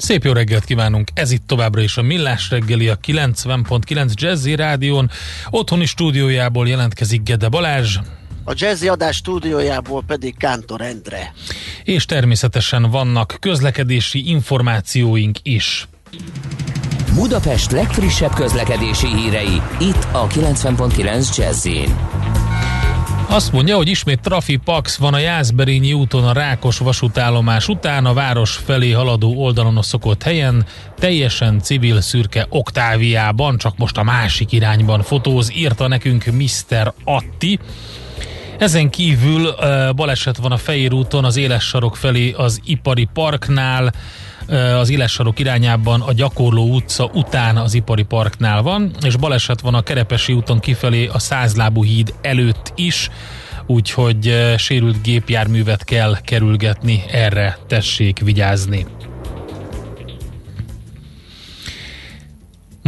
Szép 0.00 0.24
jó 0.24 0.32
reggelt 0.32 0.64
kívánunk! 0.64 1.08
Ez 1.14 1.30
itt 1.30 1.46
továbbra 1.46 1.80
is 1.80 1.96
a 1.96 2.02
Millás 2.02 2.50
reggeli 2.50 2.88
a 2.88 2.96
90.9 2.96 4.12
Jazzy 4.14 4.54
Rádión. 4.54 5.10
Otthoni 5.50 5.86
stúdiójából 5.86 6.68
jelentkezik 6.68 7.22
Gede 7.22 7.48
Balázs. 7.48 7.96
A 8.44 8.52
Jazzy 8.56 8.88
adás 8.88 9.16
stúdiójából 9.16 10.02
pedig 10.06 10.36
Kántor 10.36 10.80
Endre. 10.80 11.32
És 11.84 12.04
természetesen 12.04 12.90
vannak 12.90 13.36
közlekedési 13.40 14.28
információink 14.28 15.38
is. 15.42 15.88
Budapest 17.14 17.70
legfrissebb 17.70 18.34
közlekedési 18.34 19.06
hírei, 19.06 19.62
itt 19.80 20.06
a 20.12 20.26
90.9 20.26 21.36
Jazzin. 21.36 21.96
Azt 23.30 23.52
mondja, 23.52 23.76
hogy 23.76 23.88
ismét 23.88 24.20
trafipax 24.20 24.96
van 24.96 25.14
a 25.14 25.18
Jászberényi 25.18 25.92
úton 25.92 26.24
a 26.24 26.32
Rákos 26.32 26.78
vasútállomás 26.78 27.68
után, 27.68 28.06
a 28.06 28.12
város 28.12 28.56
felé 28.56 28.90
haladó 28.90 29.34
oldalon 29.36 29.76
a 29.76 29.82
szokott 29.82 30.22
helyen, 30.22 30.66
teljesen 30.98 31.60
civil 31.60 32.00
szürke 32.00 32.46
oktáviában, 32.48 33.58
csak 33.58 33.76
most 33.76 33.96
a 33.96 34.02
másik 34.02 34.52
irányban 34.52 35.02
fotóz, 35.02 35.52
írta 35.52 35.88
nekünk 35.88 36.24
Mr. 36.24 36.92
Atti. 37.04 37.58
Ezen 38.58 38.90
kívül 38.90 39.54
baleset 39.96 40.36
van 40.36 40.52
a 40.52 40.56
Fejér 40.56 40.92
úton, 40.92 41.24
az 41.24 41.36
éles 41.36 41.64
sarok 41.64 41.96
felé 41.96 42.32
az 42.36 42.60
Ipari 42.64 43.08
Parknál, 43.12 43.92
az 44.50 44.90
éles 44.90 45.12
sarok 45.12 45.38
irányában 45.38 46.00
a 46.00 46.12
Gyakorló 46.12 46.74
utca 46.74 47.10
után 47.12 47.56
az 47.56 47.74
Ipari 47.74 48.02
Parknál 48.02 48.62
van, 48.62 48.90
és 49.02 49.16
baleset 49.16 49.60
van 49.60 49.74
a 49.74 49.82
Kerepesi 49.82 50.32
úton 50.32 50.58
kifelé 50.60 51.06
a 51.06 51.18
Százlábú 51.18 51.84
híd 51.84 52.14
előtt 52.22 52.72
is, 52.74 53.10
úgyhogy 53.66 54.54
sérült 54.56 55.02
gépjárművet 55.02 55.84
kell 55.84 56.16
kerülgetni, 56.20 57.02
erre 57.10 57.58
tessék 57.66 58.18
vigyázni. 58.18 58.86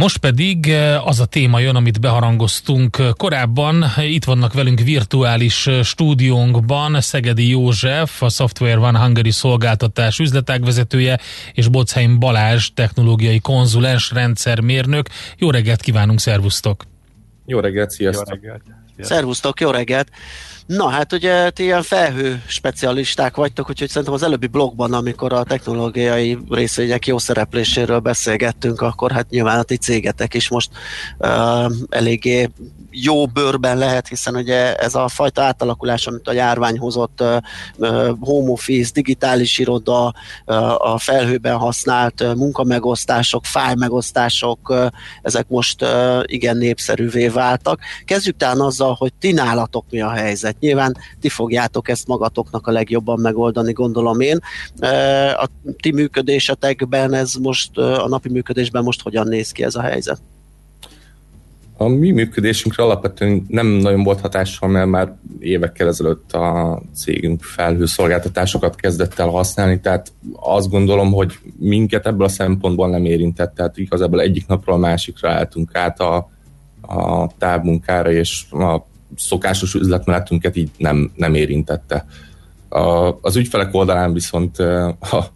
Most 0.03 0.17
pedig 0.17 0.69
eh, 0.69 1.07
az 1.07 1.19
a 1.19 1.25
téma 1.25 1.59
jön, 1.59 1.75
amit 1.75 1.99
beharangoztunk 1.99 2.97
korábban. 3.17 3.85
Itt 3.97 4.23
vannak 4.23 4.53
velünk 4.53 4.79
virtuális 4.79 5.67
eh, 5.67 5.83
stúdiónkban 5.83 7.01
Szegedi 7.01 7.49
József, 7.49 8.21
a 8.21 8.29
Software 8.29 8.79
One 8.79 8.99
Hungary 8.99 9.31
szolgáltatás 9.31 10.19
üzletágvezetője, 10.19 11.19
és 11.53 11.67
Bocheim 11.67 12.19
Balázs, 12.19 12.69
technológiai 12.73 13.39
konzulens, 13.39 14.11
rendszermérnök. 14.11 15.09
Jó 15.37 15.51
reggelt 15.51 15.81
kívánunk, 15.81 16.19
szervusztok! 16.19 16.83
Jó 17.45 17.59
reggelt, 17.59 17.89
sziasztok! 17.89 18.27
Jó 18.41 18.49
reggelt. 18.49 18.63
Szervusztok, 18.99 19.59
jó 19.59 19.69
reggelt! 19.69 20.07
Na 20.65 20.89
hát 20.89 21.13
ugye 21.13 21.49
ti 21.49 21.63
ilyen 21.63 21.81
felhő 21.81 22.43
specialisták 22.47 23.35
vagytok, 23.35 23.69
úgyhogy 23.69 23.89
szerintem 23.89 24.13
az 24.13 24.23
előbbi 24.23 24.47
blogban, 24.47 24.93
amikor 24.93 25.33
a 25.33 25.43
technológiai 25.43 26.37
részvények 26.49 27.07
jó 27.07 27.17
szerepléséről 27.17 27.99
beszélgettünk, 27.99 28.81
akkor 28.81 29.11
hát 29.11 29.29
nyilván 29.29 29.59
a 29.59 29.63
ti 29.63 29.77
cégetek 29.77 30.33
is 30.33 30.49
most 30.49 30.69
uh, 31.17 31.71
eléggé 31.89 32.49
jó 32.91 33.25
bőrben 33.25 33.77
lehet, 33.77 34.07
hiszen 34.07 34.35
ugye 34.35 34.75
ez 34.75 34.95
a 34.95 35.07
fajta 35.07 35.41
átalakulás, 35.41 36.07
amit 36.07 36.27
a 36.27 36.33
járvány 36.33 36.77
hozott, 36.77 37.21
uh, 37.21 38.09
home 38.19 38.51
office, 38.51 38.91
digitális 38.93 39.57
iroda, 39.57 40.13
uh, 40.45 40.91
a 40.93 40.97
felhőben 40.97 41.57
használt 41.57 42.21
uh, 42.21 42.35
munkamegosztások, 42.35 43.45
fájmegosztások, 43.45 44.69
uh, 44.69 44.85
ezek 45.21 45.45
most 45.47 45.81
uh, 45.81 45.89
igen 46.25 46.57
népszerűvé 46.57 47.27
váltak. 47.27 47.79
Kezdjük 48.05 48.37
talán 48.37 48.59
azzal, 48.59 48.82
hogy 48.91 49.13
ti 49.19 49.31
nálatok 49.31 49.85
mi 49.89 50.01
a 50.01 50.09
helyzet 50.09 50.59
nyilván 50.59 50.95
ti 51.19 51.29
fogjátok 51.29 51.89
ezt 51.89 52.07
magatoknak 52.07 52.67
a 52.67 52.71
legjobban 52.71 53.19
megoldani, 53.19 53.71
gondolom 53.71 54.19
én. 54.19 54.39
A 55.33 55.49
ti 55.81 55.91
működésetekben 55.91 57.13
ez 57.13 57.33
most, 57.33 57.77
a 57.77 58.07
napi 58.07 58.29
működésben 58.29 58.83
most 58.83 59.01
hogyan 59.01 59.27
néz 59.27 59.51
ki 59.51 59.63
ez 59.63 59.75
a 59.75 59.81
helyzet? 59.81 60.21
A 61.77 61.87
mi 61.87 62.11
működésünkre 62.11 62.83
alapvetően 62.83 63.45
nem 63.47 63.67
nagyon 63.67 64.03
volt 64.03 64.19
hatással, 64.19 64.69
mert 64.69 64.87
már 64.87 65.15
évekkel 65.39 65.87
ezelőtt 65.87 66.31
a 66.31 66.81
cégünk 66.95 67.43
felhőszolgáltatásokat 67.43 68.75
kezdett 68.75 69.19
el 69.19 69.27
használni, 69.27 69.79
tehát 69.79 70.11
azt 70.33 70.69
gondolom, 70.69 71.11
hogy 71.11 71.33
minket 71.59 72.07
ebből 72.07 72.25
a 72.25 72.29
szempontból 72.29 72.89
nem 72.89 73.05
érintett, 73.05 73.55
tehát 73.55 73.77
igazából 73.77 74.21
egyik 74.21 74.47
napról 74.47 74.75
a 74.75 74.79
másikra 74.79 75.29
álltunk 75.29 75.75
át 75.75 75.99
a, 75.99 76.29
a 76.87 77.27
távmunkára, 77.37 78.11
és 78.11 78.45
a 78.51 78.85
szokásos 79.15 79.73
üzletmenetünket 79.73 80.55
így 80.55 80.69
nem, 80.77 81.11
nem 81.15 81.33
érintette. 81.33 82.05
A, 82.69 83.17
az 83.21 83.35
ügyfelek 83.35 83.73
oldalán 83.73 84.13
viszont 84.13 84.57
ha, 84.99 85.27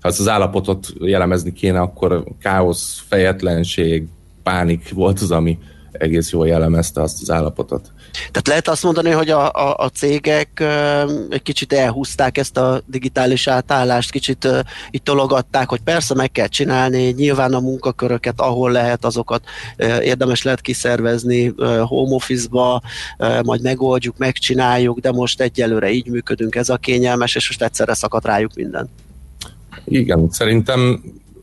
ha 0.00 0.08
az 0.08 0.28
állapotot 0.28 0.92
jellemezni 1.00 1.52
kéne, 1.52 1.80
akkor 1.80 2.24
káosz, 2.40 3.02
fejetlenség, 3.08 4.06
pánik 4.42 4.92
volt 4.92 5.20
az, 5.20 5.30
ami 5.30 5.58
egész 5.92 6.30
jól 6.30 6.46
jellemezte 6.46 7.02
azt 7.02 7.22
az 7.22 7.30
állapotot. 7.30 7.92
Tehát 8.12 8.48
lehet 8.48 8.68
azt 8.68 8.82
mondani, 8.82 9.10
hogy 9.10 9.30
a, 9.30 9.52
a, 9.52 9.74
a 9.76 9.88
cégek 9.88 10.64
egy 11.30 11.42
kicsit 11.42 11.72
elhúzták 11.72 12.38
ezt 12.38 12.56
a 12.56 12.80
digitális 12.86 13.46
átállást, 13.46 14.10
kicsit 14.10 14.48
itt 14.90 15.04
tologatták, 15.04 15.68
hogy 15.68 15.80
persze 15.80 16.14
meg 16.14 16.32
kell 16.32 16.46
csinálni, 16.46 17.10
nyilván 17.10 17.54
a 17.54 17.60
munkaköröket, 17.60 18.40
ahol 18.40 18.70
lehet, 18.70 19.04
azokat 19.04 19.42
érdemes 20.02 20.42
lehet 20.42 20.60
kiszervezni 20.60 21.54
home 21.82 22.14
office-ba, 22.14 22.82
majd 23.44 23.62
megoldjuk, 23.62 24.16
megcsináljuk, 24.18 24.98
de 24.98 25.12
most 25.12 25.40
egyelőre 25.40 25.90
így 25.90 26.06
működünk, 26.06 26.54
ez 26.54 26.68
a 26.68 26.76
kényelmes, 26.76 27.34
és 27.34 27.46
most 27.46 27.62
egyszerre 27.62 27.94
szakadt 27.94 28.26
rájuk 28.26 28.54
minden. 28.54 28.88
Igen, 29.84 30.28
szerintem 30.30 31.02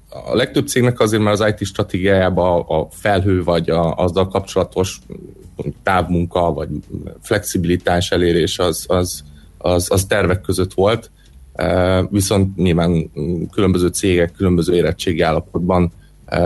a 0.09 0.35
legtöbb 0.35 0.67
cégnek 0.67 0.99
azért 0.99 1.23
már 1.23 1.33
az 1.33 1.45
IT 1.47 1.67
stratégiájában 1.67 2.61
a 2.61 2.87
felhő 2.91 3.43
vagy 3.43 3.69
a, 3.69 3.95
azzal 3.95 4.27
kapcsolatos 4.27 4.99
távmunka 5.83 6.53
vagy 6.53 6.69
flexibilitás 7.21 8.11
elérés 8.11 8.59
az, 8.59 8.85
az, 8.88 9.23
az, 9.57 9.91
az 9.91 10.05
tervek 10.05 10.41
között 10.41 10.73
volt, 10.73 11.11
e, 11.53 12.01
viszont 12.01 12.55
nyilván 12.55 13.11
különböző 13.51 13.88
cégek 13.88 14.31
különböző 14.31 14.75
érettségi 14.75 15.21
állapotban 15.21 15.91
e, 16.25 16.39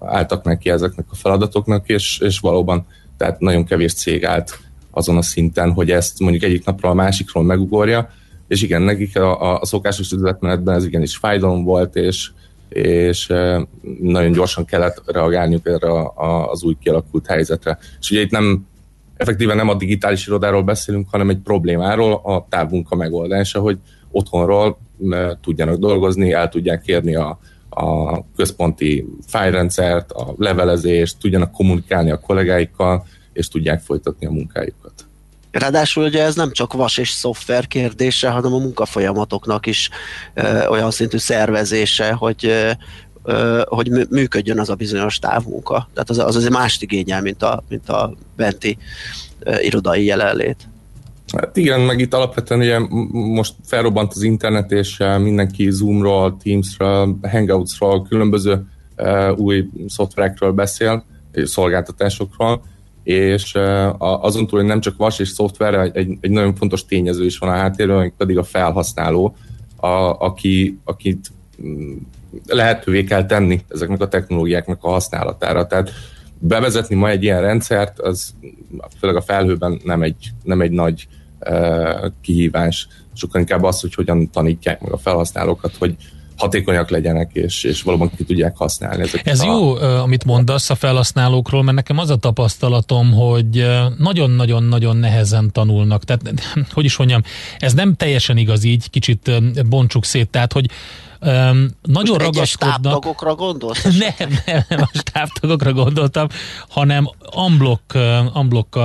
álltak 0.00 0.44
neki 0.44 0.70
ezeknek 0.70 1.06
a 1.10 1.14
feladatoknak, 1.14 1.88
és, 1.88 2.18
és 2.18 2.38
valóban 2.38 2.86
tehát 3.16 3.40
nagyon 3.40 3.64
kevés 3.64 3.94
cég 3.94 4.24
állt 4.24 4.58
azon 4.90 5.16
a 5.16 5.22
szinten, 5.22 5.72
hogy 5.72 5.90
ezt 5.90 6.20
mondjuk 6.20 6.42
egyik 6.42 6.64
napról 6.64 6.90
a 6.90 6.94
másikról 6.94 7.44
megugorja, 7.44 8.10
és 8.48 8.62
igen, 8.62 8.82
nekik 8.82 9.18
a, 9.18 9.60
a 9.60 9.64
szokásos 9.64 10.12
üzletmenetben 10.12 10.74
ez 10.74 10.84
igenis 10.84 11.16
fájdalom 11.16 11.64
volt, 11.64 11.96
és, 11.96 12.30
és 12.68 13.26
nagyon 14.00 14.32
gyorsan 14.32 14.64
kellett 14.64 15.02
reagálniuk 15.06 15.66
erre 15.66 15.88
az 16.50 16.62
új 16.62 16.76
kialakult 16.80 17.26
helyzetre. 17.26 17.78
És 18.00 18.10
ugye 18.10 18.20
itt 18.20 18.30
nem 18.30 18.66
effektíven 19.16 19.56
nem 19.56 19.68
a 19.68 19.74
digitális 19.74 20.26
irodáról 20.26 20.62
beszélünk, 20.62 21.08
hanem 21.10 21.30
egy 21.30 21.38
problémáról, 21.38 22.20
a 22.24 22.46
távmunka 22.48 22.96
megoldása, 22.96 23.60
hogy 23.60 23.78
otthonról 24.10 24.78
tudjanak 25.40 25.76
dolgozni, 25.76 26.32
el 26.32 26.48
tudják 26.48 26.82
kérni 26.82 27.14
a, 27.14 27.38
a 27.70 28.20
központi 28.36 29.06
fájrendszert, 29.26 30.12
a 30.12 30.34
levelezést, 30.38 31.18
tudjanak 31.18 31.52
kommunikálni 31.52 32.10
a 32.10 32.18
kollégáikkal, 32.18 33.06
és 33.32 33.48
tudják 33.48 33.80
folytatni 33.80 34.26
a 34.26 34.30
munkájukat. 34.30 35.05
Ráadásul 35.58 36.04
ugye 36.04 36.22
ez 36.22 36.34
nem 36.34 36.52
csak 36.52 36.72
vas 36.72 36.98
és 36.98 37.10
szoftver 37.10 37.66
kérdése, 37.66 38.28
hanem 38.28 38.52
a 38.52 38.58
munkafolyamatoknak 38.58 39.66
is 39.66 39.90
ö, 40.34 40.66
olyan 40.66 40.90
szintű 40.90 41.16
szervezése, 41.16 42.12
hogy 42.12 42.46
ö, 42.46 42.70
hogy 43.64 43.90
működjön 44.10 44.58
az 44.58 44.70
a 44.70 44.74
bizonyos 44.74 45.18
távmunka. 45.18 45.88
Tehát 45.92 46.10
az, 46.10 46.18
az 46.18 46.36
azért 46.36 46.52
mást 46.52 46.82
igényel, 46.82 47.20
mint 47.20 47.42
a, 47.42 47.62
mint 47.68 47.88
a 47.88 48.14
benti 48.36 48.78
ö, 49.38 49.58
irodai 49.60 50.04
jelenlét. 50.04 50.68
Hát 51.36 51.56
igen, 51.56 51.80
meg 51.80 52.00
itt 52.00 52.14
alapvetően 52.14 52.60
ugye 52.60 52.78
most 53.12 53.54
felrobbant 53.64 54.12
az 54.14 54.22
internet, 54.22 54.72
és 54.72 54.96
mindenki 55.18 55.70
Zoomról, 55.70 56.36
Teamsről, 56.42 57.18
Hangoutsról, 57.22 58.06
különböző 58.08 58.66
uh, 58.96 59.38
új 59.38 59.68
szoftverekről 59.88 60.52
beszél, 60.52 61.04
szolgáltatásokról, 61.32 62.62
és 63.06 63.54
azon 63.98 64.46
túl, 64.46 64.58
hogy 64.58 64.68
nem 64.68 64.80
csak 64.80 64.96
vas 64.96 65.18
és 65.18 65.28
szoftver, 65.28 65.74
egy, 65.74 66.16
egy 66.20 66.30
nagyon 66.30 66.54
fontos 66.54 66.84
tényező 66.84 67.24
is 67.24 67.38
van 67.38 67.50
a 67.50 67.56
háttérben, 67.56 68.12
pedig 68.16 68.38
a 68.38 68.42
felhasználó, 68.42 69.36
a, 69.76 69.86
aki, 70.18 70.78
akit 70.84 71.32
mm, 71.62 71.96
lehetővé 72.46 73.04
kell 73.04 73.26
tenni 73.26 73.64
ezeknek 73.68 74.00
a 74.00 74.08
technológiáknak 74.08 74.84
a 74.84 74.88
használatára. 74.88 75.66
Tehát 75.66 75.90
bevezetni 76.38 76.94
ma 76.94 77.08
egy 77.08 77.22
ilyen 77.22 77.40
rendszert, 77.40 78.00
az 78.00 78.34
főleg 78.98 79.16
a 79.16 79.22
felhőben 79.22 79.80
nem 79.84 80.02
egy, 80.02 80.32
nem 80.42 80.60
egy 80.60 80.70
nagy 80.70 81.08
uh, 81.40 82.10
kihívás. 82.20 82.88
Sokkal 83.14 83.40
inkább 83.40 83.62
az, 83.62 83.80
hogy 83.80 83.94
hogyan 83.94 84.30
tanítják 84.30 84.80
meg 84.80 84.92
a 84.92 84.98
felhasználókat, 84.98 85.76
hogy 85.78 85.96
hatékonyak 86.36 86.90
legyenek, 86.90 87.30
és, 87.32 87.64
és 87.64 87.82
valóban 87.82 88.10
ki 88.16 88.24
tudják 88.24 88.56
használni. 88.56 89.02
Ezeket 89.02 89.26
Ez 89.26 89.40
a... 89.40 89.44
jó, 89.44 89.74
amit 89.76 90.24
mondasz 90.24 90.70
a 90.70 90.74
felhasználókról, 90.74 91.62
mert 91.62 91.76
nekem 91.76 91.98
az 91.98 92.10
a 92.10 92.16
tapasztalatom, 92.16 93.12
hogy 93.12 93.66
nagyon-nagyon-nagyon 93.98 94.96
nehezen 94.96 95.52
tanulnak. 95.52 96.04
Tehát, 96.04 96.22
hogy 96.74 96.84
is 96.84 96.96
mondjam, 96.96 97.22
ez 97.58 97.72
nem 97.72 97.94
teljesen 97.94 98.36
igaz 98.36 98.64
így, 98.64 98.90
kicsit 98.90 99.30
bontsuk 99.68 100.04
szét, 100.04 100.28
tehát, 100.28 100.52
hogy 100.52 100.70
Um, 101.20 101.68
nagyon 101.82 102.14
Most 102.14 102.20
ragaszkodnak. 102.20 102.78
stábtagokra 102.78 103.34
gondolsz? 103.34 103.82
Nem, 103.98 104.38
nem, 104.46 104.64
nem 104.68 104.80
a 104.80 104.90
stábtagokra 104.98 105.72
gondoltam, 105.72 106.26
hanem 106.68 107.08
unblock, 107.36 107.98
unblock 108.34 108.78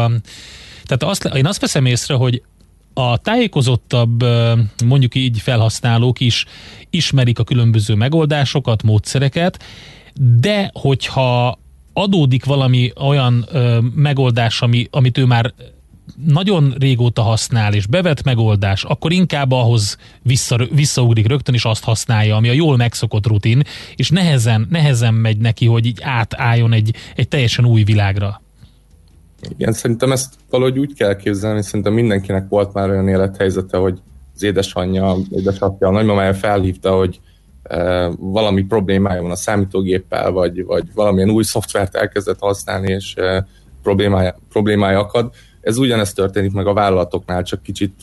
tehát 0.83 1.15
azt, 1.15 1.25
én 1.25 1.45
azt 1.45 1.61
veszem 1.61 1.85
észre, 1.85 2.15
hogy 2.15 2.41
a 2.93 3.17
tájékozottabb, 3.17 4.25
mondjuk 4.85 5.15
így 5.15 5.39
felhasználók 5.39 6.19
is 6.19 6.45
ismerik 6.89 7.39
a 7.39 7.43
különböző 7.43 7.93
megoldásokat, 7.93 8.83
módszereket, 8.83 9.63
de 10.39 10.69
hogyha 10.73 11.59
adódik 11.93 12.45
valami 12.45 12.91
olyan 12.95 13.45
ö, 13.51 13.79
megoldás, 13.95 14.61
ami, 14.61 14.87
amit 14.91 15.17
ő 15.17 15.25
már 15.25 15.53
nagyon 16.25 16.75
régóta 16.79 17.21
használ, 17.21 17.73
és 17.73 17.85
bevet 17.85 18.23
megoldás, 18.23 18.83
akkor 18.83 19.11
inkább 19.11 19.51
ahhoz 19.51 19.97
vissza, 20.21 20.67
visszaugrik 20.71 21.27
rögtön, 21.27 21.55
és 21.55 21.65
azt 21.65 21.83
használja, 21.83 22.35
ami 22.35 22.49
a 22.49 22.53
jól 22.53 22.77
megszokott 22.77 23.27
rutin, 23.27 23.63
és 23.95 24.09
nehezen, 24.09 24.67
nehezen 24.69 25.13
megy 25.13 25.37
neki, 25.37 25.65
hogy 25.65 25.85
így 25.85 25.99
átálljon 26.01 26.73
egy, 26.73 26.95
egy 27.15 27.27
teljesen 27.27 27.65
új 27.65 27.83
világra. 27.83 28.40
Igen, 29.49 29.73
szerintem 29.73 30.11
ezt 30.11 30.33
valahogy 30.49 30.79
úgy 30.79 30.93
kell 30.93 31.15
képzelni, 31.15 31.61
szerintem 31.63 31.93
mindenkinek 31.93 32.49
volt 32.49 32.73
már 32.73 32.89
olyan 32.89 33.07
élethelyzete, 33.07 33.77
hogy 33.77 33.99
az 34.35 34.43
édesanyja, 34.43 35.15
édesapja, 35.29 35.87
a 35.87 35.91
nagymamája 35.91 36.33
felhívta, 36.33 36.95
hogy 36.95 37.19
e, 37.63 38.07
valami 38.19 38.63
problémája 38.63 39.21
van 39.21 39.31
a 39.31 39.35
számítógéppel, 39.35 40.31
vagy, 40.31 40.65
vagy 40.65 40.83
valamilyen 40.93 41.29
új 41.29 41.43
szoftvert 41.43 41.95
elkezdett 41.95 42.39
használni, 42.39 42.91
és 42.91 43.15
e, 43.15 43.47
problémája, 43.83 44.35
problémája 44.49 44.99
akad. 44.99 45.33
Ez 45.61 45.77
ugyanezt 45.77 46.15
történik 46.15 46.51
meg 46.51 46.67
a 46.67 46.73
vállalatoknál, 46.73 47.43
csak 47.43 47.61
kicsit 47.61 47.93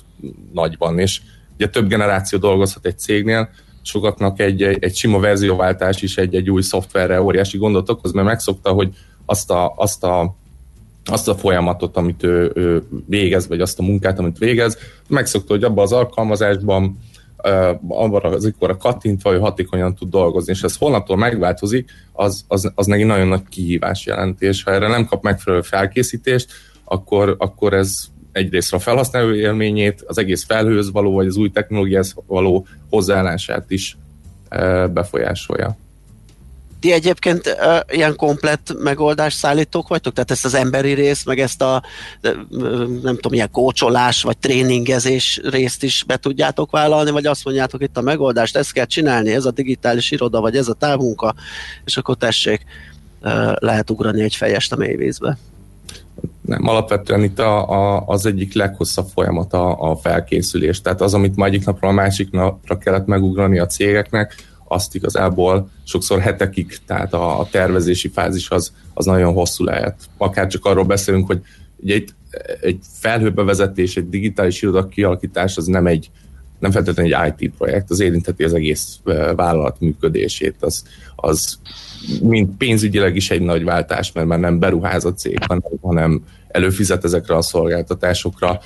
nagyban, 0.52 0.98
és 0.98 1.20
ugye 1.54 1.68
több 1.68 1.88
generáció 1.88 2.38
dolgozhat 2.38 2.86
egy 2.86 2.98
cégnél, 2.98 3.48
sokaknak 3.82 4.40
egy, 4.40 4.62
egy, 4.62 4.84
egy 4.84 4.96
sima 4.96 5.18
verzióváltás 5.18 6.02
is 6.02 6.16
egy, 6.16 6.34
egy 6.34 6.50
új 6.50 6.62
szoftverre 6.62 7.22
óriási 7.22 7.58
gondot 7.58 7.90
okoz, 7.90 8.12
mert 8.12 8.26
megszokta, 8.26 8.70
hogy 8.70 8.94
azt 9.26 9.50
a, 9.50 9.72
azt 9.76 10.04
a 10.04 10.36
azt 11.10 11.28
a 11.28 11.34
folyamatot, 11.34 11.96
amit 11.96 12.22
ő, 12.22 12.52
ő 12.54 12.82
végez, 13.06 13.48
vagy 13.48 13.60
azt 13.60 13.78
a 13.78 13.82
munkát, 13.82 14.18
amit 14.18 14.38
végez, 14.38 14.78
megszokta, 15.08 15.52
hogy 15.52 15.64
abban 15.64 15.84
az 15.84 15.92
alkalmazásban 15.92 16.98
abban 17.88 18.24
az 18.24 18.44
ikkorra 18.44 18.76
kattintva, 18.76 19.30
hogy 19.30 19.40
hatékonyan 19.40 19.94
tud 19.94 20.10
dolgozni, 20.10 20.52
és 20.52 20.62
ez 20.62 20.76
holnaptól 20.76 21.16
megváltozik, 21.16 21.90
az, 22.12 22.44
az, 22.48 22.72
az 22.74 22.86
neki 22.86 23.02
nagyon 23.02 23.26
nagy 23.26 23.42
kihívás 23.48 24.06
jelent, 24.06 24.42
és 24.42 24.62
ha 24.62 24.72
erre 24.72 24.88
nem 24.88 25.06
kap 25.06 25.22
megfelelő 25.22 25.62
felkészítést, 25.62 26.52
akkor, 26.84 27.34
akkor 27.38 27.72
ez 27.72 27.94
egyrészt 28.32 28.74
a 28.74 28.78
felhasználó 28.78 29.32
élményét, 29.32 30.04
az 30.06 30.18
egész 30.18 30.44
felhőz 30.44 30.90
való, 30.90 31.12
vagy 31.12 31.26
az 31.26 31.36
új 31.36 31.50
technológiához 31.50 32.14
való 32.26 32.66
hozzáállását 32.90 33.70
is 33.70 33.96
befolyásolja. 34.92 35.76
Ti 36.80 36.92
egyébként 36.92 37.46
uh, 37.46 37.96
ilyen 37.96 38.16
komplett 38.16 38.74
megoldás 38.78 39.32
szállítók 39.32 39.88
vagytok? 39.88 40.12
Tehát 40.12 40.30
ezt 40.30 40.44
az 40.44 40.54
emberi 40.54 40.92
részt, 40.92 41.26
meg 41.26 41.38
ezt 41.38 41.62
a 41.62 41.82
nem 43.02 43.14
tudom, 43.14 43.32
ilyen 43.32 43.50
kócsolás, 43.50 44.22
vagy 44.22 44.38
tréningezés 44.38 45.40
részt 45.44 45.82
is 45.82 46.04
be 46.06 46.16
tudjátok 46.16 46.70
vállalni, 46.70 47.10
vagy 47.10 47.26
azt 47.26 47.44
mondjátok 47.44 47.82
itt 47.82 47.96
a 47.96 48.00
megoldást, 48.00 48.56
ezt 48.56 48.72
kell 48.72 48.84
csinálni, 48.84 49.32
ez 49.32 49.44
a 49.44 49.50
digitális 49.50 50.10
iroda, 50.10 50.40
vagy 50.40 50.56
ez 50.56 50.68
a 50.68 50.72
távmunka, 50.72 51.34
és 51.84 51.96
akkor 51.96 52.16
tessék, 52.16 52.64
uh, 53.22 53.52
lehet 53.58 53.90
ugrani 53.90 54.22
egy 54.22 54.34
fejest 54.34 54.72
a 54.72 54.76
mélyvízbe. 54.76 55.38
Nem, 56.40 56.66
alapvetően 56.66 57.22
itt 57.22 57.38
a, 57.38 57.70
a, 57.70 58.02
az 58.06 58.26
egyik 58.26 58.54
leghosszabb 58.54 59.06
folyamat 59.14 59.52
a, 59.52 59.90
a 59.90 59.96
felkészülés. 59.96 60.80
Tehát 60.80 61.00
az, 61.00 61.14
amit 61.14 61.36
ma 61.36 61.44
egyik 61.44 61.64
napról 61.64 61.90
a 61.90 61.94
másik 61.94 62.30
napra 62.30 62.78
kellett 62.78 63.06
megugrani 63.06 63.58
a 63.58 63.66
cégeknek, 63.66 64.47
azt 64.68 64.94
igazából 64.94 65.70
sokszor 65.84 66.20
hetekig, 66.20 66.78
tehát 66.86 67.14
a, 67.14 67.40
a 67.40 67.48
tervezési 67.50 68.08
fázis 68.08 68.50
az, 68.50 68.72
az 68.94 69.04
nagyon 69.04 69.32
hosszú 69.32 69.64
lehet. 69.64 69.94
Akár 70.16 70.46
csak 70.46 70.64
arról 70.64 70.84
beszélünk, 70.84 71.26
hogy 71.26 71.40
ugye 71.76 71.94
egy, 71.94 72.10
egy 72.60 72.78
felhőbevezetés, 72.92 73.96
egy 73.96 74.08
digitális 74.08 74.62
iroda 74.62 74.88
kialakítás 74.88 75.56
az 75.56 75.66
nem 75.66 75.86
egy 75.86 76.10
nem 76.58 76.70
feltétlenül 76.70 77.14
egy 77.14 77.34
IT 77.40 77.52
projekt, 77.58 77.90
az 77.90 78.00
érintheti 78.00 78.44
az 78.44 78.54
egész 78.54 78.98
vállalat 79.36 79.80
működését, 79.80 80.56
az, 80.60 80.84
az 81.16 81.58
mint 82.22 82.56
pénzügyileg 82.56 83.16
is 83.16 83.30
egy 83.30 83.42
nagy 83.42 83.64
váltás, 83.64 84.12
mert 84.12 84.26
már 84.26 84.38
nem 84.38 84.58
beruház 84.58 85.04
a 85.04 85.14
cég, 85.14 85.38
hanem 85.80 86.24
előfizet 86.48 87.04
ezekre 87.04 87.36
a 87.36 87.42
szolgáltatásokra, 87.42 88.60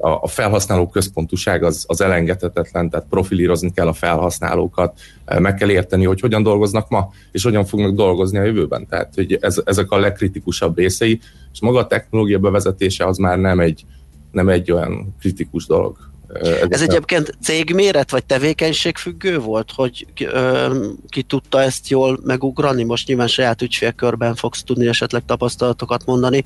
a 0.00 0.28
felhasználó 0.28 0.88
központúság 0.88 1.62
az, 1.62 1.84
az 1.88 2.00
elengedhetetlen, 2.00 2.90
tehát 2.90 3.06
profilírozni 3.10 3.72
kell 3.72 3.86
a 3.86 3.92
felhasználókat, 3.92 4.98
meg 5.38 5.54
kell 5.54 5.70
érteni, 5.70 6.04
hogy 6.04 6.20
hogyan 6.20 6.42
dolgoznak 6.42 6.88
ma, 6.88 7.10
és 7.32 7.42
hogyan 7.42 7.64
fognak 7.64 7.94
dolgozni 7.94 8.38
a 8.38 8.44
jövőben. 8.44 8.86
Tehát 8.86 9.14
hogy 9.14 9.38
ez, 9.40 9.62
ezek 9.64 9.90
a 9.90 9.98
legkritikusabb 9.98 10.76
részei, 10.76 11.20
és 11.52 11.60
maga 11.60 11.78
a 11.78 11.86
technológia 11.86 12.38
bevezetése 12.38 13.06
az 13.06 13.16
már 13.16 13.38
nem 13.38 13.60
egy, 13.60 13.84
nem 14.32 14.48
egy 14.48 14.72
olyan 14.72 15.14
kritikus 15.20 15.66
dolog. 15.66 15.96
Ez, 16.34 16.66
Ez 16.68 16.82
egyébként 16.82 17.34
cégméret 17.42 18.10
vagy 18.10 18.24
tevékenység 18.24 18.96
függő 18.96 19.38
volt, 19.38 19.72
hogy 19.74 20.06
ki, 20.14 20.24
ö, 20.24 20.84
ki 21.08 21.22
tudta 21.22 21.62
ezt 21.62 21.88
jól 21.88 22.20
megugrani? 22.22 22.82
Most 22.82 23.06
nyilván 23.06 23.26
saját 23.26 23.62
ügyfélkörben 23.62 24.34
fogsz 24.34 24.62
tudni 24.62 24.86
esetleg 24.86 25.22
tapasztalatokat 25.26 26.04
mondani, 26.04 26.44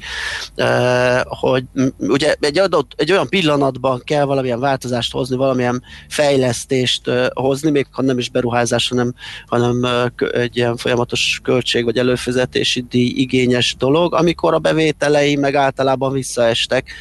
ö, 0.55 0.65
hogy 1.25 1.65
ugye 1.99 2.35
egy, 2.41 2.59
adott, 2.59 2.93
egy 2.97 3.13
olyan 3.13 3.29
pillanatban 3.29 4.03
kell 4.05 4.25
valamilyen 4.25 4.61
változást 4.61 5.13
hozni, 5.13 5.37
valamilyen 5.37 5.83
fejlesztést 6.09 7.07
ö, 7.07 7.27
hozni, 7.33 7.71
még 7.71 7.87
ha 7.91 8.03
nem 8.03 8.19
is 8.19 8.31
beruházás, 8.31 8.89
hanem, 8.89 9.15
hanem 9.47 9.85
ö, 9.85 10.07
egy 10.33 10.57
ilyen 10.57 10.77
folyamatos 10.77 11.41
költség 11.43 11.85
vagy 11.85 11.99
előfizetési 11.99 12.85
díj 12.89 13.13
igényes 13.17 13.75
dolog, 13.79 14.15
amikor 14.15 14.55
a 14.55 14.59
bevételei 14.59 15.37
meg 15.37 15.55
általában 15.55 16.13
visszaestek, 16.13 16.93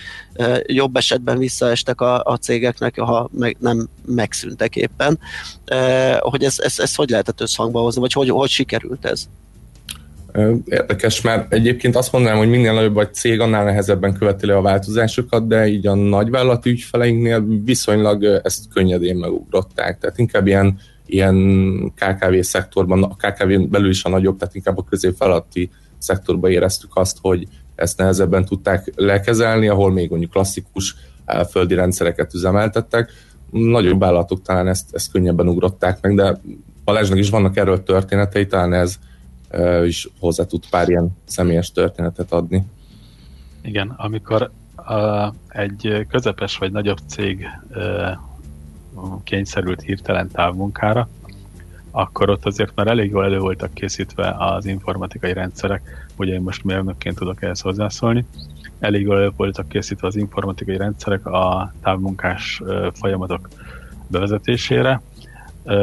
jobb 0.66 0.96
esetben 0.96 1.38
visszaestek 1.38 2.02
a, 2.02 2.24
a 2.24 2.38
cégeknek, 2.38 3.00
ha 3.00 3.30
meg, 3.32 3.58
nem 3.60 3.90
megszűntek 4.06 4.76
éppen. 4.76 5.20
Hogy 6.20 6.44
ez, 6.44 6.60
ez, 6.60 6.80
ez 6.80 6.96
hogy 6.96 7.10
lehetett 7.10 7.42
összhangba 7.42 7.80
hozni, 7.80 8.02
vagy 8.02 8.14
hogy, 8.14 8.30
hogy 8.30 8.50
sikerült 8.50 9.06
ez? 9.06 9.28
Érdekes, 10.66 11.22
mert 11.22 11.54
egyébként 11.54 11.96
azt 11.96 12.12
mondanám, 12.12 12.38
hogy 12.38 12.50
minél 12.50 12.74
nagyobb 12.74 12.94
vagy 12.94 13.14
cég, 13.14 13.40
annál 13.40 13.64
nehezebben 13.64 14.14
követi 14.14 14.46
le 14.46 14.56
a 14.56 14.62
változásokat, 14.62 15.48
de 15.48 15.68
így 15.68 15.88
a 15.88 15.94
nagyvállalati 15.94 16.70
ügyfeleinknél 16.70 17.46
viszonylag 17.64 18.24
ezt 18.44 18.70
könnyedén 18.74 19.16
megugrották. 19.16 20.00
Tehát 20.00 20.18
inkább 20.18 20.48
ilyen, 20.48 20.80
ilyen 21.06 21.94
KKV 21.96 22.40
szektorban, 22.40 23.04
a 23.04 23.16
KKV 23.16 23.70
belül 23.70 23.90
is 23.90 24.04
a 24.04 24.10
nagyobb, 24.10 24.38
tehát 24.38 24.56
inkább 24.56 24.78
a 24.78 24.86
középvállalati 24.90 25.70
szektorban 25.98 26.52
éreztük 26.52 26.96
azt, 26.96 27.18
hogy 27.22 27.48
ezt 27.80 27.98
nehezebben 27.98 28.46
tudták 28.46 28.92
lekezelni, 28.96 29.68
ahol 29.68 29.92
még 29.92 30.10
mondjuk 30.10 30.32
klasszikus 30.32 30.96
földi 31.50 31.74
rendszereket 31.74 32.34
üzemeltettek. 32.34 33.12
Nagyobb 33.52 34.04
állatok 34.04 34.42
talán 34.42 34.68
ezt, 34.68 34.96
ezt 34.96 35.12
könnyebben 35.12 35.48
ugrották 35.48 36.02
meg, 36.02 36.16
de 36.16 36.42
Balázsnak 36.84 37.18
is 37.18 37.30
vannak 37.30 37.58
erről 37.58 37.84
történetei, 37.84 38.48
talán 38.48 38.74
ez 38.74 39.00
is 39.86 40.10
hozzá 40.20 40.44
tud 40.44 40.70
pár 40.70 40.90
ilyen 40.90 41.18
személyes 41.26 41.72
történetet 41.72 42.32
adni. 42.32 42.64
Igen, 43.62 43.94
amikor 43.98 44.52
uh, 44.78 45.34
egy 45.48 46.06
közepes 46.10 46.58
vagy 46.58 46.72
nagyobb 46.72 46.98
cég 47.08 47.46
uh, 47.70 47.84
kényszerült 49.24 49.82
hirtelen 49.82 50.32
távmunkára, 50.32 51.10
akkor 51.92 52.30
ott 52.30 52.46
azért 52.46 52.76
már 52.76 52.88
elég 52.88 53.12
jól 53.12 53.24
elő 53.24 53.40
voltak 53.40 53.74
készítve 53.74 54.36
az 54.40 54.66
informatikai 54.66 55.34
rendszerek, 55.34 56.09
ugye 56.20 56.34
én 56.34 56.42
most 56.42 56.64
mérnökként 56.64 57.16
tudok 57.16 57.44
ehhez 57.44 57.60
hozzászólni, 57.60 58.26
elég 58.80 59.02
jól 59.02 59.34
voltak 59.38 59.68
készítve 59.68 60.08
az 60.08 60.16
informatikai 60.16 60.78
rendszerek 60.78 61.26
a 61.26 61.74
távmunkás 61.82 62.62
folyamatok 62.94 63.50
bevezetésére. 64.08 65.02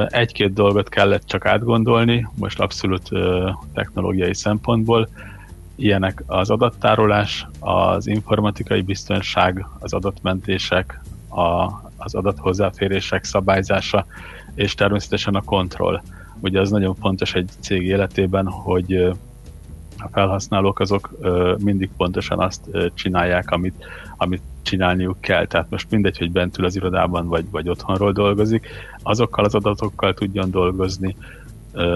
Egy-két 0.07 0.52
dolgot 0.52 0.88
kellett 0.88 1.26
csak 1.26 1.47
átgondolni, 1.47 2.28
most 2.35 2.61
abszolút 2.61 3.09
technológiai 3.75 4.35
szempontból, 4.35 5.09
ilyenek 5.76 6.23
az 6.26 6.50
adattárolás, 6.50 7.47
az 7.61 8.07
informatikai 8.07 8.83
biztonság, 8.83 9.66
az 9.78 9.93
adatmentések, 9.93 11.00
a, 11.28 11.64
az 11.97 12.14
adathozzáférések 12.14 13.25
szabályzása, 13.25 14.07
és 14.55 14.75
természetesen 14.75 15.35
a 15.35 15.43
kontroll. 15.43 16.02
Ugye 16.40 16.61
az 16.61 16.71
nagyon 16.71 16.95
fontos 16.95 17.35
egy 17.35 17.50
cég 17.61 17.83
életében, 17.87 18.47
hogy 18.47 19.12
a 19.99 20.09
felhasználók 20.12 20.81
azok 20.81 21.11
mindig 21.59 21.91
pontosan 21.97 22.41
azt 22.41 22.61
csinálják, 22.95 23.50
amit, 23.50 23.85
amit 24.17 24.43
csinálniuk 24.62 25.21
kell. 25.21 25.47
Tehát 25.47 25.71
most 25.71 25.91
mindegy, 25.91 26.19
hogy 26.19 26.33
bent 26.33 26.59
ül 26.59 26.65
az 26.65 26.76
irodában, 26.76 27.29
vagy, 27.29 27.50
vagy 27.50 27.69
otthonról 27.69 28.12
dolgozik, 28.12 28.69
azokkal 29.03 29.45
az 29.45 29.55
adatokkal 29.55 30.15
tudjon 30.15 30.50
dolgozni, 30.50 31.17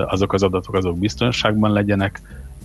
azok 0.06 0.32
az 0.32 0.42
adatok 0.42 0.74
azok 0.74 0.98
biztonságban 0.98 1.72
legyenek. 1.72 2.20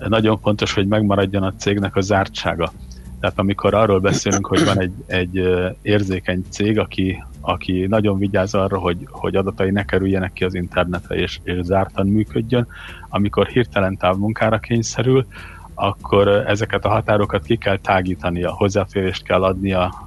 Nagyon 0.08 0.40
fontos, 0.40 0.74
hogy 0.74 0.88
megmaradjon 0.88 1.44
a 1.44 1.54
cégnek 1.54 1.96
a 1.96 2.02
zártsága. 2.02 2.72
Tehát 3.20 3.40
amikor 3.40 3.74
arról 3.74 4.00
beszélünk, 4.00 4.46
hogy 4.46 4.66
van 4.66 4.80
egy, 4.80 4.94
egy 5.06 5.42
érzékeny 5.82 6.44
cég, 6.50 6.80
aki, 6.80 7.24
aki 7.42 7.86
nagyon 7.86 8.18
vigyáz 8.18 8.54
arra, 8.54 8.80
hogy, 8.80 8.98
hogy 9.10 9.36
adatai 9.36 9.72
ne 9.72 9.86
kerüljenek 9.86 10.34
ki 10.34 10.44
az 10.44 10.54
internetre 10.54 11.16
és, 11.16 11.40
és 11.44 11.60
zártan 11.62 12.08
működjön, 12.08 12.68
amikor 13.10 13.48
hirtelen 13.48 13.98
távmunkára 13.98 14.60
kényszerül, 14.60 15.26
akkor 15.74 16.28
ezeket 16.28 16.86
a 16.86 16.90
határokat 16.90 17.44
ki 17.44 17.58
kell 17.58 17.78
tágítani, 17.78 18.44
a 18.44 18.52
hozzáférést 18.52 19.24
kell 19.24 19.44
adni 19.44 19.74
a 19.74 20.06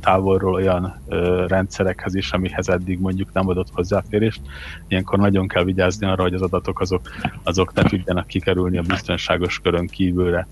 távolról 0.00 0.54
olyan 0.54 1.00
rendszerekhez 1.48 2.14
is, 2.14 2.32
amihez 2.32 2.68
eddig 2.68 3.00
mondjuk 3.00 3.32
nem 3.32 3.48
adott 3.48 3.68
hozzáférést. 3.72 4.40
Ilyenkor 4.88 5.18
nagyon 5.18 5.48
kell 5.48 5.64
vigyázni 5.64 6.06
arra, 6.06 6.22
hogy 6.22 6.34
az 6.34 6.42
adatok 6.42 6.80
azok, 6.80 7.10
azok 7.42 7.74
ne 7.74 7.82
tudjanak 7.82 8.26
kikerülni 8.26 8.78
a 8.78 8.82
biztonságos 8.82 9.60
körön 9.62 9.86
kívülre. 9.86 10.46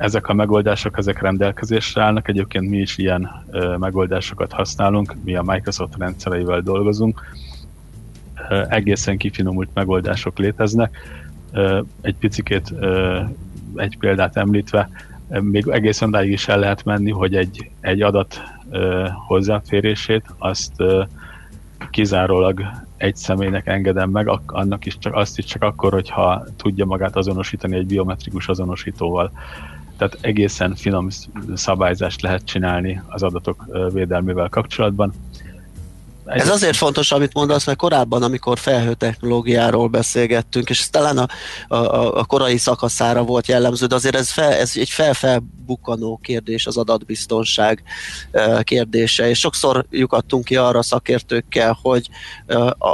Ezek 0.00 0.28
a 0.28 0.34
megoldások, 0.34 0.98
ezek 0.98 1.20
rendelkezésre 1.20 2.02
állnak, 2.02 2.28
egyébként 2.28 2.68
mi 2.68 2.76
is 2.76 2.98
ilyen 2.98 3.30
megoldásokat 3.78 4.52
használunk, 4.52 5.14
mi 5.24 5.36
a 5.36 5.42
Microsoft 5.42 5.96
rendszereivel 5.98 6.60
dolgozunk, 6.60 7.20
egészen 8.68 9.16
kifinomult 9.16 9.68
megoldások 9.74 10.38
léteznek. 10.38 10.98
Egy 12.00 12.14
picikét 12.14 12.74
egy 13.74 13.96
példát 13.98 14.36
említve, 14.36 14.88
még 15.28 15.68
egészen 15.68 16.08
odáig 16.08 16.32
is 16.32 16.48
el 16.48 16.58
lehet 16.58 16.84
menni, 16.84 17.10
hogy 17.10 17.36
egy, 17.36 17.70
egy 17.80 18.02
adat 18.02 18.42
hozzáférését 19.26 20.24
azt 20.38 20.72
kizárólag 21.90 22.62
egy 22.96 23.16
személynek 23.16 23.66
engedem 23.66 24.10
meg, 24.10 24.30
annak 24.46 24.86
is 24.86 24.98
csak, 24.98 25.14
azt 25.14 25.38
is 25.38 25.44
csak 25.44 25.62
akkor, 25.62 25.92
hogyha 25.92 26.44
tudja 26.56 26.84
magát 26.84 27.16
azonosítani 27.16 27.76
egy 27.76 27.86
biometrikus 27.86 28.48
azonosítóval. 28.48 29.32
Tehát 30.00 30.18
egészen 30.20 30.74
finom 30.74 31.08
szabályzást 31.54 32.20
lehet 32.20 32.44
csinálni 32.44 33.02
az 33.08 33.22
adatok 33.22 33.64
védelmével 33.92 34.48
kapcsolatban. 34.48 35.12
Ez 36.30 36.48
azért 36.48 36.76
fontos, 36.76 37.12
amit 37.12 37.34
mondasz, 37.34 37.66
mert 37.66 37.78
korábban, 37.78 38.22
amikor 38.22 38.58
felhő 38.58 38.94
technológiáról 38.94 39.88
beszélgettünk, 39.88 40.70
és 40.70 40.80
ez 40.80 40.88
talán 40.88 41.18
a, 41.18 41.28
a, 41.74 42.18
a 42.18 42.24
korai 42.24 42.56
szakaszára 42.56 43.22
volt 43.22 43.46
jellemző, 43.46 43.86
de 43.86 43.94
azért 43.94 44.14
ez, 44.14 44.30
fel, 44.30 44.52
ez 44.52 44.72
egy 44.74 44.88
felfelbukkanó 44.88 46.20
kérdés, 46.22 46.66
az 46.66 46.76
adatbiztonság 46.76 47.82
kérdése, 48.60 49.28
és 49.28 49.38
sokszor 49.38 49.86
lyukadtunk 49.90 50.44
ki 50.44 50.56
arra 50.56 50.82
szakértőkkel, 50.82 51.78
hogy 51.82 52.08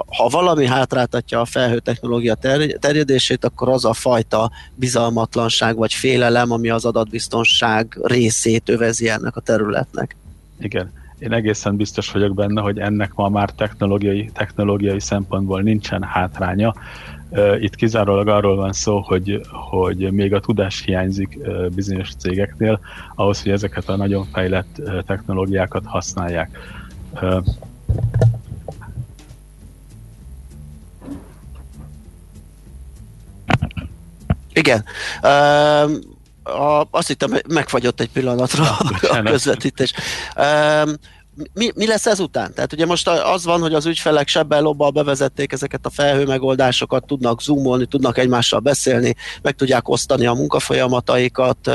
ha 0.07 0.29
valami 0.29 0.67
hátráltatja 0.67 1.41
a 1.41 1.45
felhő 1.45 1.79
technológia 1.79 2.35
terjedését, 2.81 3.45
akkor 3.45 3.69
az 3.69 3.85
a 3.85 3.93
fajta 3.93 4.51
bizalmatlanság 4.75 5.77
vagy 5.77 5.95
félelem, 5.95 6.51
ami 6.51 6.69
az 6.69 6.85
adatbiztonság 6.85 7.99
részét 8.03 8.69
övezi 8.69 9.09
ennek 9.09 9.37
a 9.37 9.41
területnek. 9.41 10.17
Igen 10.59 11.05
én 11.19 11.33
egészen 11.33 11.77
biztos 11.77 12.11
vagyok 12.11 12.35
benne, 12.35 12.61
hogy 12.61 12.79
ennek 12.79 13.15
ma 13.15 13.29
már 13.29 13.51
technológiai, 13.51 14.31
technológiai 14.35 15.01
szempontból 15.01 15.63
nincsen 15.63 16.03
hátránya. 16.03 16.75
Itt 17.59 17.75
kizárólag 17.75 18.29
arról 18.29 18.57
van 18.57 18.73
szó, 18.73 19.01
hogy, 19.01 19.41
hogy 19.51 20.13
még 20.13 20.35
a 20.35 20.41
tudás 20.41 20.83
hiányzik 20.85 21.39
bizonyos 21.75 22.15
cégeknél, 22.15 22.81
ahhoz, 23.15 23.43
hogy 23.43 23.53
ezeket 23.53 23.89
a 23.89 23.97
nagyon 23.97 24.27
fejlett 24.33 24.83
technológiákat 25.07 25.85
használják. 25.87 26.59
Igen. 34.53 34.85
Uh, 35.23 35.91
a, 36.47 36.89
azt 36.91 37.09
hittem, 37.09 37.41
megfagyott 37.49 38.01
egy 38.01 38.11
pillanatra 38.11 38.65
a 39.11 39.23
közvetítés. 39.23 39.93
Um, 40.37 40.95
mi, 41.55 41.71
mi 41.75 41.87
lesz 41.87 42.07
ezután? 42.07 42.55
Tehát 42.55 42.73
ugye 42.73 42.87
most 42.87 43.09
az 43.09 43.45
van, 43.45 43.61
hogy 43.61 43.75
az 43.75 43.87
ügyfelek 43.87 44.29
sebbel 44.29 44.63
lobbal 44.63 44.91
bevezették 44.91 45.53
ezeket 45.53 45.87
a 45.87 45.91
felhő 45.91 46.25
megoldásokat, 46.25 47.07
tudnak 47.07 47.43
zoomolni, 47.43 47.87
tudnak 47.87 48.19
egymással 48.19 48.61
beszélni, 48.61 49.15
meg 49.43 49.55
tudják 49.55 49.89
osztani 49.89 50.27
a 50.27 50.33
munkafolyamataikat. 50.33 51.71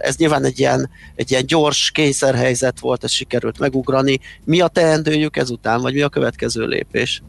Ez 0.00 0.16
nyilván 0.16 0.44
egy 0.44 0.58
ilyen, 0.58 0.90
egy 1.14 1.30
ilyen 1.30 1.46
gyors 1.46 1.90
kényszerhelyzet 1.90 2.80
volt, 2.80 3.04
ez 3.04 3.10
sikerült 3.10 3.58
megugrani. 3.58 4.20
Mi 4.44 4.60
a 4.60 4.68
teendőjük 4.68 5.36
ezután, 5.36 5.80
vagy 5.80 5.94
mi 5.94 6.02
a 6.02 6.08
következő 6.08 6.66
lépés? 6.66 7.22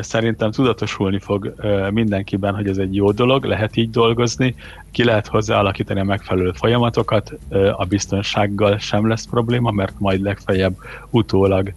Szerintem 0.00 0.50
tudatosulni 0.50 1.18
fog 1.18 1.54
mindenkiben, 1.90 2.54
hogy 2.54 2.68
ez 2.68 2.78
egy 2.78 2.94
jó 2.94 3.10
dolog, 3.10 3.44
lehet 3.44 3.76
így 3.76 3.90
dolgozni, 3.90 4.54
ki 4.90 5.04
lehet 5.04 5.26
hozzá 5.26 5.58
alakítani 5.58 6.00
a 6.00 6.04
megfelelő 6.04 6.52
folyamatokat, 6.52 7.32
a 7.76 7.84
biztonsággal 7.84 8.78
sem 8.78 9.08
lesz 9.08 9.26
probléma, 9.26 9.70
mert 9.70 9.94
majd 9.98 10.20
legfeljebb 10.20 10.76
utólag 11.10 11.72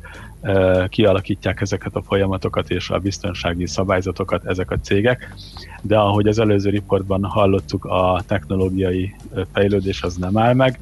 kialakítják 0.87 1.61
ezeket 1.61 1.95
a 1.95 2.01
folyamatokat 2.01 2.69
és 2.69 2.89
a 2.89 2.99
biztonsági 2.99 3.67
szabályzatokat 3.67 4.45
ezek 4.45 4.71
a 4.71 4.79
cégek, 4.79 5.33
de 5.81 5.97
ahogy 5.97 6.27
az 6.27 6.39
előző 6.39 6.69
riportban 6.69 7.23
hallottuk, 7.23 7.85
a 7.85 8.21
technológiai 8.27 9.15
fejlődés 9.53 10.01
az 10.01 10.15
nem 10.15 10.37
áll 10.37 10.53
meg. 10.53 10.79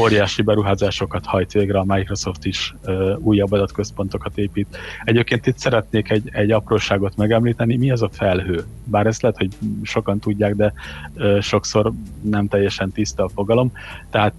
Óriási 0.00 0.42
beruházásokat 0.42 1.26
hajt 1.26 1.52
végre, 1.52 1.78
a 1.78 1.84
Microsoft 1.84 2.44
is 2.44 2.74
újabb 3.18 3.52
adatközpontokat 3.52 4.38
épít. 4.38 4.76
Egyébként 5.04 5.46
itt 5.46 5.58
szeretnék 5.58 6.10
egy, 6.10 6.28
egy 6.32 6.50
apróságot 6.50 7.16
megemlíteni, 7.16 7.76
mi 7.76 7.90
az 7.90 8.02
a 8.02 8.08
felhő? 8.12 8.64
Bár 8.84 9.06
ezt 9.06 9.22
lehet, 9.22 9.38
hogy 9.38 9.50
sokan 9.82 10.18
tudják, 10.18 10.54
de 10.54 10.72
sokszor 11.40 11.92
nem 12.20 12.48
teljesen 12.48 12.92
tiszta 12.92 13.24
a 13.24 13.28
fogalom. 13.28 13.72
Tehát 14.10 14.34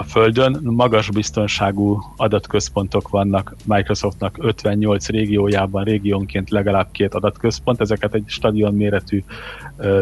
a 0.00 0.04
Földön 0.04 0.58
magas 0.62 1.10
biztonságú 1.10 2.02
adatközpontok 2.16 3.08
vannak 3.08 3.56
Microsoftnak 3.64 4.36
58 4.38 5.08
régiójában, 5.08 5.84
régiónként 5.84 6.50
legalább 6.50 6.88
két 6.90 7.14
adatközpont, 7.14 7.80
ezeket 7.80 8.14
egy 8.14 8.24
stadion 8.26 8.74
méretű, 8.74 9.24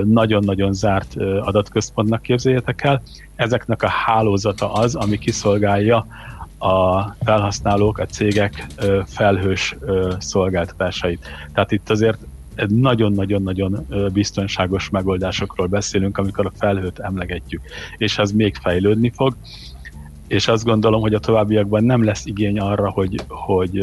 nagyon-nagyon 0.05 0.73
zárt 0.73 1.17
adatközpontnak 1.41 2.23
képzeljétek 2.23 2.83
el. 2.85 3.03
Ezeknek 3.37 3.83
a 3.83 3.89
hálózata 3.89 4.73
az, 4.73 4.95
ami 4.95 5.19
kiszolgálja 5.19 6.07
a 6.59 7.03
felhasználók, 7.25 7.99
a 7.99 8.07
cégek 8.07 8.67
felhős 9.07 9.77
szolgáltatásait. 10.19 11.27
Tehát 11.53 11.73
itt 11.73 11.91
azért 11.91 12.19
nagyon-nagyon-nagyon 12.67 13.87
biztonságos 14.13 14.89
megoldásokról 14.91 15.67
beszélünk, 15.67 16.19
amikor 16.19 16.47
a 16.47 16.53
felhőt 16.59 16.99
emlegetjük, 16.99 17.63
és 17.97 18.19
ez 18.19 18.33
még 18.33 18.57
fejlődni 18.57 19.13
fog 19.15 19.37
és 20.29 20.49
azt 20.49 20.65
gondolom, 20.65 21.01
hogy 21.01 21.15
a 21.15 21.19
továbbiakban 21.19 21.85
nem 21.85 22.05
lesz 22.05 22.27
igény 22.27 22.59
arra, 22.59 22.91
hogy, 22.91 23.21
hogy 23.29 23.79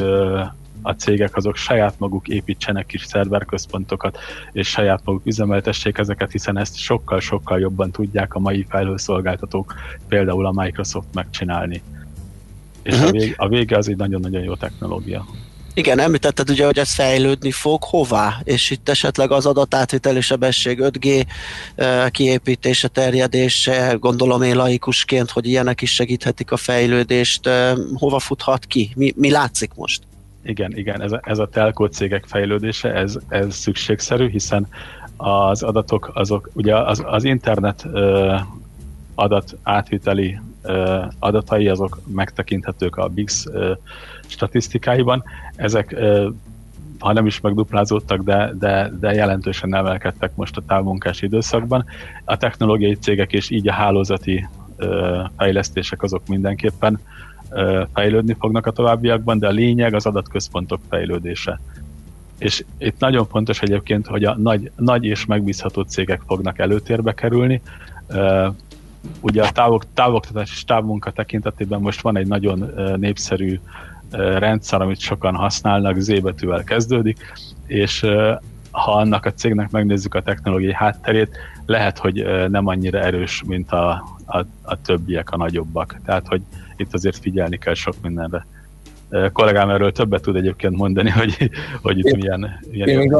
a 0.81 0.91
cégek 0.91 1.35
azok 1.35 1.55
saját 1.55 1.99
maguk 1.99 2.27
építsenek 2.27 2.85
kis 2.85 3.03
szerverközpontokat, 3.03 4.17
és 4.51 4.67
saját 4.67 5.01
maguk 5.03 5.25
üzemeltessék 5.25 5.97
ezeket, 5.97 6.31
hiszen 6.31 6.57
ezt 6.57 6.77
sokkal-sokkal 6.77 7.59
jobban 7.59 7.91
tudják 7.91 8.33
a 8.33 8.39
mai 8.39 8.65
felhőszolgáltatók, 8.69 9.73
például 10.07 10.45
a 10.45 10.51
Microsoft 10.51 11.07
megcsinálni. 11.13 11.81
És 12.81 12.93
uh-huh. 12.93 13.07
a, 13.07 13.11
mhm. 13.11 13.17
vége, 13.17 13.33
a 13.37 13.47
vége 13.47 13.77
az 13.77 13.89
egy 13.89 13.97
nagyon-nagyon 13.97 14.43
jó 14.43 14.55
technológia. 14.55 15.25
Igen, 15.77 15.99
említetted 15.99 16.49
ugye, 16.49 16.65
hogy 16.65 16.77
ez 16.77 16.93
fejlődni 16.93 17.51
fog, 17.51 17.83
hová? 17.83 18.39
És 18.43 18.69
itt 18.69 18.89
esetleg 18.89 19.31
az 19.31 19.45
adatátviteli 19.45 20.21
sebesség 20.21 20.79
5G 20.81 21.25
kiépítése, 22.09 22.87
terjedése, 22.87 23.97
gondolom 23.99 24.41
én 24.41 24.55
laikusként, 24.55 25.29
hogy 25.29 25.47
ilyenek 25.47 25.81
is 25.81 25.93
segíthetik 25.93 26.51
a 26.51 26.57
fejlődést, 26.57 27.49
hova 27.93 28.19
futhat 28.19 28.65
ki? 28.65 28.91
Mi, 28.95 29.13
mi 29.15 29.31
látszik 29.31 29.71
most? 29.75 30.03
Igen, 30.43 30.77
igen, 30.77 31.01
ez 31.01 31.11
a, 31.11 31.19
ez 31.23 31.39
a 31.39 31.47
telkó 31.47 31.85
cégek 31.85 32.25
fejlődése, 32.27 32.93
ez, 32.93 33.17
ez 33.29 33.55
szükségszerű, 33.55 34.29
hiszen 34.29 34.67
az 35.17 35.63
adatok, 35.63 36.11
azok, 36.13 36.49
ugye 36.53 36.75
az, 36.75 37.03
az 37.05 37.23
internet 37.23 37.85
adat 39.15 39.57
átviteli 39.63 40.39
adatai, 41.19 41.67
azok 41.67 41.99
megtekinthetők 42.07 42.95
a 42.95 43.07
BIX 43.07 43.45
statisztikáiban. 44.27 45.23
Ezek 45.55 45.95
ha 46.99 47.13
nem 47.13 47.25
is 47.25 47.39
megduplázódtak, 47.39 48.23
de, 48.23 48.53
de, 48.59 48.91
de 48.99 49.13
jelentősen 49.13 49.75
emelkedtek 49.75 50.35
most 50.35 50.57
a 50.57 50.63
távmunkás 50.67 51.21
időszakban. 51.21 51.85
A 52.25 52.37
technológiai 52.37 52.95
cégek 52.95 53.33
és 53.33 53.49
így 53.49 53.67
a 53.67 53.73
hálózati 53.73 54.47
fejlesztések 55.37 56.03
azok 56.03 56.27
mindenképpen 56.27 56.99
fejlődni 57.93 58.35
fognak 58.39 58.65
a 58.65 58.71
továbbiakban, 58.71 59.39
de 59.39 59.47
a 59.47 59.51
lényeg 59.51 59.93
az 59.93 60.05
adatközpontok 60.05 60.79
fejlődése. 60.89 61.59
és 62.37 62.63
itt 62.77 62.99
nagyon 62.99 63.25
fontos 63.25 63.61
egyébként, 63.61 64.07
hogy 64.07 64.23
a 64.23 64.37
nagy, 64.37 64.71
nagy 64.75 65.05
és 65.05 65.25
megbízható 65.25 65.81
cégek 65.81 66.21
fognak 66.27 66.59
előtérbe 66.59 67.13
kerülni. 67.13 67.61
Ugye 69.21 69.43
a 69.43 69.51
távok, 69.51 69.83
távoktatás 69.93 70.51
és 70.51 70.63
távmunka 70.63 71.11
tekintetében 71.11 71.81
most 71.81 72.01
van 72.01 72.17
egy 72.17 72.27
nagyon 72.27 72.71
népszerű 72.95 73.59
rendszer, 74.37 74.81
amit 74.81 74.99
sokan 74.99 75.35
használnak, 75.35 75.99
Z 75.99 76.19
betűvel 76.19 76.63
kezdődik, 76.63 77.17
és 77.67 78.05
ha 78.71 78.91
annak 78.91 79.25
a 79.25 79.33
cégnek 79.33 79.71
megnézzük 79.71 80.13
a 80.13 80.21
technológiai 80.21 80.73
hátterét, 80.73 81.37
lehet, 81.65 81.97
hogy 81.97 82.25
nem 82.49 82.67
annyira 82.67 82.99
erős, 82.99 83.43
mint 83.47 83.71
a, 83.71 83.89
a, 84.25 84.37
a 84.61 84.81
többiek, 84.81 85.31
a 85.31 85.37
nagyobbak. 85.37 85.99
Tehát, 86.05 86.27
hogy 86.27 86.41
itt 86.77 86.93
azért 86.93 87.17
figyelni 87.17 87.57
kell 87.57 87.73
sok 87.73 87.95
mindenre. 88.01 88.45
A 89.09 89.31
kollégám 89.31 89.69
erről 89.69 89.91
többet 89.91 90.21
tud 90.21 90.35
egyébként 90.35 90.75
mondani, 90.75 91.09
hogy, 91.09 91.49
hogy 91.81 91.97
itt 91.97 92.05
én, 92.05 92.17
milyen, 92.17 92.59
milyen 92.71 92.87
én 92.87 92.97
még 92.97 93.13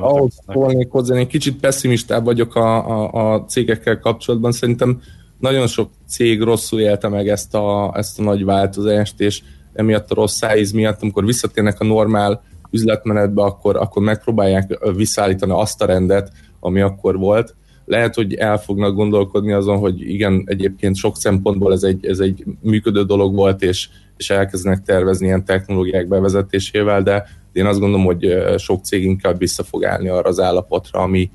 ahhoz 0.00 0.42
szólnék 0.52 0.90
hozzá, 0.90 1.16
én 1.16 1.28
kicsit 1.28 1.60
pessimistább 1.60 2.24
vagyok 2.24 2.54
a, 2.54 2.88
a, 2.88 3.32
a 3.32 3.44
cégekkel 3.44 3.98
kapcsolatban. 3.98 4.52
Szerintem 4.52 5.00
nagyon 5.40 5.66
sok 5.66 5.90
cég 6.08 6.42
rosszul 6.42 6.80
élte 6.80 7.08
meg 7.08 7.28
ezt 7.28 7.54
a, 7.54 7.92
ezt 7.96 8.18
a 8.18 8.22
nagy 8.22 8.44
változást, 8.44 9.20
és 9.20 9.42
emiatt 9.72 10.10
a 10.10 10.14
rossz 10.14 10.36
szájíz 10.36 10.72
miatt, 10.72 11.02
amikor 11.02 11.24
visszatérnek 11.24 11.80
a 11.80 11.84
normál 11.84 12.42
üzletmenetbe, 12.70 13.42
akkor, 13.42 13.76
akkor 13.76 14.02
megpróbálják 14.02 14.78
visszaállítani 14.96 15.52
azt 15.52 15.82
a 15.82 15.86
rendet, 15.86 16.32
ami 16.60 16.80
akkor 16.80 17.18
volt. 17.18 17.54
Lehet, 17.84 18.14
hogy 18.14 18.34
el 18.34 18.58
fognak 18.58 18.94
gondolkodni 18.94 19.52
azon, 19.52 19.78
hogy 19.78 20.00
igen, 20.00 20.42
egyébként 20.46 20.96
sok 20.96 21.16
szempontból 21.16 21.72
ez 21.72 21.82
egy, 21.82 22.06
ez 22.06 22.18
egy 22.18 22.44
működő 22.60 23.02
dolog 23.04 23.34
volt, 23.34 23.62
és, 23.62 23.88
és 24.16 24.30
elkezdenek 24.30 24.82
tervezni 24.82 25.26
ilyen 25.26 25.44
technológiák 25.44 26.08
bevezetésével, 26.08 27.02
de 27.02 27.26
én 27.52 27.66
azt 27.66 27.80
gondolom, 27.80 28.06
hogy 28.06 28.34
sok 28.58 28.84
cég 28.84 29.04
inkább 29.04 29.38
vissza 29.38 29.62
fog 29.62 29.84
állni 29.84 30.08
arra 30.08 30.28
az 30.28 30.40
állapotra, 30.40 31.00
ami, 31.00 31.30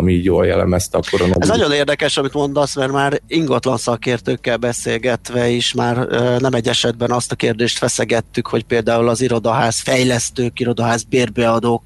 ami 0.00 0.12
jól 0.12 0.46
jellemezte 0.46 0.98
a 0.98 1.00
koronavírus. 1.10 1.48
Ez 1.48 1.56
nagyon 1.56 1.72
érdekes, 1.72 2.16
amit 2.16 2.32
mondasz, 2.32 2.76
mert 2.76 2.92
már 2.92 3.20
ingatlan 3.26 3.76
szakértőkkel 3.76 4.56
beszélgetve 4.56 5.48
is 5.48 5.72
már 5.72 5.96
nem 6.38 6.54
egy 6.54 6.68
esetben 6.68 7.10
azt 7.10 7.32
a 7.32 7.34
kérdést 7.34 7.78
feszegettük, 7.78 8.46
hogy 8.46 8.64
például 8.64 9.08
az 9.08 9.20
irodaház 9.20 9.80
fejlesztők, 9.80 10.60
irodaház 10.60 11.02
bérbeadók 11.02 11.82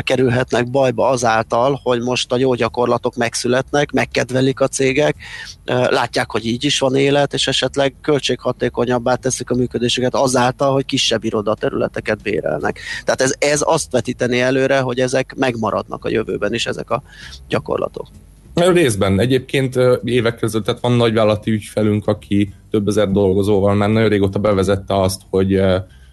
kerülhetnek 0.00 0.70
bajba 0.70 1.08
azáltal, 1.08 1.80
hogy 1.82 2.00
most 2.00 2.32
a 2.32 2.36
jó 2.36 2.54
gyakorlatok 2.54 3.14
megszületnek, 3.14 3.92
megkedvelik 3.92 4.60
a 4.60 4.68
cégek, 4.68 5.16
látják, 5.64 6.30
hogy 6.30 6.46
így 6.46 6.64
is 6.64 6.78
van 6.78 6.96
élet, 6.96 7.34
és 7.34 7.46
esetleg 7.46 7.94
költséghatékonyabbá 8.02 9.14
teszik 9.14 9.50
a 9.50 9.54
működésüket 9.54 10.14
azáltal, 10.14 10.72
hogy 10.72 10.84
kisebb 10.84 11.24
irodaterületeket 11.24 12.22
bérelnek. 12.22 12.80
Tehát 13.04 13.20
ez, 13.20 13.32
ez 13.38 13.60
azt 13.64 13.90
vetíteni 13.90 14.40
előre, 14.40 14.80
hogy 14.80 15.00
ezek 15.00 15.34
megmaradnak 15.36 16.04
a 16.04 16.08
jövőben 16.08 16.54
is, 16.54 16.66
ezek 16.66 16.90
a 16.90 17.02
gyakorlatok. 17.48 18.06
Részben. 18.54 19.20
Egyébként 19.20 19.78
évek 20.04 20.36
között 20.36 20.64
tehát 20.64 20.80
van 20.80 20.92
nagyvállalati 20.92 21.50
ügyfelünk, 21.50 22.06
aki 22.06 22.52
több 22.70 22.88
ezer 22.88 23.10
dolgozóval 23.10 23.74
már 23.74 23.88
nagyon 23.88 24.08
régóta 24.08 24.38
bevezette 24.38 25.00
azt, 25.00 25.20
hogy 25.30 25.48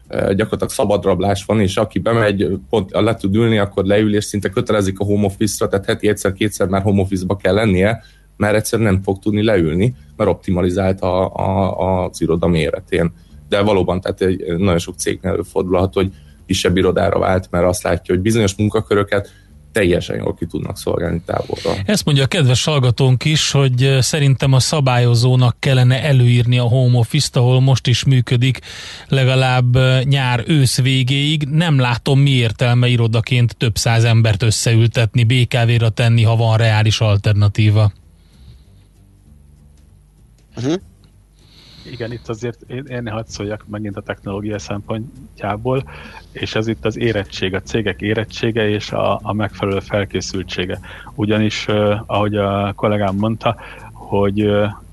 gyakorlatilag 0.09 0.69
szabadrablás 0.69 1.45
van, 1.45 1.61
és 1.61 1.77
aki 1.77 1.99
bemegy, 1.99 2.47
pont 2.69 2.91
le 2.91 3.15
tud 3.15 3.35
ülni, 3.35 3.57
akkor 3.57 3.85
leül, 3.85 4.15
és 4.15 4.23
szinte 4.23 4.49
kötelezik 4.49 4.99
a 4.99 5.03
home 5.03 5.25
office-ra, 5.25 5.69
tehát 5.69 5.85
heti 5.85 6.07
egyszer-kétszer 6.07 6.67
már 6.67 6.81
home 6.81 7.01
office-ba 7.01 7.35
kell 7.35 7.53
lennie, 7.53 8.03
mert 8.37 8.55
egyszerűen 8.55 8.93
nem 8.93 9.01
fog 9.01 9.19
tudni 9.19 9.43
leülni, 9.43 9.95
mert 10.15 10.29
optimalizált 10.29 11.01
a, 11.01 11.35
a, 11.35 12.05
az 12.05 12.21
iroda 12.21 12.47
méretén. 12.47 13.13
De 13.49 13.61
valóban, 13.61 14.01
tehát 14.01 14.35
nagyon 14.57 14.79
sok 14.79 14.95
cégnél 14.95 15.31
előfordulhat, 15.31 15.93
hogy 15.93 16.11
kisebb 16.45 16.77
irodára 16.77 17.19
vált, 17.19 17.47
mert 17.51 17.65
azt 17.65 17.83
látja, 17.83 18.13
hogy 18.13 18.23
bizonyos 18.23 18.55
munkaköröket 18.55 19.29
teljesen 19.71 20.17
jól 20.17 20.33
ki 20.33 20.45
tudnak 20.45 20.77
szolgálni 20.77 21.21
távolra. 21.25 21.81
Ezt 21.85 22.05
mondja 22.05 22.23
a 22.23 22.27
kedves 22.27 22.63
hallgatónk 22.63 23.25
is, 23.25 23.51
hogy 23.51 23.83
eh, 23.83 24.01
szerintem 24.01 24.53
a 24.53 24.59
szabályozónak 24.59 25.55
kellene 25.59 26.03
előírni 26.03 26.57
a 26.57 26.63
home 26.63 26.97
office 26.97 27.29
ahol 27.33 27.61
most 27.61 27.87
is 27.87 28.03
működik 28.03 28.59
legalább 29.07 29.75
eh, 29.75 30.03
nyár-ősz 30.03 30.81
végéig. 30.81 31.43
Nem 31.43 31.79
látom 31.79 32.19
mi 32.19 32.29
értelme 32.29 32.87
irodaként 32.87 33.57
több 33.57 33.77
száz 33.77 34.03
embert 34.03 34.43
összeültetni, 34.43 35.23
BKV-ra 35.23 35.89
tenni, 35.89 36.23
ha 36.23 36.35
van 36.35 36.57
reális 36.57 36.99
alternatíva. 36.99 37.91
Uh-huh. 40.55 40.73
Igen, 41.91 42.11
itt 42.11 42.27
azért 42.27 42.61
én, 42.67 42.85
én 42.85 43.09
hadd 43.09 43.25
szóljak 43.27 43.65
megint 43.67 43.97
a 43.97 44.01
technológia 44.01 44.59
szempontjából, 44.59 45.83
és 46.31 46.55
ez 46.55 46.67
itt 46.67 46.85
az 46.85 46.97
érettség, 46.97 47.53
a 47.53 47.61
cégek 47.61 48.01
érettsége 48.01 48.69
és 48.69 48.91
a, 48.91 49.19
a 49.23 49.33
megfelelő 49.33 49.79
felkészültsége. 49.79 50.79
Ugyanis, 51.15 51.67
ahogy 52.05 52.35
a 52.35 52.73
kollégám 52.75 53.15
mondta, 53.15 53.55
hogy 53.91 54.49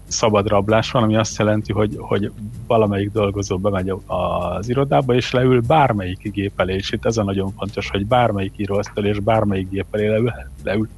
szabad 0.07 0.49
rablás 0.49 0.91
van, 0.91 1.03
ami 1.03 1.17
azt 1.17 1.39
jelenti, 1.39 1.73
hogy, 1.73 1.97
hogy 1.99 2.31
valamelyik 2.67 3.11
dolgozó 3.11 3.59
bemegy 3.59 3.93
az 4.07 4.69
irodába, 4.69 5.15
és 5.15 5.31
leül 5.31 5.61
bármelyik 5.61 6.33
gép 6.33 6.61
elé, 6.61 6.75
és 6.75 6.93
itt 6.93 7.05
ez 7.05 7.17
a 7.17 7.23
nagyon 7.23 7.53
fontos, 7.57 7.89
hogy 7.91 8.07
bármelyik 8.07 8.53
íróasztal 8.57 9.05
és 9.05 9.19
bármelyik 9.19 9.71
gép 9.71 9.87
elé 9.91 10.07
leülhet, 10.07 10.49
leül, 10.63 10.89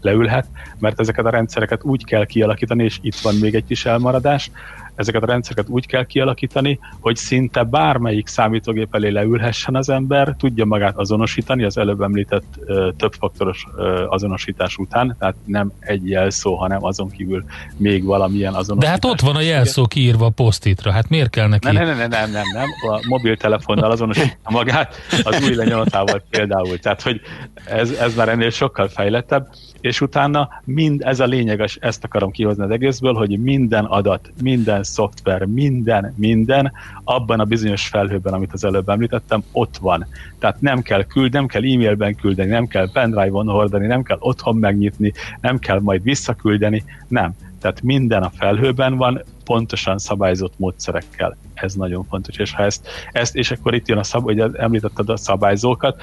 leülhet, 0.00 0.46
mert 0.78 1.00
ezeket 1.00 1.24
a 1.24 1.30
rendszereket 1.30 1.84
úgy 1.84 2.04
kell 2.04 2.26
kialakítani, 2.26 2.84
és 2.84 2.98
itt 3.02 3.18
van 3.18 3.34
még 3.34 3.54
egy 3.54 3.66
kis 3.66 3.86
elmaradás, 3.86 4.50
ezeket 4.94 5.22
a 5.22 5.26
rendszereket 5.26 5.68
úgy 5.68 5.86
kell 5.86 6.04
kialakítani, 6.04 6.78
hogy 7.00 7.16
szinte 7.16 7.62
bármelyik 7.62 8.26
számítógép 8.26 8.94
elé 8.94 9.08
leülhessen 9.08 9.76
az 9.76 9.88
ember, 9.88 10.34
tudja 10.38 10.64
magát 10.64 10.96
azonosítani 10.96 11.64
az 11.64 11.78
előbb 11.78 12.00
említett 12.00 12.44
ö, 12.66 12.88
többfaktoros 12.96 13.66
ö, 13.76 14.04
azonosítás 14.08 14.76
után, 14.76 15.16
tehát 15.18 15.34
nem 15.44 15.72
egy 15.80 16.08
jelszó, 16.08 16.54
hanem 16.54 16.84
azon 16.84 17.10
kívül 17.10 17.44
még 17.76 18.04
valamilyen 18.04 18.54
azonosítás. 18.54 18.98
De 18.98 19.08
hát 19.08 19.14
ott 19.14 19.20
van 19.20 19.36
a 19.36 19.40
jelszó 19.40 19.86
kiírva 19.86 20.26
a 20.26 20.30
posztitra, 20.30 20.92
hát 20.92 21.08
miért 21.08 21.30
kell 21.30 21.48
neki? 21.48 21.66
Nem, 21.72 21.86
nem, 21.86 21.96
nem, 21.96 22.08
nem, 22.08 22.30
nem, 22.30 22.44
nem. 22.52 22.68
a 22.92 23.00
mobiltelefonnal 23.08 23.90
azonosítja 23.90 24.38
magát, 24.50 24.94
az 25.22 25.42
új 25.44 25.54
lenyomatával 25.54 26.22
például, 26.30 26.78
tehát 26.78 27.02
hogy 27.02 27.20
ez, 27.66 27.90
ez 27.90 28.14
már 28.14 28.28
ennél 28.28 28.50
sokkal 28.50 28.88
fejlettebb, 28.88 29.48
és 29.80 30.00
utána 30.00 30.48
mind 30.64 31.02
ez 31.02 31.20
a 31.20 31.24
lényeges, 31.24 31.76
ezt 31.80 32.04
akarom 32.04 32.30
kihozni 32.30 32.64
az 32.64 32.70
egészből, 32.70 33.14
hogy 33.14 33.38
minden 33.38 33.84
adat, 33.84 34.32
minden 34.42 34.82
szoftver, 34.84 35.44
minden, 35.44 36.14
minden 36.16 36.72
abban 37.04 37.40
a 37.40 37.44
bizonyos 37.44 37.88
felhőben, 37.88 38.32
amit 38.32 38.52
az 38.52 38.64
előbb 38.64 38.88
említettem, 38.88 39.42
ott 39.52 39.76
van. 39.76 40.06
Tehát 40.38 40.60
nem 40.60 40.82
kell 40.82 41.04
küld, 41.04 41.32
nem 41.32 41.46
kell 41.46 41.62
e-mailben 41.62 42.14
küldeni, 42.14 42.50
nem 42.50 42.66
kell 42.66 42.90
pendrive-on 42.92 43.46
hordani, 43.46 43.86
nem 43.86 44.02
kell 44.02 44.18
otthon 44.20 44.56
megnyitni, 44.56 45.12
nem 45.40 45.58
kell 45.58 45.80
majd 45.80 46.02
visszaküldeni, 46.02 46.84
nem. 47.08 47.32
Tehát 47.60 47.82
minden 47.82 48.22
a 48.22 48.30
felhőben 48.30 48.96
van, 48.96 49.22
pontosan 49.44 49.98
szabályzott 49.98 50.52
módszerekkel. 50.56 51.36
Ez 51.54 51.74
nagyon 51.74 52.04
fontos. 52.04 52.36
És 52.36 52.54
ha 52.54 52.62
ezt, 52.62 52.88
ezt 53.12 53.36
és 53.36 53.50
akkor 53.50 53.74
itt 53.74 53.88
jön 53.88 53.98
a 53.98 54.02
szab, 54.02 54.22
hogy 54.22 54.40
említetted 54.40 55.08
a 55.08 55.16
szabályzókat, 55.16 56.02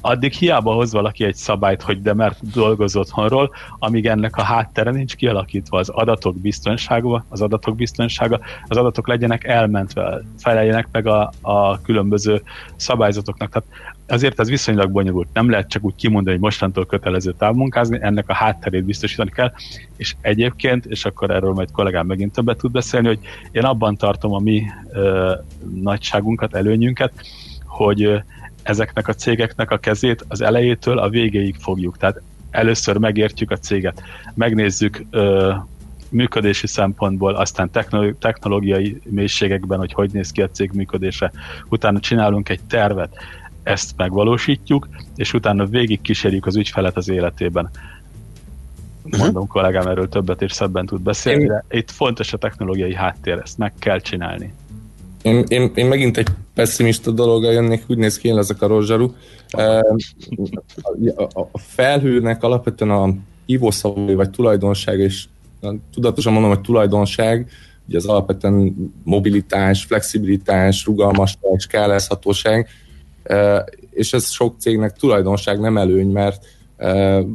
addig 0.00 0.32
hiába 0.32 0.72
hoz 0.72 0.92
valaki 0.92 1.24
egy 1.24 1.34
szabályt, 1.34 1.82
hogy 1.82 2.02
de 2.02 2.14
mert 2.14 2.50
dolgoz 2.50 2.96
otthonról, 2.96 3.50
amíg 3.78 4.06
ennek 4.06 4.36
a 4.36 4.42
háttere 4.42 4.90
nincs 4.90 5.16
kialakítva 5.16 5.78
az 5.78 5.88
adatok 5.88 6.36
biztonsága, 6.36 7.24
az 7.28 7.40
adatok 7.40 7.76
biztonsága, 7.76 8.40
az 8.66 8.76
adatok 8.76 9.08
legyenek 9.08 9.44
elmentve, 9.44 10.22
feleljenek 10.38 10.88
meg 10.92 11.06
a, 11.06 11.32
a 11.40 11.80
különböző 11.80 12.42
szabályzatoknak. 12.76 13.48
Tehát 13.48 13.68
azért 14.08 14.40
ez 14.40 14.48
viszonylag 14.48 14.90
bonyolult. 14.90 15.28
Nem 15.32 15.50
lehet 15.50 15.68
csak 15.68 15.84
úgy 15.84 15.94
kimondani, 15.94 16.36
hogy 16.36 16.44
mostantól 16.44 16.86
kötelező 16.86 17.32
távmunkázni, 17.32 17.98
ennek 18.00 18.28
a 18.28 18.34
hátterét 18.34 18.84
biztosítani 18.84 19.30
kell, 19.30 19.52
és 19.96 20.14
egyébként, 20.20 20.86
és 20.86 21.04
akkor 21.04 21.30
erről 21.30 21.52
majd 21.52 21.70
kollégám 21.70 22.06
megint 22.06 22.32
többet 22.32 22.56
tud 22.56 22.70
beszélni, 22.70 23.06
hogy 23.06 23.18
én 23.50 23.64
abban 23.64 23.96
tartom 23.96 24.32
a 24.32 24.38
mi 24.38 24.62
ö, 24.92 25.34
nagyságunkat, 25.74 26.54
előnyünket, 26.54 27.12
hogy 27.64 28.22
ezeknek 28.66 29.08
a 29.08 29.14
cégeknek 29.14 29.70
a 29.70 29.78
kezét 29.78 30.24
az 30.28 30.40
elejétől 30.40 30.98
a 30.98 31.08
végéig 31.08 31.56
fogjuk. 31.58 31.96
Tehát 31.96 32.20
először 32.50 32.96
megértjük 32.96 33.50
a 33.50 33.56
céget, 33.56 34.02
megnézzük 34.34 35.04
ö, 35.10 35.54
működési 36.08 36.66
szempontból, 36.66 37.34
aztán 37.34 37.70
technológiai 38.18 39.00
mélységekben, 39.04 39.78
hogy 39.78 39.92
hogy 39.92 40.10
néz 40.12 40.30
ki 40.30 40.42
a 40.42 40.50
cég 40.50 40.70
működése, 40.72 41.32
utána 41.68 42.00
csinálunk 42.00 42.48
egy 42.48 42.60
tervet, 42.68 43.16
ezt 43.62 43.96
megvalósítjuk, 43.96 44.88
és 45.16 45.32
utána 45.32 45.66
végig 45.66 46.00
kísérjük 46.00 46.46
az 46.46 46.56
ügyfelet 46.56 46.96
az 46.96 47.08
életében. 47.08 47.70
Mhm. 49.02 49.18
Mondom, 49.18 49.42
uh-huh. 49.42 49.62
kollégám 49.62 49.86
erről 49.86 50.08
többet 50.08 50.42
és 50.42 50.52
szebben 50.52 50.86
tud 50.86 51.00
beszélni, 51.00 51.46
de 51.46 51.64
itt 51.70 51.90
fontos 51.90 52.32
a 52.32 52.38
technológiai 52.38 52.94
háttér, 52.94 53.38
ezt 53.42 53.58
meg 53.58 53.72
kell 53.78 54.00
csinálni. 54.00 54.52
Én, 55.26 55.44
én, 55.48 55.70
én 55.74 55.86
megint 55.86 56.16
egy 56.16 56.28
pessimista 56.54 57.10
dologgal 57.10 57.52
jönnék, 57.52 57.84
úgy 57.88 57.98
néz 57.98 58.18
ki, 58.18 58.28
én 58.28 58.38
ezek 58.38 58.62
a 58.62 58.66
rozsarú. 58.66 59.14
A 61.52 61.58
felhőnek 61.58 62.42
alapvetően 62.42 62.90
a 62.90 63.14
hívószavai 63.46 64.14
vagy 64.14 64.30
tulajdonság, 64.30 64.98
és 64.98 65.24
tudatosan 65.92 66.32
mondom, 66.32 66.50
hogy 66.50 66.60
tulajdonság, 66.60 67.48
ugye 67.88 67.96
az 67.96 68.06
alapvetően 68.06 68.74
mobilitás, 69.04 69.84
flexibilitás, 69.84 70.84
rugalmasság, 70.84 71.58
skálázhatóság, 71.58 72.68
és 73.90 74.12
ez 74.12 74.30
sok 74.30 74.54
cégnek 74.58 74.96
tulajdonság 74.96 75.60
nem 75.60 75.76
előny, 75.76 76.10
mert 76.10 76.44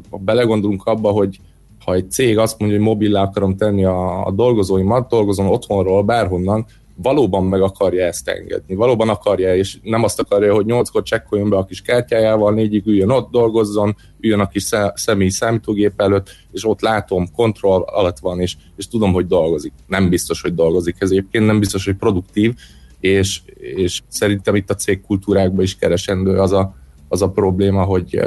ha 0.10 0.18
belegondolunk 0.18 0.86
abba, 0.86 1.10
hogy 1.10 1.40
ha 1.86 1.94
egy 1.94 2.12
cég 2.12 2.38
azt 2.38 2.60
mondja, 2.60 2.78
hogy 2.78 2.88
mobillá 2.88 3.22
akarom 3.22 3.56
tenni 3.56 3.86
a, 3.86 4.26
a 4.26 4.32
dolgozóimat, 4.32 5.10
dolgozom 5.10 5.50
otthonról, 5.50 6.04
bárhonnan, 6.04 6.66
valóban 7.02 7.46
meg 7.46 7.62
akarja 7.62 8.06
ezt 8.06 8.28
engedni. 8.28 8.76
Valóban 8.76 9.10
akarja, 9.10 9.56
és 9.56 9.78
nem 9.82 10.04
azt 10.04 10.20
akarja, 10.20 10.54
hogy 10.54 10.66
nyolckor 10.66 11.04
csekkoljon 11.04 11.50
be 11.50 11.58
a 11.58 11.66
kis 11.66 11.82
kártyájával, 11.82 12.54
négyig 12.54 12.86
üljön 12.86 13.10
ott, 13.10 13.32
dolgozzon, 13.32 13.96
üljön 14.20 14.40
a 14.40 14.48
kis 14.48 14.64
személyi 14.94 15.30
számítógép 15.30 16.02
előtt, 16.02 16.30
és 16.52 16.68
ott 16.68 16.82
látom, 16.82 17.32
kontroll 17.36 17.82
alatt 17.82 18.20
van, 18.20 18.40
és, 18.40 18.56
és 18.76 18.88
tudom, 18.88 19.14
hogy 19.14 19.28
dolgozik. 19.28 19.74
Nem 19.88 20.10
biztos, 20.10 20.42
hogy 20.42 20.54
dolgozik 20.54 20.96
ez 21.00 21.10
egyébként, 21.12 21.46
nem 21.46 21.60
biztos, 21.60 21.86
hogy 21.86 21.96
produktív, 21.96 22.54
és, 23.00 23.42
és 23.58 24.02
szerintem 24.08 24.56
itt 24.56 24.70
a 24.70 24.76
cégkultúrákban 24.76 25.64
is 25.64 25.76
keresendő 25.76 26.40
az 26.40 26.52
a, 26.52 26.76
az 27.08 27.22
a 27.22 27.30
probléma, 27.30 27.84
hogy, 27.84 28.20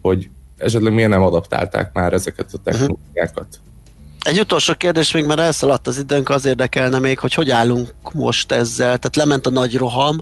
hogy 0.00 0.30
esetleg 0.56 0.92
miért 0.94 1.10
nem 1.10 1.22
adaptálták 1.22 1.92
már 1.92 2.12
ezeket 2.12 2.52
a 2.52 2.58
technológiákat. 2.58 3.46
Uh-huh. 3.50 3.71
Egy 4.22 4.40
utolsó 4.40 4.74
kérdés, 4.74 5.12
még 5.12 5.24
már 5.24 5.38
elszaladt 5.38 5.86
az 5.86 5.98
időnk, 5.98 6.28
az 6.28 6.44
érdekelne 6.44 6.98
még, 6.98 7.18
hogy 7.18 7.34
hogy 7.34 7.50
állunk 7.50 7.92
most 8.12 8.52
ezzel. 8.52 8.98
Tehát 8.98 9.16
lement 9.16 9.46
a 9.46 9.50
nagy 9.50 9.76
roham, 9.76 10.20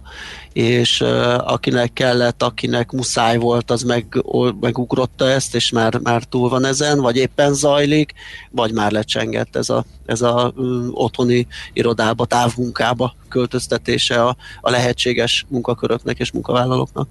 és 0.53 1.01
uh, 1.01 1.53
akinek 1.53 1.93
kellett, 1.93 2.43
akinek 2.43 2.91
muszáj 2.91 3.37
volt, 3.37 3.71
az 3.71 3.83
meg, 3.83 4.23
megugrotta 4.61 5.29
ezt, 5.29 5.55
és 5.55 5.71
már, 5.71 5.99
már 6.03 6.25
túl 6.25 6.49
van 6.49 6.65
ezen, 6.65 7.01
vagy 7.01 7.17
éppen 7.17 7.55
zajlik, 7.55 8.13
vagy 8.51 8.73
már 8.73 8.91
lecsengett 8.91 9.57
ez 9.57 9.69
a, 9.69 9.85
ez 10.07 10.23
a 10.23 10.53
um, 10.57 10.91
otthoni 10.93 11.47
irodába, 11.73 12.25
távmunkába 12.25 13.15
költöztetése 13.29 14.25
a, 14.25 14.37
a 14.61 14.71
lehetséges 14.71 15.47
munkaköröknek 15.49 16.19
és 16.19 16.31
munkavállalóknak? 16.33 17.09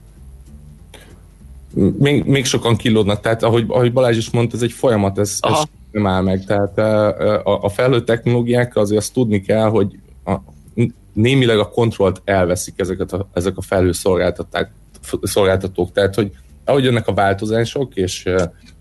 Még, 1.98 2.24
még 2.24 2.46
sokan 2.46 2.76
kilódnak, 2.76 3.22
tehát 3.22 3.44
ahogy, 3.44 3.66
ahogy 3.68 3.94
Balázs 3.94 4.18
is 4.18 4.30
mondta, 4.30 4.56
ez 4.56 4.62
egy 4.62 4.72
folyamat, 4.72 5.20
ez, 5.20 5.38
ez 5.40 5.64
nem 5.92 6.08
áll 6.08 6.22
meg. 6.22 6.46
Tehát 6.46 6.78
a, 6.78 7.64
a 7.64 7.70
felhő 7.70 8.04
technológiák 8.04 8.76
azért 8.76 9.00
azt 9.00 9.14
tudni 9.14 9.42
kell, 9.42 9.70
hogy 9.70 10.00
a, 10.26 10.36
némileg 11.14 11.60
a 11.60 11.70
kontrollt 11.70 12.22
elveszik 12.26 12.80
ezeket 12.80 13.14
a, 13.14 13.28
ezek 13.34 13.58
a 13.58 13.62
felhő 13.62 13.92
szolgáltatók. 15.22 15.92
Tehát, 15.92 16.16
hogy 16.16 16.32
ahogy 16.70 16.84
jönnek 16.84 17.08
a 17.08 17.14
változások, 17.14 17.96
és 17.96 18.26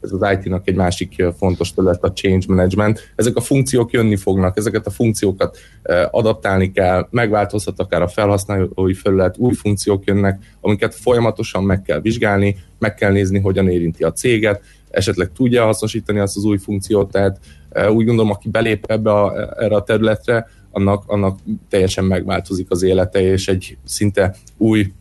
ez 0.00 0.12
az 0.12 0.26
IT-nak 0.32 0.68
egy 0.68 0.74
másik 0.74 1.24
fontos 1.38 1.74
terület 1.74 2.04
a 2.04 2.12
change 2.12 2.44
management, 2.48 3.12
ezek 3.16 3.36
a 3.36 3.40
funkciók 3.40 3.92
jönni 3.92 4.16
fognak, 4.16 4.56
ezeket 4.56 4.86
a 4.86 4.90
funkciókat 4.90 5.58
adaptálni 6.10 6.72
kell, 6.72 7.06
megváltozhat 7.10 7.80
akár 7.80 8.02
a 8.02 8.08
felhasználói 8.08 8.94
felület, 8.94 9.38
új 9.38 9.54
funkciók 9.54 10.04
jönnek, 10.04 10.56
amiket 10.60 10.94
folyamatosan 10.94 11.64
meg 11.64 11.82
kell 11.82 12.00
vizsgálni, 12.00 12.56
meg 12.78 12.94
kell 12.94 13.12
nézni, 13.12 13.38
hogyan 13.38 13.68
érinti 13.68 14.04
a 14.04 14.12
céget, 14.12 14.62
esetleg 14.90 15.32
tudja 15.32 15.64
hasznosítani 15.64 16.18
azt 16.18 16.36
az 16.36 16.44
új 16.44 16.58
funkciót, 16.58 17.10
tehát 17.10 17.38
úgy 17.90 18.04
gondolom, 18.04 18.30
aki 18.30 18.48
belép 18.48 18.84
ebbe 18.90 19.12
a, 19.12 19.32
erre 19.62 19.74
a 19.74 19.82
területre, 19.82 20.48
annak, 20.70 21.02
annak 21.06 21.38
teljesen 21.68 22.04
megváltozik 22.04 22.70
az 22.70 22.82
élete, 22.82 23.20
és 23.20 23.48
egy 23.48 23.76
szinte 23.84 24.34
új 24.56 24.92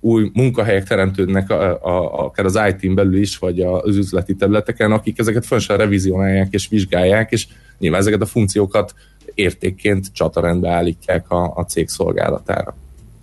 új 0.00 0.30
munkahelyek 0.32 0.84
teremtődnek 0.84 1.50
a, 1.50 1.82
a, 1.82 2.24
akár 2.24 2.44
az 2.44 2.58
IT-n 2.68 2.94
belül 2.94 3.16
is, 3.16 3.38
vagy 3.38 3.60
az 3.60 3.96
üzleti 3.96 4.34
területeken, 4.34 4.92
akik 4.92 5.18
ezeket 5.18 5.46
fontosan 5.46 5.76
revizionálják 5.76 6.48
és 6.50 6.68
vizsgálják, 6.68 7.32
és 7.32 7.46
nyilván 7.78 8.00
ezeket 8.00 8.20
a 8.20 8.26
funkciókat 8.26 8.94
értékként 9.34 10.12
csatarendbe 10.12 10.70
állítják 10.70 11.30
a, 11.30 11.52
a 11.56 11.64
cég 11.64 11.88
szolgálatára. 11.88 12.76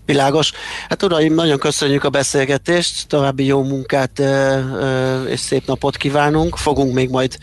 Világos. 0.08 0.52
Hát 0.90 1.04
uraim, 1.04 1.34
nagyon 1.34 1.58
köszönjük 1.58 2.04
a 2.04 2.10
beszélgetést, 2.10 3.08
további 3.08 3.46
jó 3.46 3.64
munkát 3.64 4.22
és 5.28 5.40
szép 5.40 5.66
napot 5.66 5.98
kívánunk. 5.98 6.58
Fogunk 6.58 6.94
még 6.94 7.10
majd 7.10 7.38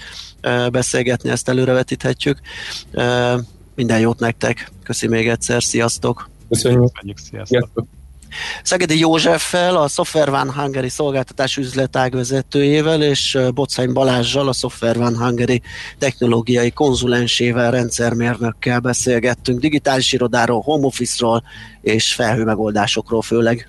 beszélgetni, 0.71 1.31
ezt 1.31 1.49
előrevetíthetjük. 1.49 2.39
Minden 3.75 4.01
jót 4.01 4.19
nektek. 4.19 4.71
Köszi 4.83 5.09
még 5.09 5.29
egyszer, 5.29 5.63
sziasztok! 5.63 6.31
Köszönjük! 6.49 6.93
Köszönjük 6.93 7.19
sziasztok! 7.45 7.87
Szegedi 8.63 8.99
Józseffel, 8.99 9.77
a 9.77 9.89
Software 9.89 10.31
One 10.31 10.53
Hungary 10.53 10.89
szolgáltatás 10.89 11.57
üzletág 11.57 12.13
vezetőjével, 12.13 13.03
és 13.03 13.39
Bocány 13.55 13.93
Balázsjal, 13.93 14.49
a 14.49 14.53
Software 14.53 14.99
One 14.99 15.19
Hungary 15.25 15.63
technológiai 15.99 16.71
konzulensével, 16.71 17.71
rendszermérnökkel 17.71 18.81
beszélgettünk 18.81 19.61
digitális 19.61 20.13
irodáról, 20.13 20.61
home 20.61 20.87
office-ról 20.87 21.43
és 21.81 22.15
felhő 22.15 22.45
megoldásokról 22.45 23.23
főleg. 23.23 23.69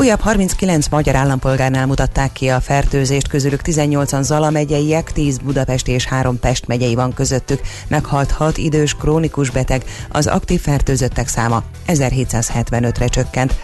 Újabb 0.00 0.20
39 0.20 0.88
magyar 0.88 1.14
állampolgárnál 1.14 1.86
mutatták 1.86 2.32
ki 2.32 2.48
a 2.48 2.60
fertőzést, 2.60 3.28
közülük 3.28 3.60
18-an 3.64 4.22
Zala 4.22 4.50
megyeiek, 4.50 5.12
10 5.12 5.38
Budapest 5.38 5.88
és 5.88 6.04
3 6.04 6.38
Pest 6.38 6.66
megyei 6.66 6.94
van 6.94 7.12
közöttük. 7.12 7.60
Meghalt 7.88 8.30
6 8.30 8.58
idős 8.58 8.94
krónikus 8.94 9.50
beteg, 9.50 9.84
az 10.08 10.26
aktív 10.26 10.60
fertőzöttek 10.60 11.28
száma 11.28 11.62
1775-re 11.86 13.06
csökkent. 13.06 13.54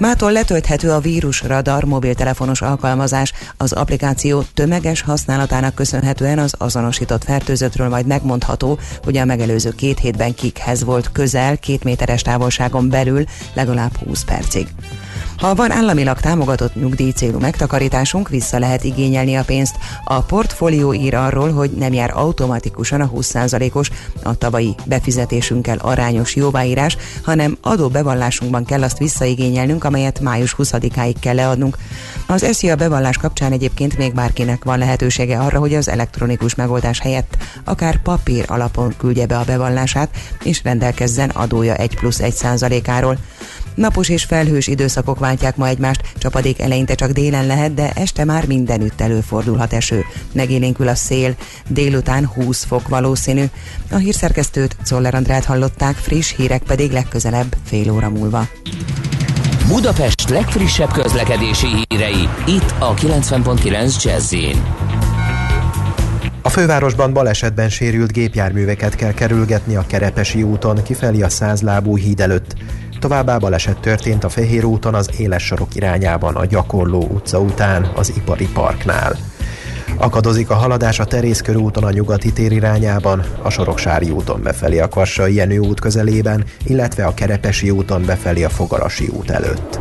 Mától 0.00 0.32
letölthető 0.32 0.90
a 0.90 0.98
vírus 0.98 1.42
radar 1.42 1.84
mobiltelefonos 1.84 2.62
alkalmazás. 2.62 3.32
Az 3.56 3.72
applikáció 3.72 4.42
tömeges 4.54 5.02
használatának 5.02 5.74
köszönhetően 5.74 6.38
az 6.38 6.54
azonosított 6.58 7.24
fertőzöttről 7.24 7.88
majd 7.88 8.06
megmondható, 8.06 8.78
hogy 9.04 9.16
a 9.16 9.24
megelőző 9.24 9.70
két 9.70 9.98
hétben 9.98 10.34
kikhez 10.34 10.84
volt 10.84 11.12
közel, 11.12 11.58
két 11.58 11.84
méteres 11.84 12.22
távolságon 12.22 12.88
belül 12.88 13.24
legalább 13.54 13.96
20 13.96 14.24
percig. 14.24 14.68
Ha 15.40 15.54
van 15.54 15.70
államilag 15.70 16.20
támogatott 16.20 16.74
nyugdíjcélú 16.74 17.38
megtakarításunk, 17.38 18.28
vissza 18.28 18.58
lehet 18.58 18.84
igényelni 18.84 19.36
a 19.36 19.44
pénzt. 19.44 19.76
A 20.04 20.20
portfólió 20.20 20.94
ír 20.94 21.14
arról, 21.14 21.52
hogy 21.52 21.70
nem 21.70 21.92
jár 21.92 22.10
automatikusan 22.14 23.00
a 23.00 23.10
20%-os 23.10 23.90
a 24.22 24.34
tavalyi 24.34 24.74
befizetésünkkel 24.84 25.78
arányos 25.78 26.36
jóváírás, 26.36 26.96
hanem 27.22 27.58
adóbevallásunkban 27.60 28.64
kell 28.64 28.82
azt 28.82 28.98
visszaigényelnünk, 28.98 29.84
amelyet 29.90 30.20
május 30.20 30.54
20-áig 30.58 31.14
kell 31.20 31.34
leadnunk. 31.34 31.76
Az 32.26 32.46
SZIA 32.52 32.76
bevallás 32.76 33.16
kapcsán 33.16 33.52
egyébként 33.52 33.98
még 33.98 34.14
bárkinek 34.14 34.64
van 34.64 34.78
lehetősége 34.78 35.38
arra, 35.38 35.58
hogy 35.58 35.74
az 35.74 35.88
elektronikus 35.88 36.54
megoldás 36.54 37.00
helyett 37.00 37.36
akár 37.64 38.02
papír 38.02 38.44
alapon 38.48 38.94
küldje 38.98 39.26
be 39.26 39.38
a 39.38 39.44
bevallását, 39.44 40.16
és 40.44 40.60
rendelkezzen 40.64 41.28
adója 41.28 41.74
1 41.74 41.96
plusz 41.96 42.20
1 42.20 42.32
százalékáról. 42.32 43.18
Napos 43.74 44.08
és 44.08 44.24
felhős 44.24 44.66
időszakok 44.66 45.18
váltják 45.18 45.56
ma 45.56 45.68
egymást, 45.68 46.02
csapadék 46.18 46.60
eleinte 46.60 46.94
csak 46.94 47.10
délen 47.10 47.46
lehet, 47.46 47.74
de 47.74 47.92
este 47.94 48.24
már 48.24 48.46
mindenütt 48.46 49.00
előfordulhat 49.00 49.72
eső. 49.72 50.04
Megélénkül 50.32 50.88
a 50.88 50.94
szél, 50.94 51.34
délután 51.68 52.26
20 52.26 52.64
fok 52.64 52.88
valószínű. 52.88 53.44
A 53.90 53.96
hírszerkesztőt 53.96 54.76
Czoller 54.84 55.14
Andrát 55.14 55.44
hallották, 55.44 55.96
friss 55.96 56.34
hírek 56.36 56.62
pedig 56.62 56.92
legközelebb 56.92 57.56
fél 57.64 57.90
óra 57.90 58.08
múlva. 58.08 58.48
Budapest 59.70 60.28
legfrissebb 60.28 60.92
közlekedési 60.92 61.66
hírei, 61.66 62.28
itt 62.46 62.74
a 62.78 62.94
90.9 62.94 64.02
jazz 64.02 64.34
a 66.42 66.48
fővárosban 66.48 67.12
balesetben 67.12 67.68
sérült 67.68 68.12
gépjárműveket 68.12 68.94
kell 68.94 69.12
kerülgetni 69.12 69.76
a 69.76 69.84
Kerepesi 69.86 70.42
úton 70.42 70.82
kifelé 70.82 71.22
a 71.22 71.28
Százlábú 71.28 71.96
híd 71.96 72.20
előtt. 72.20 72.54
Továbbá 72.98 73.38
baleset 73.38 73.80
történt 73.80 74.24
a 74.24 74.28
Fehér 74.28 74.64
úton 74.64 74.94
az 74.94 75.10
éles 75.18 75.42
sorok 75.42 75.74
irányában 75.74 76.36
a 76.36 76.44
Gyakorló 76.44 77.08
utca 77.12 77.40
után 77.40 77.90
az 77.94 78.12
Ipari 78.16 78.48
Parknál. 78.52 79.29
Akadozik 80.00 80.50
a 80.50 80.54
haladás 80.54 81.00
a 81.00 81.04
Terész 81.04 81.42
úton 81.56 81.84
a 81.84 81.90
nyugati 81.90 82.32
tér 82.32 82.52
irányában, 82.52 83.24
a 83.42 83.50
Soroksári 83.50 84.10
úton 84.10 84.42
befelé 84.42 84.78
a 84.78 84.88
Kvassai 84.88 85.34
Jenő 85.34 85.58
út 85.58 85.80
közelében, 85.80 86.44
illetve 86.64 87.04
a 87.04 87.14
Kerepesi 87.14 87.70
úton 87.70 88.04
befelé 88.04 88.44
a 88.44 88.48
Fogarasi 88.48 89.08
út 89.16 89.30
előtt. 89.30 89.80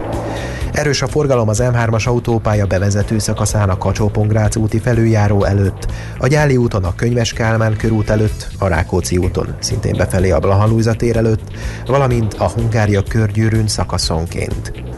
Erős 0.72 1.02
a 1.02 1.08
forgalom 1.08 1.50
az 1.50 1.62
M3-as 1.64 2.08
autópálya 2.08 2.66
bevezető 2.66 3.20
szakaszán 3.20 3.70
a 3.70 3.78
kacsó 3.78 4.12
úti 4.56 4.80
felüljáró 4.80 5.44
előtt, 5.44 5.92
a 6.20 6.28
Gyáli 6.28 6.58
úton 6.58 6.84
a 6.84 6.96
Könyves 6.96 7.34
Kálmán 7.34 7.78
körút 7.78 8.10
előtt, 8.10 8.48
a 8.58 8.68
Rákóczi 8.68 9.18
úton 9.18 9.56
szintén 9.60 9.98
befelé 9.98 10.32
a 10.32 10.40
Blahalújza 10.40 10.94
tér 10.94 11.18
előtt, 11.18 11.52
valamint 11.86 12.34
a 12.34 12.50
Hungária 12.50 13.04
körgyűrűn 13.04 13.68
szakaszonként. 13.68 14.89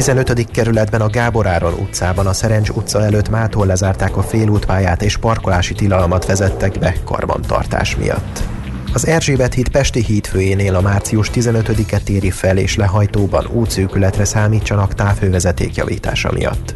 A 0.00 0.02
15. 0.02 0.50
kerületben 0.50 1.00
a 1.00 1.08
Gábor 1.08 1.46
Áron 1.46 1.72
utcában 1.72 2.26
a 2.26 2.32
Szerencs 2.32 2.68
utca 2.68 3.04
előtt 3.04 3.28
mától 3.28 3.66
lezárták 3.66 4.16
a 4.16 4.22
félútpályát 4.22 5.02
és 5.02 5.16
parkolási 5.16 5.74
tilalmat 5.74 6.26
vezettek 6.26 6.78
be 6.78 6.94
karbantartás 7.04 7.96
miatt. 7.96 8.42
Az 8.92 9.06
Erzsébet 9.06 9.54
híd 9.54 9.68
Pesti 9.68 10.04
hídfőjénél 10.04 10.74
a 10.74 10.80
március 10.80 11.30
15-e 11.34 11.98
téri 11.98 12.30
fel 12.30 12.56
és 12.56 12.76
lehajtóban 12.76 13.46
útszűkületre 13.46 14.24
számítsanak 14.24 14.94
távhővezeték 14.94 15.74
javítása 15.74 16.32
miatt. 16.32 16.74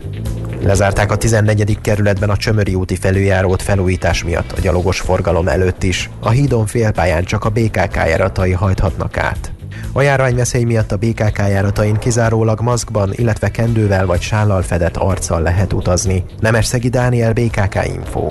Lezárták 0.63 1.13
a 1.13 1.17
14. 1.17 1.79
kerületben 1.81 2.31
a 2.31 2.37
Csömöri 2.37 2.75
úti 2.75 2.97
felüljárót 2.97 3.63
felújítás 3.63 4.25
miatt 4.25 4.53
a 4.53 4.61
gyalogos 4.61 5.01
forgalom 5.01 5.49
előtt 5.49 5.83
is. 5.83 6.11
A 6.21 6.31
hídon 6.31 6.67
félpályán 6.67 7.25
csak 7.25 7.45
a 7.45 7.51
BKK 7.51 7.95
járatai 7.95 8.53
hajthatnak 8.53 9.17
át. 9.17 9.54
A 9.93 10.03
járványveszély 10.03 10.65
miatt 10.65 10.93
a 10.93 10.97
BKK 10.97 11.39
járatain 11.39 11.97
kizárólag 11.97 12.61
maszkban, 12.61 13.13
illetve 13.13 13.51
kendővel 13.51 14.07
vagy 14.07 14.21
sállal 14.21 14.63
fedett 14.63 14.97
arccal 14.97 15.41
lehet 15.41 15.73
utazni. 15.73 16.25
Nemesszegi 16.41 16.89
Dániel 16.89 17.33
BKK 17.33 17.79
Info. 17.95 18.31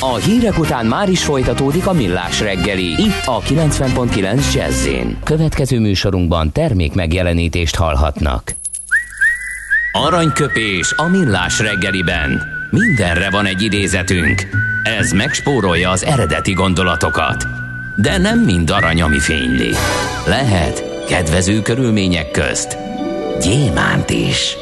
A 0.00 0.14
hírek 0.14 0.58
után 0.58 0.86
már 0.86 1.08
is 1.08 1.24
folytatódik 1.24 1.86
a 1.86 1.92
millás 1.92 2.40
reggeli. 2.40 3.02
Itt 3.02 3.22
a 3.24 3.40
90.9 3.40 4.54
jazz 4.54 4.88
Következő 5.24 5.80
műsorunkban 5.80 6.52
termék 6.52 6.94
megjelenítést 6.94 7.76
hallhatnak. 7.76 8.54
Aranyköpés 9.92 10.94
a 10.96 11.08
millás 11.08 11.60
reggeliben. 11.60 12.42
Mindenre 12.70 13.30
van 13.30 13.46
egy 13.46 13.62
idézetünk. 13.62 14.42
Ez 14.98 15.12
megspórolja 15.12 15.90
az 15.90 16.04
eredeti 16.04 16.52
gondolatokat. 16.52 17.63
De 17.96 18.18
nem 18.18 18.38
mind 18.38 18.70
arany, 18.70 19.02
ami 19.02 19.18
fényli. 19.18 19.70
Lehet 20.26 21.04
kedvező 21.08 21.62
körülmények 21.62 22.30
közt 22.30 22.76
gyémánt 23.40 24.10
is. 24.10 24.56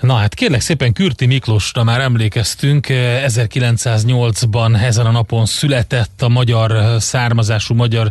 Na 0.00 0.14
hát 0.14 0.34
kérlek 0.34 0.60
szépen 0.60 0.92
Kürti 0.92 1.26
Miklósra 1.26 1.84
már 1.84 2.00
emlékeztünk, 2.00 2.86
1908-ban 2.90 4.82
ezen 4.82 5.06
a 5.06 5.10
napon 5.10 5.46
született 5.46 6.22
a 6.22 6.28
magyar 6.28 7.00
származású 7.00 7.74
magyar, 7.74 8.10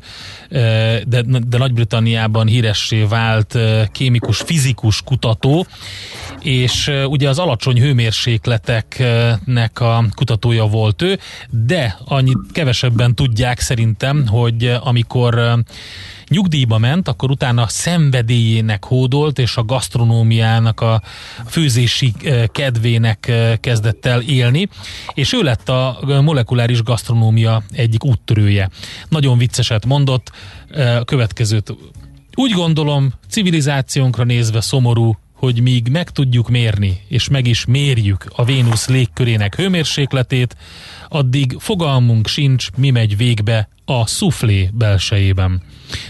de, 0.50 1.22
de 1.48 1.58
Nagy-Britanniában 1.58 2.48
híressé 2.48 3.04
vált 3.04 3.58
kémikus, 3.92 4.38
fizikus 4.38 5.02
kutató, 5.02 5.66
és 6.42 6.92
ugye 7.06 7.30
az 7.30 7.40
alacsony 7.40 7.80
hőmérsékleteknek 7.80 9.80
a 9.80 10.06
kutatója 10.16 10.66
volt 10.66 11.02
ő, 11.02 11.20
de 11.50 11.98
annyit 12.06 12.38
kevesebben 12.52 13.16
tudják 13.16 13.60
szerintem, 13.60 14.28
hogy 14.28 14.78
amikor 14.82 15.64
nyugdíjba 16.30 16.78
ment, 16.78 17.08
akkor 17.08 17.32
utána 17.32 17.68
szenvedélyének 17.68 18.86
hódolt, 18.86 19.40
és 19.40 19.58
a 19.58 19.64
gasztronómiának 19.64 20.82
a 20.82 21.02
főzési 21.46 22.14
eh, 22.24 22.44
kedvének 22.52 23.28
eh, 23.28 23.54
kezdett 23.60 24.06
el 24.06 24.22
élni, 24.22 24.70
és 25.14 25.34
ő 25.34 25.42
lett 25.42 25.70
a 25.70 26.00
molekuláris 26.22 26.84
gasztronómia 26.84 27.64
egyik 27.72 28.04
úttörője. 28.04 28.70
Nagyon 29.10 29.38
vicceset 29.38 29.86
mondott, 29.86 30.32
eh, 30.70 30.96
a 31.00 31.04
következőt 31.04 31.74
úgy 32.40 32.52
gondolom, 32.52 33.14
civilizációnkra 33.30 34.24
nézve 34.24 34.62
szomorú, 34.62 35.18
hogy 35.38 35.62
míg 35.62 35.88
meg 35.88 36.10
tudjuk 36.10 36.50
mérni, 36.50 37.02
és 37.08 37.28
meg 37.28 37.48
is 37.48 37.66
mérjük 37.66 38.26
a 38.36 38.46
Vénusz 38.46 38.88
légkörének 38.88 39.56
hőmérsékletét, 39.56 40.56
addig 41.10 41.56
fogalmunk 41.60 42.28
sincs, 42.28 42.68
mi 42.78 42.90
megy 42.90 43.18
végbe 43.18 43.70
a 43.86 44.08
szuflé 44.08 44.70
belsejében. 44.74 45.62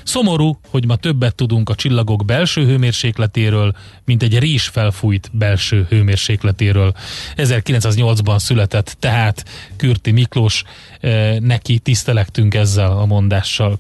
Szomorú, 0.04 0.60
hogy 0.70 0.86
ma 0.86 0.96
többet 0.96 1.36
tudunk 1.36 1.70
a 1.70 1.76
csillagok 1.76 2.26
belső 2.26 2.66
hőmérsékletéről, 2.66 3.76
mint 4.06 4.24
egy 4.24 4.40
rizs 4.40 4.68
felfújt 4.68 5.30
belső 5.34 5.86
hőmérsékletéről. 5.90 6.94
1908-ban 7.36 8.40
született 8.40 8.96
tehát 9.00 9.46
Kürti 9.76 10.12
Miklós, 10.12 10.64
eh, 11.00 11.38
neki 11.40 11.80
tisztelektünk 11.80 12.54
ezzel 12.54 12.92
a 12.92 13.06
mondással. 13.06 13.80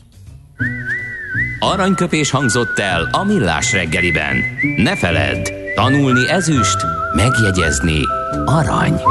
Aranyköpés 1.59 2.31
hangzott 2.31 2.79
el 2.79 3.09
a 3.11 3.23
millás 3.23 3.71
reggeliben. 3.71 4.35
Ne 4.75 4.95
feledd, 4.95 5.49
tanulni 5.75 6.29
ezüst, 6.29 6.77
megjegyezni 7.15 7.99
arany. 8.45 9.01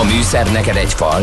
A 0.00 0.04
műszer 0.04 0.52
neked 0.52 0.76
egy 0.76 0.92
fal, 0.94 1.22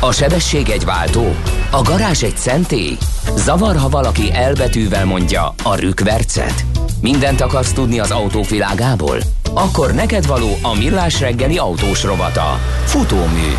a 0.00 0.12
sebesség 0.12 0.68
egy 0.68 0.84
váltó, 0.84 1.36
a 1.70 1.82
garázs 1.82 2.22
egy 2.22 2.36
szentély, 2.36 2.96
Zavar, 3.36 3.76
ha 3.76 3.88
valaki 3.88 4.32
elbetűvel 4.32 5.04
mondja 5.04 5.54
a 5.62 5.74
rükvercet? 5.74 6.64
Mindent 7.00 7.40
akarsz 7.40 7.72
tudni 7.72 7.98
az 7.98 8.10
autók 8.10 8.48
világából? 8.48 9.18
Akkor 9.54 9.92
neked 9.92 10.26
való 10.26 10.58
a 10.62 10.74
millás 10.74 11.20
reggeli 11.20 11.58
autós 11.58 12.02
rovata. 12.02 12.58
Futómű. 12.84 13.52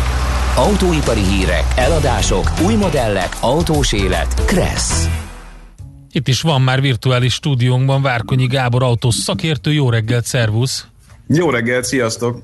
Autóipari 0.56 1.20
hírek, 1.20 1.64
eladások, 1.76 2.50
új 2.64 2.74
modellek, 2.74 3.36
autós 3.40 3.92
élet. 3.92 4.44
Kressz. 4.44 5.08
Itt 6.12 6.28
is 6.28 6.40
van 6.40 6.62
már 6.62 6.80
virtuális 6.80 7.34
stúdiónkban 7.34 8.02
Várkonyi 8.02 8.46
Gábor 8.46 8.82
autós 8.82 9.14
szakértő. 9.14 9.72
Jó 9.72 9.90
reggelt, 9.90 10.24
szervusz! 10.24 10.86
Jó 11.26 11.50
reggelt, 11.50 11.84
sziasztok! 11.84 12.42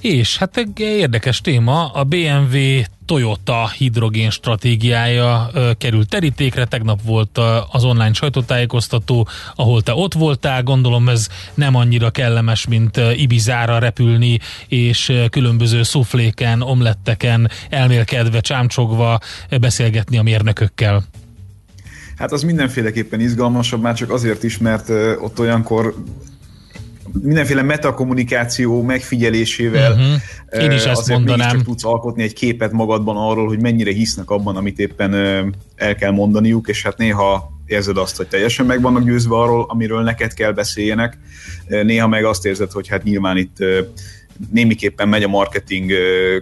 És 0.00 0.38
hát 0.38 0.56
egy 0.56 0.80
érdekes 0.80 1.40
téma, 1.40 1.86
a 1.86 2.04
BMW 2.04 2.58
Toyota 3.06 3.68
hidrogén 3.68 4.30
stratégiája 4.30 5.50
ö, 5.52 5.70
került 5.78 6.08
terítékre, 6.08 6.64
tegnap 6.64 7.02
volt 7.02 7.38
az 7.70 7.84
online 7.84 8.12
sajtótájékoztató, 8.12 9.28
ahol 9.54 9.82
te 9.82 9.94
ott 9.94 10.14
voltál, 10.14 10.62
gondolom 10.62 11.08
ez 11.08 11.28
nem 11.54 11.74
annyira 11.74 12.10
kellemes, 12.10 12.66
mint 12.66 13.00
Ibizára 13.16 13.78
repülni, 13.78 14.38
és 14.68 15.12
különböző 15.30 15.82
szufléken, 15.82 16.62
omletteken 16.62 17.50
elmélkedve, 17.70 18.40
csámcsogva 18.40 19.18
beszélgetni 19.60 20.18
a 20.18 20.22
mérnökökkel. 20.22 21.04
Hát 22.16 22.32
az 22.32 22.42
mindenféleképpen 22.42 23.20
izgalmasabb, 23.20 23.80
már 23.80 23.94
csak 23.94 24.10
azért 24.10 24.42
is, 24.42 24.58
mert 24.58 24.88
ott 25.20 25.38
olyankor 25.38 25.94
mindenféle 27.22 27.62
metakommunikáció 27.62 28.82
megfigyelésével 28.82 29.92
uh-huh. 29.92 30.62
Én 30.62 30.70
is 30.70 30.84
ezt 30.84 31.00
azért 31.00 31.18
mondanám. 31.18 31.62
tudsz 31.62 31.84
alkotni 31.84 32.22
egy 32.22 32.32
képet 32.32 32.72
magadban 32.72 33.16
arról, 33.16 33.46
hogy 33.46 33.60
mennyire 33.60 33.92
hisznek 33.92 34.30
abban, 34.30 34.56
amit 34.56 34.78
éppen 34.78 35.14
el 35.76 35.94
kell 35.94 36.10
mondaniuk, 36.10 36.68
és 36.68 36.82
hát 36.82 36.96
néha 36.96 37.52
érzed 37.66 37.96
azt, 37.96 38.16
hogy 38.16 38.26
teljesen 38.26 38.66
meg 38.66 38.80
vannak 38.80 39.04
győzve 39.04 39.36
arról, 39.36 39.66
amiről 39.68 40.02
neked 40.02 40.34
kell 40.34 40.52
beszéljenek, 40.52 41.18
néha 41.66 42.08
meg 42.08 42.24
azt 42.24 42.46
érzed, 42.46 42.70
hogy 42.70 42.88
hát 42.88 43.02
nyilván 43.02 43.36
itt 43.36 43.56
némiképpen 44.52 45.08
megy 45.08 45.22
a 45.22 45.28
marketing 45.28 45.92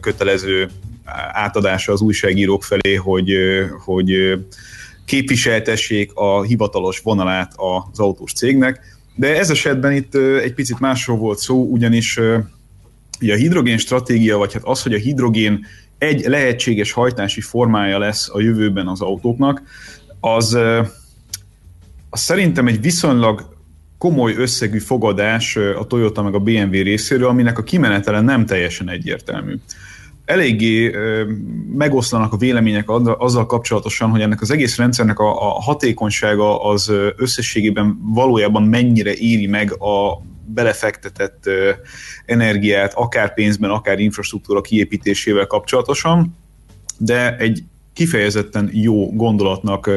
kötelező 0.00 0.68
átadása 1.32 1.92
az 1.92 2.00
újságírók 2.00 2.64
felé, 2.64 2.94
hogy, 2.94 3.30
hogy 3.84 4.38
képviseltessék 5.04 6.10
a 6.14 6.42
hivatalos 6.42 7.00
vonalát 7.00 7.52
az 7.56 7.98
autós 7.98 8.32
cégnek, 8.32 8.97
de 9.18 9.38
ez 9.38 9.50
esetben 9.50 9.92
itt 9.92 10.14
egy 10.14 10.54
picit 10.54 10.80
másról 10.80 11.16
volt 11.16 11.38
szó, 11.38 11.64
ugyanis 11.70 12.18
ugye 13.20 13.34
a 13.34 13.36
hidrogén 13.36 13.78
stratégia, 13.78 14.36
vagy 14.36 14.52
hát 14.52 14.62
az, 14.64 14.82
hogy 14.82 14.94
a 14.94 14.98
hidrogén 14.98 15.66
egy 15.98 16.24
lehetséges 16.26 16.92
hajtási 16.92 17.40
formája 17.40 17.98
lesz 17.98 18.28
a 18.32 18.40
jövőben 18.40 18.86
az 18.86 19.00
autóknak, 19.00 19.62
az, 20.20 20.54
az 22.10 22.20
szerintem 22.20 22.66
egy 22.66 22.80
viszonylag 22.80 23.56
komoly 23.98 24.34
összegű 24.34 24.78
fogadás 24.78 25.56
a 25.56 25.84
Toyota 25.86 26.22
meg 26.22 26.34
a 26.34 26.38
BMW 26.38 26.82
részéről, 26.82 27.28
aminek 27.28 27.58
a 27.58 27.62
kimenetele 27.62 28.20
nem 28.20 28.46
teljesen 28.46 28.88
egyértelmű 28.88 29.54
eléggé 30.28 30.94
megoszlanak 31.74 32.32
a 32.32 32.36
vélemények 32.36 32.90
azzal 33.18 33.46
kapcsolatosan, 33.46 34.10
hogy 34.10 34.20
ennek 34.20 34.40
az 34.40 34.50
egész 34.50 34.76
rendszernek 34.76 35.18
a, 35.18 35.56
a 35.56 35.60
hatékonysága 35.60 36.62
az 36.64 36.92
összességében 37.16 37.98
valójában 38.02 38.62
mennyire 38.62 39.14
éri 39.14 39.46
meg 39.46 39.72
a 39.72 40.22
belefektetett 40.44 41.44
energiát, 42.26 42.92
akár 42.94 43.34
pénzben, 43.34 43.70
akár 43.70 43.98
infrastruktúra 43.98 44.60
kiépítésével 44.60 45.46
kapcsolatosan, 45.46 46.36
de 46.98 47.36
egy 47.36 47.62
kifejezetten 47.92 48.70
jó 48.72 49.12
gondolatnak 49.12 49.90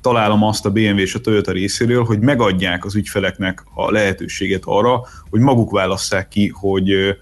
találom 0.00 0.42
azt 0.42 0.66
a 0.66 0.70
BMW 0.70 0.98
és 0.98 1.14
a 1.14 1.20
Toyota 1.20 1.52
részéről, 1.52 2.04
hogy 2.04 2.18
megadják 2.18 2.84
az 2.84 2.94
ügyfeleknek 2.94 3.64
a 3.74 3.90
lehetőséget 3.90 4.62
arra, 4.64 5.00
hogy 5.30 5.40
maguk 5.40 5.70
válasszák 5.70 6.28
ki, 6.28 6.52
hogy 6.54 7.16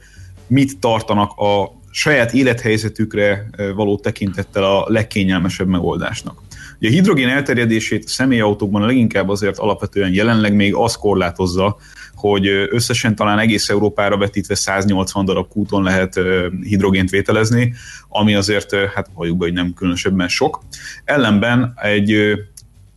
mit 0.46 0.78
tartanak 0.78 1.30
a 1.36 1.75
saját 1.96 2.32
élethelyzetükre 2.32 3.46
való 3.74 3.98
tekintettel 3.98 4.64
a 4.64 4.84
legkényelmesebb 4.88 5.68
megoldásnak. 5.68 6.40
Ugye 6.78 6.88
a 6.88 6.92
hidrogén 6.92 7.28
elterjedését 7.28 8.04
a 8.04 8.08
személyautókban 8.08 8.86
leginkább 8.86 9.28
azért 9.28 9.58
alapvetően 9.58 10.12
jelenleg 10.12 10.54
még 10.54 10.74
az 10.74 10.96
korlátozza, 10.96 11.76
hogy 12.14 12.46
összesen 12.70 13.14
talán 13.14 13.38
egész 13.38 13.68
Európára 13.68 14.16
vetítve 14.16 14.54
180 14.54 15.24
darab 15.24 15.48
kúton 15.48 15.82
lehet 15.82 16.20
hidrogént 16.62 17.10
vételezni, 17.10 17.74
ami 18.08 18.34
azért, 18.34 18.74
hát 18.94 19.10
valljuk 19.14 19.36
be, 19.36 19.44
hogy 19.44 19.54
nem 19.54 19.72
különösebben 19.74 20.28
sok. 20.28 20.62
Ellenben 21.04 21.74
egy 21.82 22.32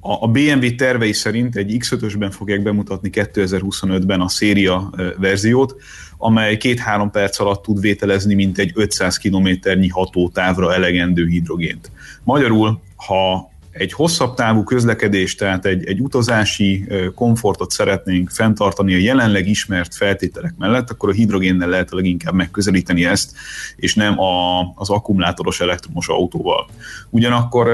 a 0.02 0.28
BMW 0.28 0.76
tervei 0.76 1.14
szerint 1.14 1.56
egy 1.56 1.76
X5-ösben 1.80 2.32
fogják 2.32 2.64
bemutatni 2.64 3.10
2025-ben 3.14 4.22
a 4.22 4.30
széria 4.30 4.94
verziót, 5.18 5.76
amely 6.18 6.58
két-három 6.58 7.12
perc 7.12 7.40
alatt 7.40 7.64
tud 7.64 7.80
vételezni 7.80 8.34
mint 8.34 8.58
egy 8.58 8.72
500 8.76 9.18
kilométernyi 9.18 9.88
hatótávra 9.88 10.74
elegendő 10.74 11.26
hidrogént. 11.26 11.92
Magyarul, 12.24 12.82
ha 12.96 13.50
egy 13.72 13.94
hosszabb 13.94 14.36
távú 14.36 14.64
közlekedés, 14.64 15.36
tehát 15.36 15.66
egy, 15.66 15.86
egy 15.86 16.00
utazási 16.00 16.88
komfortot 17.16 17.72
szeretnénk 17.72 18.30
fenntartani 18.30 18.94
a 18.94 18.98
jelenleg 18.98 19.48
ismert 19.48 19.96
feltételek 19.96 20.54
mellett, 20.58 20.90
akkor 20.90 21.10
a 21.10 21.14
hidrogénnel 21.14 21.70
lehet 21.70 21.92
a 21.92 21.96
leginkább 21.96 22.34
megközelíteni 22.34 23.06
ezt, 23.06 23.32
és 23.76 23.96
nem 23.96 24.20
a, 24.20 24.62
az 24.76 24.90
akkumulátoros 24.90 25.60
elektromos 25.60 26.08
autóval. 26.08 26.68
Ugyanakkor 27.10 27.68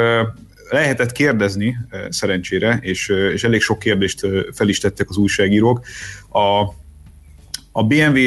lehetett 0.70 1.12
kérdezni 1.12 1.78
szerencsére, 2.10 2.80
és, 2.82 3.08
és 3.34 3.44
elég 3.44 3.62
sok 3.62 3.80
kérdést 3.80 4.28
fel 4.54 4.68
is 4.68 4.80
tettek 4.80 5.10
az 5.10 5.18
újságírók. 5.18 5.86
A, 6.30 6.74
a 7.72 7.84
BMW 7.84 8.20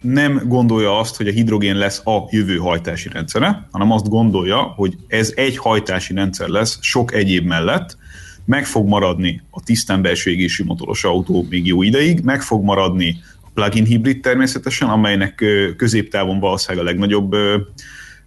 nem 0.00 0.42
gondolja 0.44 0.98
azt, 0.98 1.16
hogy 1.16 1.28
a 1.28 1.32
hidrogén 1.32 1.76
lesz 1.76 2.06
a 2.06 2.28
jövő 2.30 2.56
hajtási 2.56 3.08
rendszere, 3.08 3.68
hanem 3.70 3.92
azt 3.92 4.08
gondolja, 4.08 4.62
hogy 4.62 4.96
ez 5.08 5.32
egy 5.36 5.56
hajtási 5.56 6.14
rendszer 6.14 6.48
lesz 6.48 6.78
sok 6.80 7.14
egyéb 7.14 7.46
mellett, 7.46 7.96
meg 8.44 8.66
fog 8.66 8.88
maradni 8.88 9.42
a 9.50 9.62
tisztán 9.62 10.02
belső 10.02 10.30
égési 10.30 10.62
motoros 10.62 11.04
autó 11.04 11.46
még 11.50 11.66
jó 11.66 11.82
ideig, 11.82 12.20
meg 12.20 12.42
fog 12.42 12.64
maradni 12.64 13.16
a 13.40 13.48
plug-in 13.54 13.84
hibrid 13.84 14.20
természetesen, 14.20 14.88
amelynek 14.88 15.44
középtávon 15.76 16.40
valószínűleg 16.40 16.86
a 16.86 16.88
legnagyobb 16.88 17.36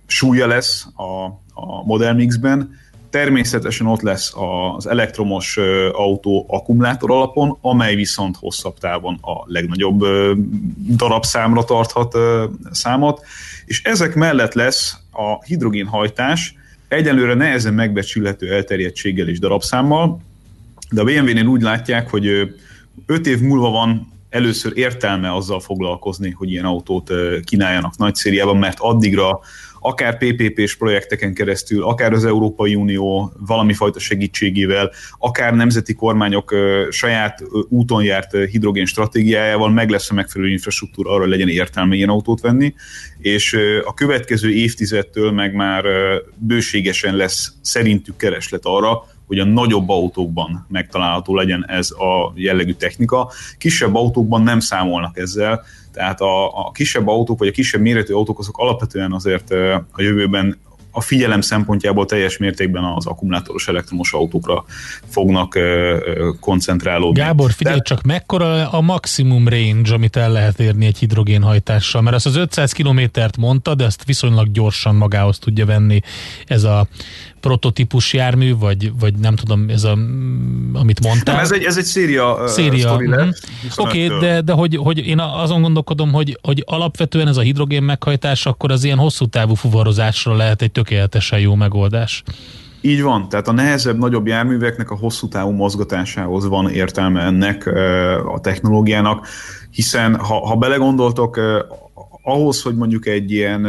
súlya 0.06 0.48
lesz 0.48 0.88
a, 0.96 1.26
a 1.62 1.84
Model 1.86 2.14
Mix-ben, 2.14 2.70
Természetesen 3.10 3.88
ott 3.88 4.02
lesz 4.02 4.34
az 4.76 4.88
elektromos 4.88 5.58
autó 5.92 6.46
akkumulátor 6.50 7.12
alapon, 7.12 7.58
amely 7.62 7.96
viszont 7.96 8.36
hosszabb 8.40 8.78
távon 8.78 9.18
a 9.22 9.44
legnagyobb 9.46 10.06
darabszámra 10.96 11.64
tarthat 11.64 12.18
számot, 12.72 13.22
és 13.66 13.84
ezek 13.84 14.16
mellett 14.16 14.54
lesz 14.54 14.98
a 15.12 15.44
hidrogénhajtás, 15.44 16.54
egyelőre 16.88 17.34
nehezen 17.34 17.74
megbecsülhető 17.74 18.54
elterjedtséggel 18.54 19.28
és 19.28 19.40
darabszámmal, 19.40 20.22
de 20.92 21.02
a 21.02 21.04
BMW-nél 21.04 21.46
úgy 21.46 21.62
látják, 21.62 22.10
hogy 22.10 22.56
5 23.06 23.28
év 23.28 23.40
múlva 23.40 23.70
van 23.70 24.08
először 24.30 24.72
értelme 24.76 25.34
azzal 25.34 25.60
foglalkozni, 25.60 26.30
hogy 26.32 26.52
ilyen 26.52 26.66
autót 26.66 27.12
kínáljanak 27.44 27.98
nagy 27.98 28.16
szériában, 28.16 28.58
mert 28.58 28.80
addigra 28.80 29.40
akár 29.80 30.18
PPP-s 30.18 30.76
projekteken 30.76 31.34
keresztül, 31.34 31.84
akár 31.84 32.14
az 32.14 32.26
Európai 32.26 32.76
Unió 32.76 33.34
valami 33.48 33.74
fajta 33.74 34.00
segítségével, 34.00 34.92
akár 35.18 35.54
nemzeti 35.54 35.94
kormányok 35.94 36.56
saját 36.90 37.44
úton 37.70 38.04
járt 38.04 38.36
hidrogén 38.52 38.86
stratégiájával 38.86 39.70
meg 39.70 39.90
lesz 39.90 40.12
a 40.12 40.14
megfelelő 40.14 40.52
infrastruktúra 40.52 41.12
arra, 41.12 41.20
hogy 41.20 41.30
legyen 41.30 41.50
értelme 41.50 41.96
ilyen 41.96 42.10
autót 42.10 42.42
venni, 42.42 42.74
és 43.18 43.58
a 43.86 43.94
következő 43.94 44.52
évtizedtől 44.52 45.32
meg 45.32 45.54
már 45.54 45.84
bőségesen 46.36 47.16
lesz 47.16 47.54
szerintük 47.62 48.18
kereslet 48.18 48.66
arra, 48.66 49.04
hogy 49.30 49.40
a 49.40 49.46
nagyobb 49.46 49.90
autókban 49.90 50.66
megtalálható 50.70 51.36
legyen 51.36 51.66
ez 51.68 51.92
a 51.92 52.32
jellegű 52.36 52.72
technika. 52.74 53.32
Kisebb 53.58 53.96
autókban 53.96 54.42
nem 54.42 54.60
számolnak 54.60 55.18
ezzel, 55.18 55.66
tehát 55.94 56.22
a, 56.22 56.48
a 56.68 56.72
kisebb 56.72 57.08
autók, 57.08 57.40
vagy 57.40 57.48
a 57.48 57.52
kisebb 57.52 57.82
méretű 57.82 58.14
autók 58.14 58.40
azok 58.40 58.58
alapvetően 58.58 59.14
azért 59.14 59.52
a 59.92 60.02
jövőben 60.02 60.58
a 60.92 61.02
figyelem 61.02 61.42
szempontjából 61.42 62.06
teljes 62.06 62.38
mértékben 62.38 62.84
az 62.84 63.06
akkumulátoros 63.06 63.68
elektromos 63.68 64.14
autókra 64.14 64.66
fognak 65.08 65.60
koncentrálódni. 66.40 67.22
Gábor, 67.22 67.52
figyelj 67.52 67.78
De... 67.78 67.84
csak, 67.84 68.02
mekkora 68.02 68.70
a 68.70 68.82
maximum 68.82 69.48
range, 69.48 69.94
amit 69.94 70.16
el 70.16 70.32
lehet 70.32 70.60
érni 70.60 70.86
egy 70.86 70.98
hidrogénhajtással? 70.98 72.02
Mert 72.02 72.16
azt 72.16 72.26
az 72.26 72.36
500 72.36 72.72
kilométert 72.72 73.38
mondta, 73.38 73.76
de 73.76 73.86
ezt 73.86 74.06
viszonylag 74.06 74.52
gyorsan 74.52 74.96
magához 74.96 75.40
tudja 75.40 75.66
venni 75.66 76.02
ez 76.46 76.64
a 76.64 76.88
prototípus 77.40 78.14
jármű, 78.14 78.56
vagy, 78.56 78.92
vagy 79.00 79.14
nem 79.14 79.36
tudom, 79.36 79.70
ez 79.70 79.84
a, 79.84 79.98
amit 80.74 81.04
mondtál. 81.04 81.36
Nem, 81.36 81.44
ez 81.44 81.52
egy, 81.52 81.64
ez 81.64 81.78
egy 81.78 81.84
széria, 81.84 82.48
széria. 82.48 82.96
Uh, 82.96 83.02
uh-huh. 83.02 83.28
Oké, 83.76 84.06
okay, 84.06 84.20
de, 84.20 84.42
de 84.42 84.54
hogy, 84.54 84.76
hogy 84.76 85.08
én 85.08 85.20
azon 85.20 85.62
gondolkodom, 85.62 86.12
hogy, 86.12 86.40
hogy 86.42 86.64
alapvetően 86.66 87.28
ez 87.28 87.38
a 87.38 87.42
hidrogén 87.42 87.84
meghajtás, 87.84 88.46
akkor 88.46 88.72
az 88.72 88.84
ilyen 88.84 88.98
hosszú 88.98 89.26
távú 89.26 89.54
fuvarozásra 89.54 90.36
lehet 90.36 90.62
egy 90.62 90.72
tökéletesen 90.72 91.40
jó 91.40 91.56
megoldás. 91.56 92.24
Így 92.82 93.02
van, 93.02 93.30
tehát 93.30 93.48
a 93.48 93.52
nehezebb, 93.52 93.98
nagyobb 93.98 94.28
járműveknek 94.28 94.92
a 94.92 94.96
hosszú 94.96 95.28
távú 95.28 95.52
mozgatásához 95.52 96.48
van 96.48 96.70
értelme 96.70 97.22
ennek 97.22 97.68
a 98.34 98.40
technológiának, 98.40 99.28
hiszen 99.72 100.16
ha, 100.16 100.48
ha 100.48 100.56
belegondoltok, 100.56 101.40
ahhoz, 102.24 102.62
hogy 102.62 102.76
mondjuk 102.76 103.08
egy 103.08 103.32
ilyen 103.32 103.68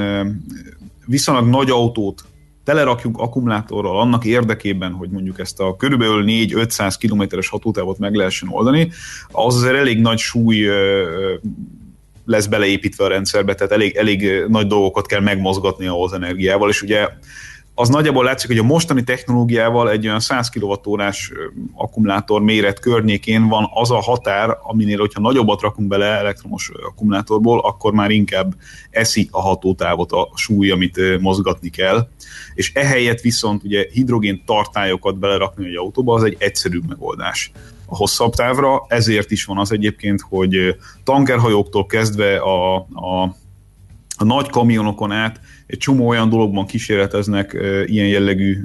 viszonylag 1.07 1.49
nagy 1.49 1.71
autót 1.71 2.25
telerakjunk 2.71 3.19
akkumulátorral 3.19 4.01
annak 4.01 4.25
érdekében, 4.25 4.93
hogy 4.93 5.11
mondjuk 5.11 5.39
ezt 5.39 5.61
a 5.61 5.77
körülbelül 5.77 6.25
4-500 6.27 6.95
kilométeres 6.99 7.49
hatótávot 7.49 7.99
meg 7.99 8.15
lehessen 8.15 8.49
oldani, 8.49 8.91
az 9.31 9.57
azért 9.57 9.75
elég 9.75 10.01
nagy 10.01 10.19
súly 10.19 10.67
lesz 12.25 12.47
beleépítve 12.47 13.05
a 13.05 13.09
rendszerbe, 13.09 13.55
tehát 13.55 13.73
elég, 13.73 13.97
elég 13.97 14.45
nagy 14.49 14.67
dolgokat 14.67 15.07
kell 15.07 15.21
megmozgatni 15.21 15.87
ahhoz 15.87 16.13
energiával, 16.13 16.69
és 16.69 16.83
ugye 16.83 17.09
az 17.81 17.89
nagyjából 17.89 18.25
látszik, 18.25 18.49
hogy 18.49 18.59
a 18.59 18.63
mostani 18.63 19.05
technológiával 19.05 19.91
egy 19.91 20.07
olyan 20.07 20.21
100 20.21 20.49
kWh 20.49 21.09
akkumulátor 21.75 22.43
méret 22.43 22.81
környékén 22.81 23.49
van 23.49 23.71
az 23.75 23.91
a 23.91 24.01
határ, 24.01 24.59
aminél, 24.63 24.99
hogyha 24.99 25.21
nagyobbat 25.21 25.61
rakunk 25.61 25.89
bele 25.89 26.07
elektromos 26.07 26.71
akkumulátorból, 26.87 27.61
akkor 27.61 27.93
már 27.93 28.11
inkább 28.11 28.55
eszi 28.91 29.29
a 29.31 29.41
hatótávot 29.41 30.13
a 30.13 30.29
súly, 30.35 30.71
amit 30.71 31.21
mozgatni 31.21 31.69
kell. 31.69 32.09
És 32.55 32.73
ehelyett 32.75 33.21
viszont 33.21 33.65
ugye 33.65 33.87
hidrogén 33.93 34.43
tartályokat 34.47 35.19
belerakni 35.19 35.67
egy 35.67 35.77
autóba, 35.77 36.15
az 36.15 36.23
egy 36.23 36.37
egyszerűbb 36.39 36.89
megoldás 36.89 37.53
a 37.87 37.97
hosszabb 37.97 38.35
távra, 38.35 38.85
ezért 38.89 39.31
is 39.31 39.45
van 39.45 39.59
az 39.59 39.73
egyébként, 39.73 40.21
hogy 40.29 40.77
tankerhajóktól 41.05 41.87
kezdve 41.87 42.37
a, 42.37 42.77
a, 42.77 43.23
a 44.17 44.25
nagy 44.25 44.49
kamionokon 44.49 45.13
át 45.13 45.41
egy 45.71 45.79
csomó 45.79 46.09
olyan 46.09 46.29
dologban 46.29 46.67
kísérleteznek 46.67 47.57
ilyen 47.87 48.09
jellegű 48.09 48.65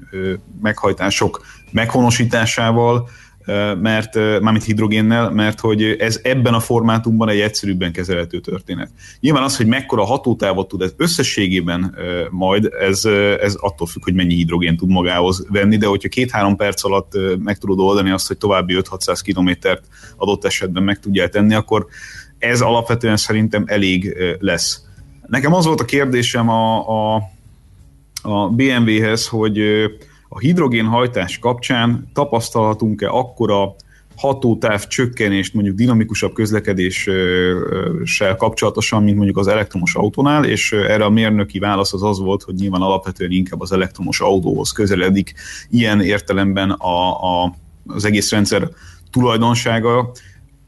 meghajtások 0.62 1.46
meghonosításával, 1.72 3.10
mert, 3.82 4.16
mármint 4.16 4.64
hidrogénnel, 4.64 5.32
mert 5.32 5.60
hogy 5.60 5.84
ez 5.84 6.20
ebben 6.24 6.54
a 6.54 6.60
formátumban 6.60 7.30
egy 7.30 7.40
egyszerűbben 7.40 7.92
kezelhető 7.92 8.40
történet. 8.40 8.92
Nyilván 9.20 9.44
az, 9.44 9.58
hogy 9.58 9.68
mekkora 9.68 10.04
hatótávot 10.04 10.68
tud 10.68 10.82
ez 10.82 10.94
összességében 10.98 11.96
majd, 12.30 12.70
ez, 12.80 13.06
ez 13.42 13.56
attól 13.56 13.88
függ, 13.88 14.04
hogy 14.04 14.14
mennyi 14.14 14.34
hidrogén 14.34 14.78
tud 14.78 14.90
magához 14.90 15.46
venni, 15.50 15.78
de 15.78 15.86
hogyha 15.86 16.10
két-három 16.10 16.56
perc 16.56 16.84
alatt 16.84 17.14
meg 17.40 17.58
tudod 17.58 17.80
oldani 17.80 18.10
azt, 18.10 18.28
hogy 18.28 18.38
további 18.38 18.78
5-600 18.82 19.20
kilométert 19.24 19.84
adott 20.16 20.46
esetben 20.46 20.84
meg 20.84 21.00
tudjál 21.00 21.30
tenni, 21.30 21.54
akkor 21.54 21.86
ez 22.38 22.62
alapvetően 22.62 23.18
szerintem 23.18 23.64
elég 23.68 24.16
lesz. 24.40 24.85
Nekem 25.28 25.54
az 25.54 25.66
volt 25.66 25.82
a 25.82 25.86
kérdésem 25.86 26.50
a, 26.50 26.90
a, 26.90 27.16
a 28.22 28.50
BMW-hez, 28.50 29.28
hogy 29.28 29.60
a 30.30 30.40
hidrogénhajtás 30.40 31.40
kapcsán 31.40 32.10
tapasztalhatunk-e 32.14 33.10
akkora 33.10 33.76
hatótáv 34.16 34.88
csökkenést 34.88 35.54
mondjuk 35.54 35.76
dinamikusabb 35.76 36.34
közlekedéssel 36.34 38.36
kapcsolatosan, 38.38 39.04
mint 39.04 39.16
mondjuk 39.16 39.38
az 39.38 39.48
elektromos 39.48 39.96
autónál, 39.96 40.46
és 40.46 40.72
erre 40.72 41.06
a 41.06 41.10
mérnöki 41.10 41.60
válasz 41.60 41.94
az 41.94 42.04
az 42.04 42.20
volt, 42.20 42.44
hogy 42.44 42.56
nyilván 42.56 42.82
alapvetően 42.82 43.32
inkább 43.32 43.62
az 43.62 43.72
elektromos 43.72 44.20
autóhoz 44.20 44.72
közeledik 44.72 45.34
ilyen 45.70 46.02
értelemben 46.02 46.70
a, 46.70 47.24
a, 47.44 47.56
az 47.88 48.06
egész 48.06 48.32
rendszer 48.32 48.70
tulajdonsága. 49.12 50.12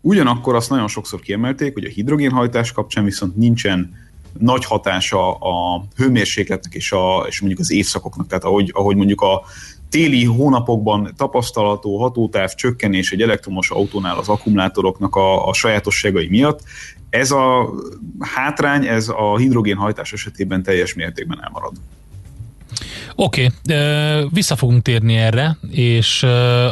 Ugyanakkor 0.02 0.56
azt 0.56 0.70
nagyon 0.70 0.88
sokszor 0.88 1.20
kiemelték, 1.20 1.74
hogy 1.74 1.86
a 1.86 1.90
hidrogénhajtás 1.90 2.72
kapcsán 2.72 3.04
viszont 3.04 3.36
nincsen 3.36 4.07
nagy 4.40 4.66
hatása 4.66 5.34
a 5.34 5.86
hőmérsékletnek 5.96 6.74
és, 6.74 6.92
a, 6.92 7.26
és 7.28 7.40
mondjuk 7.40 7.62
az 7.62 7.72
évszakoknak, 7.72 8.28
tehát 8.28 8.44
ahogy, 8.44 8.72
ahogy 8.74 8.96
mondjuk 8.96 9.22
a 9.22 9.42
téli 9.90 10.26
hónapokban 10.26 11.14
tapasztalható 11.18 11.98
hatótáv 11.98 12.54
csökkenés 12.54 13.12
egy 13.12 13.22
elektromos 13.22 13.70
autónál 13.70 14.18
az 14.18 14.30
akkumulátoroknak 14.30 15.16
a, 15.16 15.48
a 15.48 15.54
sajátosságai 15.54 16.28
miatt, 16.28 16.60
ez 17.10 17.32
a 17.32 17.70
hátrány, 18.20 18.86
ez 18.86 19.10
a 19.10 19.38
hidrogénhajtás 19.38 20.14
esetében 20.14 20.64
teljes 20.64 20.94
mértékben 20.94 21.44
elmarad. 21.44 21.74
Oké, 23.20 23.50
okay, 23.66 24.28
vissza 24.34 24.56
fogunk 24.56 24.82
térni 24.82 25.16
erre, 25.16 25.58
és 25.72 26.24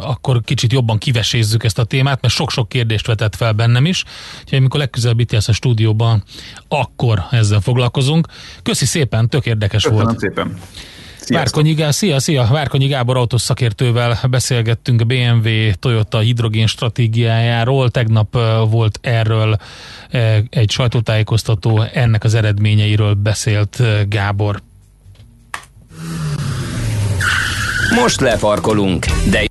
akkor 0.01 0.41
kicsit 0.43 0.71
jobban 0.71 0.97
kivesézzük 0.97 1.63
ezt 1.63 1.79
a 1.79 1.83
témát, 1.83 2.21
mert 2.21 2.33
sok-sok 2.33 2.69
kérdést 2.69 3.07
vetett 3.07 3.35
fel 3.35 3.51
bennem 3.51 3.85
is, 3.85 4.03
úgyhogy 4.41 4.57
amikor 4.57 4.79
legközelebb 4.79 5.19
itt 5.19 5.31
a 5.31 5.51
stúdióban, 5.51 6.23
akkor 6.67 7.23
ezzel 7.31 7.59
foglalkozunk. 7.59 8.27
Köszi 8.63 8.85
szépen, 8.85 9.29
tök 9.29 9.45
érdekes 9.45 9.83
Köszönöm 9.83 10.03
volt. 10.03 10.19
szépen. 10.19 10.59
Várkonyi, 11.27 11.73
Gábor, 11.73 11.93
szia, 11.93 12.19
szia! 12.19 12.47
Várkonyi 12.51 12.87
Gábor 12.87 13.17
autós 13.17 13.41
szakértővel 13.41 14.19
beszélgettünk 14.29 15.01
a 15.01 15.03
BMW 15.03 15.49
Toyota 15.79 16.19
hidrogén 16.19 16.67
stratégiájáról. 16.67 17.89
Tegnap 17.89 18.37
volt 18.69 18.99
erről 19.01 19.57
egy 20.49 20.71
sajtótájékoztató, 20.71 21.81
ennek 21.93 22.23
az 22.23 22.33
eredményeiről 22.33 23.13
beszélt 23.13 23.81
Gábor. 24.09 24.61
Most 28.01 28.21
lefarkolunk, 28.21 29.05
de 29.29 29.45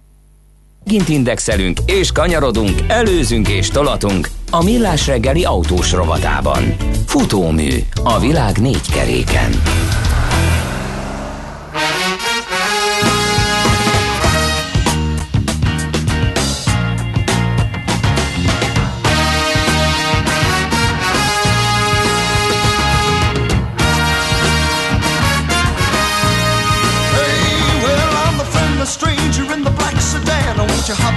Gint 0.84 1.08
indexelünk 1.08 1.78
és 1.86 2.12
kanyarodunk, 2.12 2.70
előzünk 2.86 3.48
és 3.48 3.68
tolatunk 3.68 4.28
a 4.50 4.62
Millás 4.62 5.06
reggeli 5.06 5.44
autós 5.44 5.92
rovatában. 5.92 6.76
Futómű 7.06 7.68
a 8.04 8.18
világ 8.18 8.58
négy 8.58 8.90
keréken. 8.92 9.50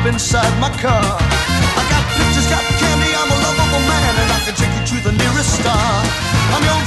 Inside 0.07 0.53
my 0.59 0.71
car? 0.79 1.03
I 1.03 1.83
got 1.91 2.03
pictures, 2.15 2.47
got 2.47 2.63
candy, 2.79 3.11
I'm 3.11 3.27
a 3.27 3.37
lovable 3.43 3.83
man, 3.83 4.13
and 4.23 4.29
I 4.31 4.39
can 4.47 4.55
take 4.55 4.71
you 4.71 4.83
to 4.95 4.97
the 5.03 5.11
nearest 5.11 5.59
star. 5.59 5.87
I'm 6.55 6.63
your 6.63 6.86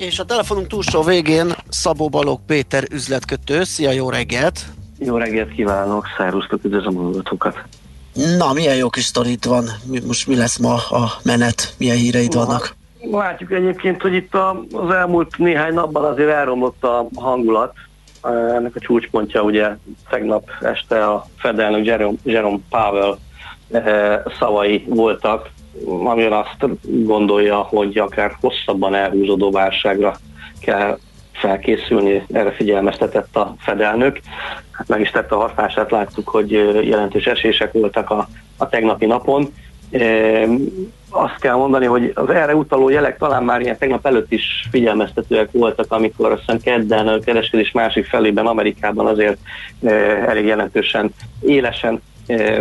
És 0.00 0.18
a 0.18 0.24
telefonunk 0.24 0.66
túlsó 0.66 1.02
végén 1.02 1.54
Szabó 1.68 2.08
Balog 2.08 2.40
Péter 2.46 2.84
üzletkötő. 2.92 3.64
Szia, 3.64 3.90
jó 3.90 4.10
reggelt! 4.10 4.66
Jó 4.98 5.16
reggelt 5.16 5.52
kívánok, 5.52 6.06
szervusztok, 6.16 6.64
üdvözlöm 6.64 6.98
a 6.98 7.02
hallgatókat. 7.02 7.62
Na, 8.38 8.52
milyen 8.52 8.76
jó 8.76 8.88
kis 8.88 9.04
sztorit 9.04 9.44
van. 9.44 9.64
Most 10.06 10.26
mi 10.26 10.36
lesz 10.36 10.58
ma 10.58 10.74
a 10.74 11.10
menet? 11.22 11.74
Milyen 11.78 11.96
híreid 11.96 12.34
vannak? 12.34 12.74
Látjuk 13.10 13.52
egyébként, 13.52 14.02
hogy 14.02 14.14
itt 14.14 14.34
az 14.72 14.90
elmúlt 14.90 15.38
néhány 15.38 15.74
napban 15.74 16.04
azért 16.04 16.30
elromlott 16.30 16.84
a 16.84 17.08
hangulat. 17.14 17.74
Ennek 18.56 18.76
a 18.76 18.80
csúcspontja 18.80 19.42
ugye 19.42 19.68
tegnap 20.10 20.50
este 20.60 21.06
a 21.06 21.26
fedelnök 21.36 21.84
Jerome, 21.84 22.18
Jerome 22.22 22.58
Powell 22.68 23.18
szavai 24.38 24.84
voltak, 24.88 25.50
amivel 25.86 26.32
azt 26.32 26.70
gondolja, 27.04 27.56
hogy 27.56 27.98
akár 27.98 28.36
hosszabban 28.40 28.94
elhúzódó 28.94 29.50
válságra 29.50 30.16
kell 30.60 30.98
felkészülni, 31.32 32.24
erre 32.32 32.50
figyelmeztetett 32.50 33.36
a 33.36 33.54
fedelnök. 33.58 34.20
Hát 34.70 34.88
meg 34.88 35.00
is 35.00 35.10
tette 35.10 35.34
a 35.34 35.40
hatását, 35.40 35.90
láttuk, 35.90 36.28
hogy 36.28 36.50
jelentős 36.88 37.24
esések 37.24 37.72
voltak 37.72 38.10
a, 38.10 38.28
a 38.56 38.68
tegnapi 38.68 39.06
napon. 39.06 39.52
E, 39.90 40.46
azt 41.10 41.38
kell 41.40 41.54
mondani, 41.54 41.86
hogy 41.86 42.12
az 42.14 42.30
erre 42.30 42.54
utaló 42.54 42.88
jelek 42.88 43.18
talán 43.18 43.44
már 43.44 43.60
ilyen 43.60 43.78
tegnap 43.78 44.06
előtt 44.06 44.32
is 44.32 44.68
figyelmeztetőek 44.70 45.48
voltak, 45.52 45.92
amikor 45.92 46.32
azt 46.32 46.40
hiszem 46.40 46.60
kedden 46.60 47.08
a 47.08 47.18
kereskedés 47.18 47.70
másik 47.72 48.06
felében 48.06 48.46
Amerikában 48.46 49.06
azért 49.06 49.38
e, 49.82 49.90
elég 50.28 50.44
jelentősen 50.44 51.14
élesen 51.40 52.02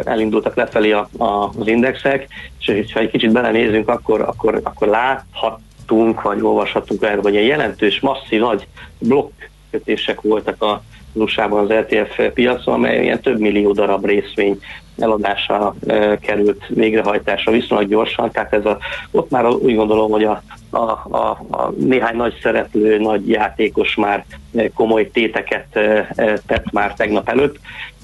elindultak 0.04 0.56
lefelé 0.56 0.92
a, 0.92 1.10
a, 1.18 1.52
az 1.60 1.68
indexek, 1.68 2.28
és 2.66 2.94
ha 2.94 3.00
egy 3.00 3.12
kicsit 3.12 3.32
belenézünk, 3.32 3.90
akkor, 3.90 4.22
akkor, 4.22 4.60
akkor 4.64 4.88
láthattunk, 4.88 6.22
vagy 6.22 6.42
olvashattunk 6.42 7.04
erről, 7.04 7.22
hogy 7.22 7.34
ilyen 7.34 7.46
jelentős, 7.46 8.00
masszív, 8.00 8.40
nagy 8.40 8.68
blokkkötések 9.00 10.22
voltak 10.22 10.62
a 10.62 10.84
USA-ban 11.14 11.64
az 11.64 11.70
ETF 11.70 12.20
piacon, 12.34 12.74
amely 12.74 13.04
ilyen 13.04 13.22
több 13.22 13.40
millió 13.40 13.72
darab 13.72 14.06
részvény 14.06 14.60
eladása 14.98 15.76
e, 15.88 16.18
került 16.18 16.66
végrehajtásra 16.68 17.52
viszonylag 17.52 17.90
gyorsan, 17.90 18.32
tehát 18.32 18.54
ez 18.54 18.66
a, 18.66 18.78
ott 19.12 19.30
már 19.30 19.46
úgy 19.46 19.76
gondolom, 19.76 20.12
hogy 20.12 20.24
a, 20.24 20.44
a, 20.70 20.78
a, 20.78 21.40
a 21.52 21.74
néhány 21.78 22.16
nagy 22.16 22.40
szereplő, 22.42 23.00
nagy 23.00 23.30
játékos 23.30 23.96
már 23.96 24.26
komoly 24.74 25.10
téteket 25.12 25.76
e, 25.76 26.08
tett 26.46 26.72
már 26.72 26.94
tegnap 26.94 27.30
előtt, 27.30 27.60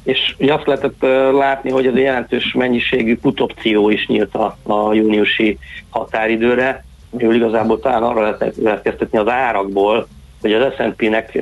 és 0.05 0.35
azt 0.49 0.65
lehetett 0.65 1.01
látni, 1.31 1.71
hogy 1.71 1.85
ez 1.85 1.93
a 1.93 1.97
jelentős 1.97 2.53
mennyiségű 2.53 3.17
putopció 3.17 3.89
is 3.89 4.07
nyílt 4.07 4.35
a, 4.35 4.57
a 4.63 4.93
júniusi 4.93 5.57
határidőre, 5.89 6.85
amiről 7.13 7.35
igazából 7.35 7.79
talán 7.79 8.03
arra 8.03 8.21
lehet 8.21 8.53
következtetni 8.55 9.17
az 9.17 9.27
árakból, 9.27 10.07
hogy 10.41 10.53
az 10.53 10.73
S&P-nek 10.73 11.33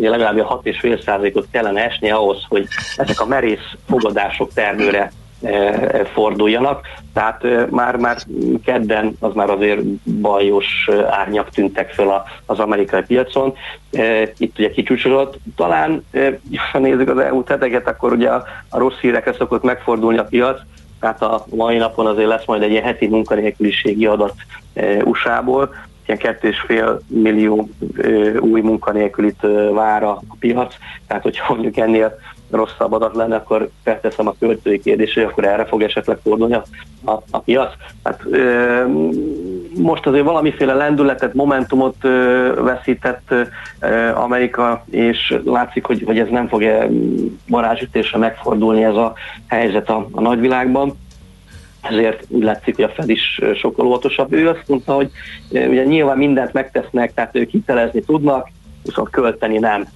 legalább 0.00 0.38
a 0.38 0.60
6,5%-ot 0.62 1.46
kellene 1.50 1.84
esni 1.84 2.10
ahhoz, 2.10 2.44
hogy 2.48 2.66
ezek 2.96 3.20
a 3.20 3.26
merész 3.26 3.72
fogadások 3.88 4.52
termőre 4.52 5.12
forduljanak. 6.12 6.86
Tehát 7.12 7.44
ö, 7.44 7.64
már, 7.70 7.96
már 7.96 8.16
kedden 8.64 9.16
az 9.20 9.34
már 9.34 9.50
azért 9.50 9.82
bajos 10.20 10.88
árnyak 11.10 11.50
tűntek 11.50 11.90
föl 11.90 12.22
az 12.46 12.58
amerikai 12.58 13.02
piacon. 13.02 13.54
Itt 14.36 14.58
ugye 14.58 14.70
kicsúcsolott. 14.70 15.38
Talán, 15.56 16.04
ha 16.72 16.78
nézzük 16.78 17.08
az 17.08 17.18
elmúlt 17.18 17.48
heteket, 17.48 17.88
akkor 17.88 18.12
ugye 18.12 18.28
a, 18.28 18.44
a 18.68 18.78
rossz 18.78 18.98
hírekre 19.00 19.32
szokott 19.32 19.62
megfordulni 19.62 20.18
a 20.18 20.24
piac, 20.24 20.60
tehát 21.00 21.22
a 21.22 21.44
mai 21.54 21.76
napon 21.76 22.06
azért 22.06 22.28
lesz 22.28 22.46
majd 22.46 22.62
egy 22.62 22.70
ilyen 22.70 22.82
heti 22.82 23.06
munkanélküliségi 23.06 24.06
adat 24.06 24.34
USA-ból, 25.04 25.74
ilyen 26.06 26.18
kettő 26.18 26.48
és 26.48 26.60
fél 26.60 27.00
millió 27.06 27.68
ö, 27.96 28.38
új 28.38 28.60
munkanélkülit 28.60 29.46
vár 29.72 30.02
a 30.02 30.22
piac, 30.38 30.74
tehát 31.06 31.22
hogyha 31.22 31.54
mondjuk 31.54 31.76
ennél 31.76 32.18
rosszabb 32.50 32.92
adat 32.92 33.14
lenne, 33.14 33.36
akkor 33.36 33.68
felteszem 33.84 34.26
a 34.26 34.34
költői 34.38 34.80
kérdés, 34.80 35.14
hogy 35.14 35.22
akkor 35.22 35.44
erre 35.44 35.64
fog 35.64 35.82
esetleg 35.82 36.18
fordulni 36.22 36.54
a, 36.54 36.64
a, 37.04 37.22
a 37.30 37.38
piac. 37.38 37.72
Hát, 38.04 38.20
ö, 38.30 38.84
most 39.76 40.06
azért 40.06 40.24
valamiféle 40.24 40.74
lendületet, 40.74 41.34
momentumot 41.34 41.96
ö, 42.00 42.52
veszített 42.62 43.34
ö, 43.80 44.08
Amerika, 44.14 44.84
és 44.90 45.38
látszik, 45.44 45.84
hogy, 45.84 46.02
hogy 46.06 46.18
ez 46.18 46.28
nem 46.28 46.48
fog 46.48 46.64
varázsütésre 47.48 48.18
megfordulni 48.18 48.84
ez 48.84 48.94
a 48.94 49.14
helyzet 49.46 49.88
a, 49.88 50.06
a 50.12 50.20
nagyvilágban 50.20 50.96
ezért 51.90 52.24
úgy 52.28 52.42
látszik, 52.42 52.74
hogy 52.74 52.84
a 52.84 52.88
Fed 52.88 53.08
is 53.08 53.40
sokkal 53.54 53.86
óvatosabb. 53.86 54.32
Ő 54.32 54.48
azt 54.48 54.64
mondta, 54.66 54.94
hogy 54.94 55.10
ugye 55.50 55.84
nyilván 55.84 56.16
mindent 56.16 56.52
megtesznek, 56.52 57.14
tehát 57.14 57.36
ők 57.36 57.50
hitelezni 57.50 58.00
tudnak, 58.00 58.48
viszont 58.82 59.10
költeni 59.10 59.58
nem. 59.58 59.86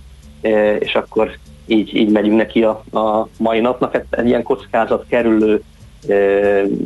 És 0.78 0.94
akkor 0.94 1.30
így, 1.70 1.94
így 1.94 2.10
megyünk 2.10 2.36
neki 2.36 2.62
a, 2.62 2.82
a 2.92 3.28
mai 3.38 3.60
napnak. 3.60 3.92
Hát 3.92 4.04
egy 4.10 4.26
ilyen 4.26 4.42
kockázat 4.42 5.04
kerülő 5.08 5.62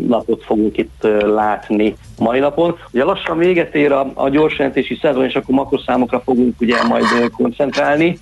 napot 0.06 0.44
fogunk 0.44 0.76
itt 0.76 1.06
látni 1.20 1.96
mai 2.18 2.38
napon. 2.38 2.76
Ugye 2.92 3.04
lassan 3.04 3.38
véget 3.38 3.74
ér 3.74 3.92
a, 3.92 4.10
a 4.14 4.28
gyorsjelentési 4.28 4.98
szezon, 5.02 5.24
és 5.24 5.34
akkor 5.34 5.54
makroszámokra 5.54 6.20
fogunk 6.20 6.60
ugye 6.60 6.82
majd 6.82 7.04
koncentrálni. 7.36 8.18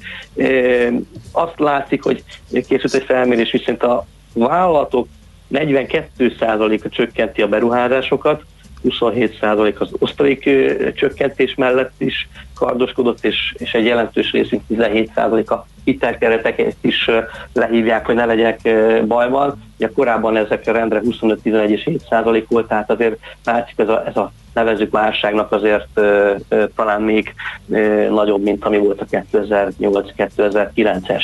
Azt 1.32 1.58
látszik, 1.58 2.02
hogy 2.02 2.24
készült 2.68 2.94
egy 2.94 3.04
felmérés, 3.04 3.50
viszont 3.50 3.82
a 3.82 4.06
vállalatok 4.34 5.08
42%-a 5.52 6.88
csökkenti 6.88 7.42
a 7.42 7.48
beruházásokat, 7.48 8.42
27% 8.84 9.78
az 9.78 9.88
osztalék 9.98 10.50
csökkentés 10.94 11.54
mellett 11.54 11.92
is 11.98 12.28
kardoskodott, 12.54 13.24
és, 13.24 13.54
és 13.58 13.72
egy 13.72 13.84
jelentős 13.84 14.32
részünk 14.32 14.62
17% 14.70 15.46
a 15.46 15.66
hitelkereteket 15.84 16.76
is 16.80 17.10
lehívják, 17.52 18.06
hogy 18.06 18.14
ne 18.14 18.24
legyenek 18.24 18.60
bajban. 19.06 19.62
Ugye 19.76 19.90
korábban 19.94 20.36
ezek 20.36 20.64
rendre 20.64 21.00
25-11 21.04 21.68
és 21.68 21.88
7% 22.10 22.44
volt, 22.48 22.68
tehát 22.68 22.90
azért 22.90 23.18
látszik 23.44 23.78
ez 23.78 23.88
a, 23.88 24.06
ez 24.06 24.16
a 24.16 24.32
nevezük 24.54 24.90
válságnak 24.92 25.52
azért 25.52 25.86
ö, 25.94 26.34
ö, 26.48 26.64
talán 26.76 27.02
még 27.02 27.34
ö, 27.68 28.08
nagyobb, 28.10 28.42
mint 28.42 28.64
ami 28.64 28.78
volt 28.78 29.00
a 29.00 29.06
2008-2009-es. 29.32 31.22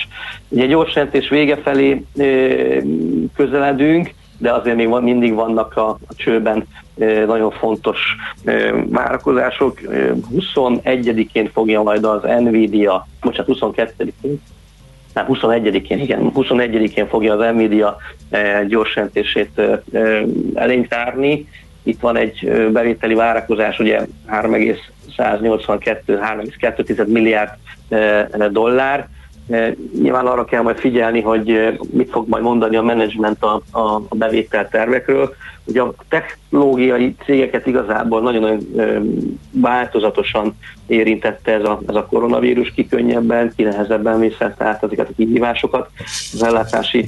Ugye 0.48 0.66
gyors 0.66 0.94
jelentés 0.94 1.28
vége 1.28 1.56
felé 1.56 2.04
ö, 2.16 2.78
közeledünk, 3.36 4.14
de 4.38 4.52
azért 4.52 4.76
még 4.76 4.88
mindig 4.88 5.34
vannak 5.34 5.76
a, 5.76 5.88
a 5.88 6.14
csőben 6.16 6.66
nagyon 7.26 7.50
fontos 7.50 7.98
várakozások. 8.88 9.78
Ö, 9.82 10.12
21-én 10.34 11.50
fogja 11.52 11.82
majd 11.82 12.04
az 12.04 12.22
Nvidia, 12.22 13.06
bocsánat, 13.20 13.56
22-én, 13.60 14.40
nem, 15.14 15.26
21-én, 15.28 15.98
igen, 15.98 16.32
21-én 16.34 17.08
fogja 17.08 17.36
az 17.36 17.54
Nvidia 17.54 17.96
gyors 18.66 18.96
jelentését 18.96 19.58
eh, 19.58 19.78
elénk 20.54 20.88
tárni. 20.88 21.48
Itt 21.82 22.00
van 22.00 22.16
egy 22.16 22.68
bevételi 22.72 23.14
várakozás, 23.14 23.78
ugye 23.78 24.06
382,2 24.28 27.06
milliárd 27.06 27.50
dollár. 28.50 29.08
Nyilván 30.02 30.26
arra 30.26 30.44
kell 30.44 30.62
majd 30.62 30.78
figyelni, 30.78 31.20
hogy 31.20 31.78
mit 31.90 32.10
fog 32.10 32.28
majd 32.28 32.42
mondani 32.42 32.76
a 32.76 32.82
menedzsment 32.82 33.42
a, 33.42 33.62
a 33.70 34.00
bevétel 34.10 34.68
tervekről. 34.68 35.34
Ugye 35.64 35.80
a 35.80 35.94
technológiai 36.08 37.14
cégeket 37.24 37.66
igazából 37.66 38.20
nagyon-nagyon 38.20 38.58
változatosan 39.50 40.56
érintette 40.86 41.52
ez 41.52 41.64
a, 41.64 41.80
ez 41.86 41.94
a 41.94 42.06
koronavírus, 42.06 42.72
ki 42.72 42.86
könnyebben, 42.88 43.52
ki 43.56 43.62
nehezebben 43.62 44.20
viszont 44.20 44.62
át 44.62 44.82
ezeket 44.82 45.08
a 45.08 45.14
kihívásokat 45.16 45.90
az 46.32 46.42
ellátási 46.42 47.04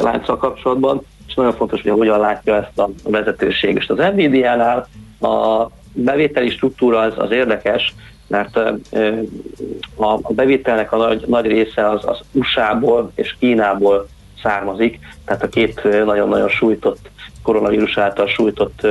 lánccal 0.00 0.36
kapcsolatban, 0.36 1.02
és 1.28 1.34
nagyon 1.34 1.52
fontos, 1.52 1.82
hogy 1.82 1.90
hogyan 1.90 2.20
látja 2.20 2.56
ezt 2.56 2.78
a 2.78 2.90
vezetőség. 3.04 3.76
És 3.76 3.88
az 3.88 4.12
NVIDIA-nál 4.12 4.88
a 5.20 5.66
bevételi 5.92 6.50
struktúra 6.50 6.98
az, 6.98 7.12
az 7.16 7.30
érdekes, 7.30 7.94
mert 8.26 8.56
a, 9.96 10.18
bevételnek 10.28 10.92
a 10.92 10.96
nagy, 10.96 11.24
nagy 11.26 11.46
része 11.46 11.88
az, 11.88 12.04
az 12.06 12.18
USA-ból 12.32 13.12
és 13.14 13.36
Kínából 13.38 14.08
származik, 14.42 14.98
tehát 15.24 15.42
a 15.42 15.48
két 15.48 15.82
nagyon-nagyon 16.04 16.48
sújtott 16.48 17.10
koronavírus 17.42 17.98
által 17.98 18.26
sújtott 18.26 18.86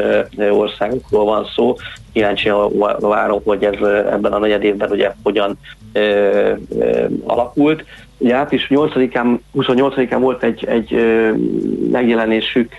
országokról 0.50 1.26
van 1.26 1.46
szó. 1.56 1.76
Kíváncsian 2.14 2.78
várom, 3.00 3.42
hogy 3.44 3.64
ez 3.64 3.88
ebben 3.88 4.34
a 4.34 4.38
negyed 4.38 4.64
évben 4.64 4.92
ugye 4.92 5.12
hogyan 5.24 5.58
ö, 5.94 6.54
ö, 6.80 7.06
alakult. 7.26 7.86
Ugye 8.18 8.36
április 8.36 8.68
8-án, 8.70 9.40
28-án 9.56 10.18
volt 10.20 10.44
egy, 10.44 10.66
egy 10.66 10.96
megjelenésük, 11.92 12.76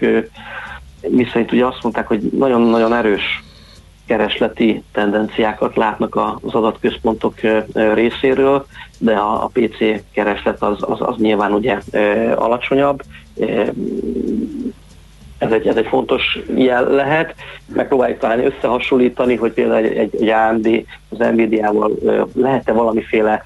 miszerint 1.08 1.52
ugye 1.52 1.66
azt 1.66 1.82
mondták, 1.82 2.06
hogy 2.06 2.20
nagyon-nagyon 2.20 2.94
erős 2.94 3.42
keresleti 4.08 4.82
tendenciákat 4.92 5.76
látnak 5.76 6.16
az 6.40 6.54
adatközpontok 6.54 7.34
részéről, 7.72 8.66
de 8.98 9.12
a, 9.12 9.50
PC 9.52 9.78
kereslet 10.12 10.62
az, 10.62 10.76
az, 10.80 10.98
az 11.00 11.16
nyilván 11.16 11.52
ugye 11.52 11.78
alacsonyabb. 12.34 13.02
Ez 15.38 15.52
egy, 15.52 15.66
ez 15.66 15.76
egy 15.76 15.86
fontos 15.86 16.38
jel 16.56 16.88
lehet. 16.88 17.34
Megpróbáljuk 17.74 18.18
talán 18.18 18.44
összehasonlítani, 18.44 19.34
hogy 19.34 19.52
például 19.52 19.84
egy, 19.84 19.96
egy 19.96 20.28
AMD 20.28 20.84
az 21.08 21.18
Nvidia-val 21.18 21.92
lehet-e 22.34 22.72
valamiféle 22.72 23.44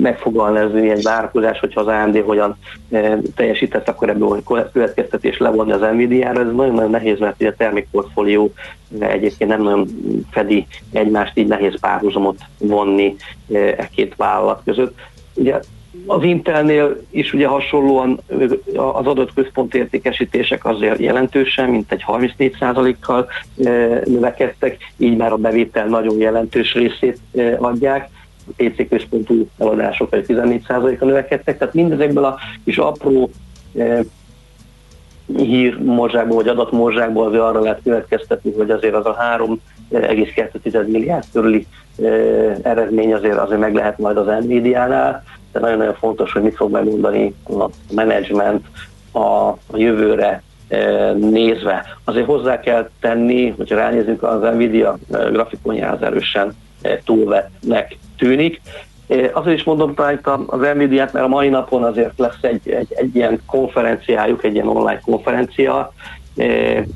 megfogalmazni 0.00 0.90
egy 0.90 1.02
várakozás, 1.02 1.58
hogyha 1.58 1.80
az 1.80 1.86
AMD 1.86 2.22
hogyan 2.26 2.56
teljesített, 3.34 3.88
akkor 3.88 4.08
ebből 4.08 4.42
következtetés 4.72 5.38
levonni 5.38 5.72
az 5.72 5.80
Nvidia-ra. 5.80 6.40
Ez 6.40 6.54
nagyon-nagyon 6.54 6.90
nehéz, 6.90 7.18
mert 7.18 7.42
a 7.42 7.54
termékportfólió 7.56 8.52
egyébként 8.98 9.50
nem 9.50 9.62
nagyon 9.62 9.88
fedi 10.30 10.66
egymást, 10.92 11.38
így 11.38 11.46
nehéz 11.46 11.80
párhuzamot 11.80 12.38
vonni 12.58 13.16
e 13.52 13.88
két 13.94 14.14
vállalat 14.16 14.60
között. 14.64 14.98
Ugye 15.34 15.60
az 16.06 16.22
Intelnél 16.22 17.00
is 17.10 17.32
ugye 17.32 17.46
hasonlóan 17.46 18.20
az 18.74 19.06
adott 19.06 19.34
központ 19.34 19.74
értékesítések 19.74 20.64
azért 20.64 20.98
jelentősen, 20.98 21.70
mint 21.70 21.92
egy 21.92 22.04
34%-kal 22.06 23.26
növekedtek, 24.04 24.76
így 24.96 25.16
már 25.16 25.32
a 25.32 25.36
bevétel 25.36 25.86
nagyon 25.86 26.18
jelentős 26.18 26.74
részét 26.74 27.18
adják. 27.58 28.08
PC 28.56 28.88
központú 28.88 29.48
eladások 29.58 30.14
egy 30.14 30.24
14%-a 30.28 31.04
növekedtek, 31.04 31.58
tehát 31.58 31.74
mindezekből 31.74 32.24
a 32.24 32.38
kis 32.64 32.78
apró 32.78 33.30
hírmorzsákból 35.36 36.36
vagy 36.36 36.48
adatmorzsákból 36.48 37.40
arra 37.40 37.60
lehet 37.60 37.80
következtetni, 37.84 38.52
hogy 38.52 38.70
azért 38.70 38.94
az 38.94 39.06
a 39.06 39.16
3,2 39.38 40.86
milliárd 40.86 41.24
körüli 41.32 41.66
eredmény 42.62 43.14
azért, 43.14 43.38
azért 43.38 43.60
meg 43.60 43.74
lehet 43.74 43.98
majd 43.98 44.16
az 44.16 44.44
Nvidia-nál, 44.44 45.24
de 45.52 45.60
nagyon-nagyon 45.60 45.94
fontos, 45.94 46.32
hogy 46.32 46.42
mit 46.42 46.56
fog 46.56 46.70
megmondani 46.70 47.34
a 47.48 47.66
menedzsment 47.92 48.66
a, 49.12 49.18
a 49.48 49.56
jövőre 49.74 50.42
nézve. 51.16 51.84
Azért 52.04 52.26
hozzá 52.26 52.60
kell 52.60 52.90
tenni, 53.00 53.48
hogyha 53.56 53.76
ránézünk 53.76 54.22
az 54.22 54.40
Nvidia 54.54 54.98
grafikonja, 55.08 55.90
az 55.90 56.02
erősen 56.02 56.54
túlvetnek 57.04 57.96
tűnik. 58.16 58.60
Azért 59.32 59.56
is 59.56 59.64
mondom 59.64 59.94
talán 59.94 60.20
az 60.46 60.60
nvidia 60.74 61.08
mert 61.12 61.24
a 61.24 61.28
mai 61.28 61.48
napon 61.48 61.84
azért 61.84 62.18
lesz 62.18 62.38
egy, 62.40 62.68
egy, 62.70 62.86
egy 62.88 63.16
ilyen 63.16 63.42
konferenciájuk, 63.46 64.44
egy 64.44 64.54
ilyen 64.54 64.68
online 64.68 65.00
konferencia, 65.00 65.92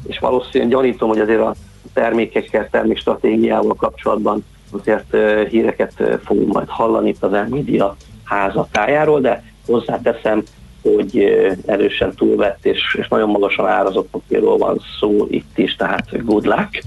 és 0.07 0.18
valószínűleg 0.20 0.72
gyanítom, 0.72 1.09
hogy 1.09 1.20
azért 1.20 1.41
a 1.41 1.55
termékekkel, 1.93 2.68
termékstratégiával 2.70 3.74
kapcsolatban 3.74 4.45
azért 4.70 5.16
híreket 5.49 5.93
fogunk 6.24 6.53
majd 6.53 6.68
hallani 6.68 7.09
itt 7.09 7.22
az 7.22 7.49
Nvidia 7.49 7.97
házatájáról, 8.24 9.20
de 9.20 9.43
hozzáteszem, 9.66 10.43
hogy 10.82 11.18
erősen 11.66 12.14
túlvett 12.14 12.64
és, 12.66 12.97
és 12.99 13.09
nagyon 13.09 13.30
magasan 13.30 13.66
árazott 13.66 14.09
papírról 14.11 14.59
van 14.59 14.80
szó 15.01 15.26
itt 15.30 15.59
is, 15.59 15.76
tehát 15.76 16.24
good 16.24 16.45
luck. 16.45 16.82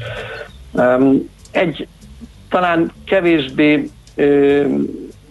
Egy 1.51 1.87
talán 2.53 2.91
kevésbé 3.05 3.89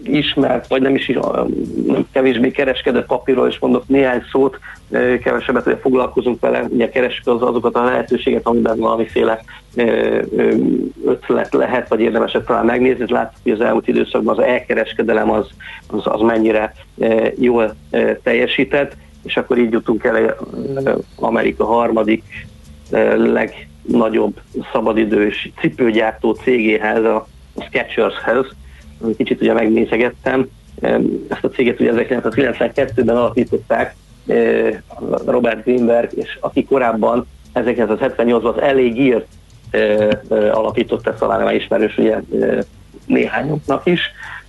ismert, 0.03 0.69
vagy 0.69 0.83
nem 0.83 0.95
is 0.95 1.07
nem 1.87 2.07
kevésbé 2.13 2.51
kereskedett 2.51 3.07
papírról 3.07 3.49
is 3.49 3.59
mondok 3.59 3.89
néhány 3.89 4.23
szót, 4.33 4.59
kevesebbet, 5.23 5.65
hogy 5.65 5.79
foglalkozunk 5.81 6.41
vele, 6.41 6.63
ugye 6.69 6.89
keresünk 6.89 7.27
az, 7.27 7.49
azokat 7.49 7.75
a 7.75 7.85
lehetőséget, 7.85 8.47
amiben 8.47 8.79
valamiféle 8.79 9.41
ötlet 11.05 11.55
lehet, 11.55 11.89
vagy 11.89 12.01
érdemeset 12.01 12.47
talán 12.47 12.65
megnézni. 12.65 13.05
Látszik, 13.09 13.43
hogy 13.43 13.53
az 13.53 13.61
elmúlt 13.61 13.89
időszakban 13.89 14.39
az 14.39 14.45
elkereskedelem 14.45 15.31
az, 15.31 15.47
az, 15.87 16.01
az 16.05 16.21
mennyire 16.21 16.75
jól 17.39 17.75
teljesített, 18.23 18.97
és 19.25 19.37
akkor 19.37 19.59
így 19.59 19.73
jutunk 19.73 20.05
el 20.05 20.37
Amerika 21.17 21.65
harmadik 21.65 22.25
legnagyobb 23.87 24.41
szabadidős 24.73 25.51
cipőgyártó 25.61 26.33
cégéhez, 26.33 27.05
a 27.05 27.27
Sketchershez, 27.67 28.47
kicsit 29.17 29.41
ugye 29.41 29.53
megnézegettem, 29.53 30.49
ezt 31.29 31.45
a 31.45 31.49
céget 31.49 31.81
ugye 31.81 31.93
1992-ben 31.95 33.17
alapították 33.17 33.95
Robert 35.27 35.65
Greenberg, 35.65 36.13
és 36.15 36.39
aki 36.41 36.65
korábban 36.65 37.27
1978-ban 37.55 38.55
az 38.55 38.63
elég 38.63 39.01
írt 39.01 39.27
alapított, 40.31 41.07
ezt 41.07 41.19
talán 41.19 41.43
már 41.43 41.55
ismerős 41.55 41.99
ugye 41.99 42.21
néhányunknak 43.07 43.87
is. 43.87 44.01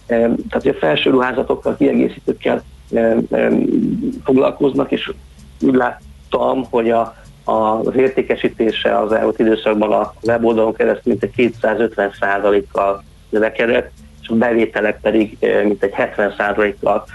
Tehát 0.08 0.56
ugye 0.56 0.74
felső 0.74 1.10
ruházatokkal, 1.10 1.76
kiegészítőkkel 1.78 2.64
foglalkoznak, 4.24 4.92
és 4.92 5.12
úgy 5.62 5.74
láttam, 5.74 6.66
hogy 6.70 6.90
a, 6.90 7.00
a, 7.00 7.16
az 7.44 7.96
értékesítése 7.96 9.00
az 9.00 9.12
elmúlt 9.12 9.40
időszakban 9.40 9.92
a 9.92 10.14
weboldalon 10.24 10.74
keresztül 10.74 11.18
mint 11.20 11.34
250%-kal 11.62 13.04
növekedett, 13.30 13.92
és 14.22 14.28
a 14.28 14.36
bevételek 14.36 15.00
pedig 15.02 15.38
mint 15.64 15.84
egy 15.84 15.94
70%-kal 15.98 17.06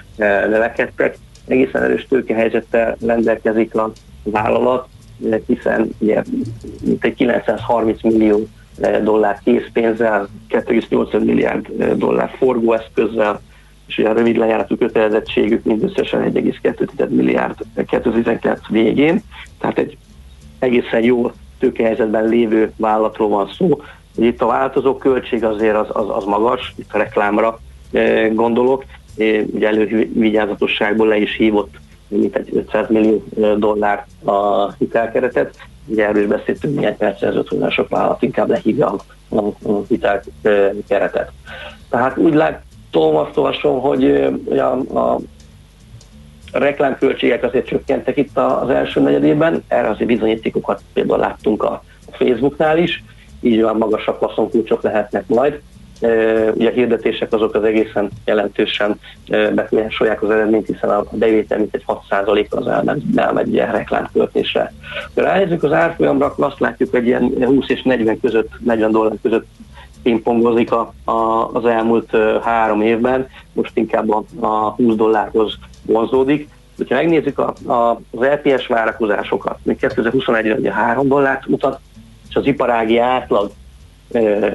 növekedtek. 0.48 1.16
Egészen 1.46 1.82
erős 1.82 2.06
tőkehelyzettel 2.08 2.96
rendelkezik 3.06 3.74
a 3.74 3.92
vállalat, 4.22 4.86
hiszen 5.46 5.90
ugye, 5.98 6.22
mint 6.84 7.04
egy 7.04 7.14
930 7.14 8.02
millió 8.02 8.46
dollár 9.02 9.40
készpénzzel, 9.44 10.28
2,8 10.50 11.24
milliárd 11.24 11.66
dollár 11.96 12.30
forgóeszközzel, 12.38 13.40
és 13.86 13.98
ugye 13.98 14.08
a 14.08 14.12
rövid 14.12 14.36
lejáratú 14.36 14.76
kötelezettségük 14.76 15.64
mindösszesen 15.64 16.32
1,2 16.32 17.08
milliárd 17.08 17.56
2019 17.74 18.60
végén, 18.68 19.20
tehát 19.58 19.78
egy 19.78 19.96
egészen 20.58 21.02
jó 21.02 21.30
tőkehelyzetben 21.58 22.28
lévő 22.28 22.72
vállalatról 22.76 23.28
van 23.28 23.50
szó, 23.58 23.80
itt 24.16 24.42
a 24.42 24.46
változó 24.46 24.96
költség 24.96 25.44
azért 25.44 25.76
az, 25.76 25.86
az, 25.88 26.06
az 26.08 26.24
magas, 26.24 26.72
itt 26.76 26.92
a 26.92 26.98
reklámra 26.98 27.60
e, 27.92 28.28
gondolok, 28.28 28.84
e, 29.16 29.24
ugye 29.40 29.66
elővigyázatosságból 29.66 31.06
le 31.06 31.16
is 31.16 31.36
hívott 31.36 31.76
mint 32.08 32.36
egy 32.36 32.48
500 32.56 32.88
millió 32.88 33.24
e, 33.42 33.54
dollár 33.54 34.06
a 34.24 34.72
hitelkeretet. 34.72 35.54
Ugye 35.86 36.06
erről 36.06 36.22
is 36.22 36.28
beszéltünk 36.28 36.74
néhány 36.74 36.96
perc 36.96 37.22
ezelőtt, 37.22 37.48
hogy 37.48 37.72
sok 37.72 37.88
vállalat 37.88 38.22
inkább 38.22 38.48
lehívja 38.48 38.96
a, 39.28 39.36
a 39.36 39.82
hitelkeretet. 39.88 41.30
Tehát 41.88 42.18
úgy 42.18 42.34
látom, 42.34 43.16
azt 43.16 43.36
olvasom, 43.36 43.80
hogy 43.80 44.04
a, 44.48 44.98
a 44.98 45.18
reklámköltségek 46.52 47.42
azért 47.42 47.66
csökkentek 47.66 48.16
itt 48.16 48.38
az 48.38 48.70
első 48.70 49.00
negyedében, 49.00 49.64
erre 49.68 49.88
azért 49.88 50.08
bizonyítékokat 50.08 50.82
például 50.92 51.18
láttunk 51.18 51.62
a 51.62 51.82
Facebooknál 52.10 52.78
is, 52.78 53.04
így 53.40 53.62
van 53.62 53.76
magasabb 53.76 54.18
haszonkulcsok 54.18 54.82
lehetnek 54.82 55.24
majd. 55.26 55.60
Ugye 56.54 56.68
a 56.68 56.72
hirdetések 56.72 57.32
azok 57.32 57.54
az 57.54 57.64
egészen 57.64 58.10
jelentősen 58.24 59.00
befolyásolják 59.28 60.22
az 60.22 60.30
eredményt, 60.30 60.66
hiszen 60.66 60.90
a 60.90 61.04
bevétel 61.10 61.58
mint 61.58 61.74
egy 61.74 61.84
6% 62.10 62.48
az 62.48 62.66
elmegy, 62.66 63.02
elmegy 63.14 63.52
ilyen 63.52 63.72
reklámköltésre. 63.72 64.72
Ha 65.14 65.22
ránézzük 65.22 65.62
az 65.62 65.72
árfolyamra, 65.72 66.26
akkor 66.26 66.44
azt 66.44 66.60
látjuk, 66.60 66.90
hogy 66.90 67.06
ilyen 67.06 67.34
20 67.44 67.68
és 67.68 67.82
40 67.82 68.20
között, 68.20 68.50
40 68.64 68.90
dollár 68.90 69.16
között 69.22 69.46
pingpongozik 70.02 70.72
a, 70.72 70.94
a, 71.04 71.50
az 71.52 71.64
elmúlt 71.64 72.16
három 72.42 72.80
évben, 72.82 73.28
most 73.52 73.70
inkább 73.74 74.10
a, 74.10 74.24
a 74.40 74.70
20 74.70 74.94
dollárhoz 74.94 75.58
vonzódik. 75.88 76.48
Ha 76.88 76.94
megnézzük 76.94 77.38
a, 77.38 77.54
a, 77.72 78.00
az 78.10 78.26
LPS 78.26 78.66
várakozásokat, 78.66 79.58
még 79.62 79.76
2021-re 79.80 80.54
ugye 80.54 80.72
3 80.72 81.08
dollárt 81.08 81.46
mutat, 81.46 81.80
és 82.28 82.34
az 82.34 82.46
iparági 82.46 82.98
átlag, 82.98 83.50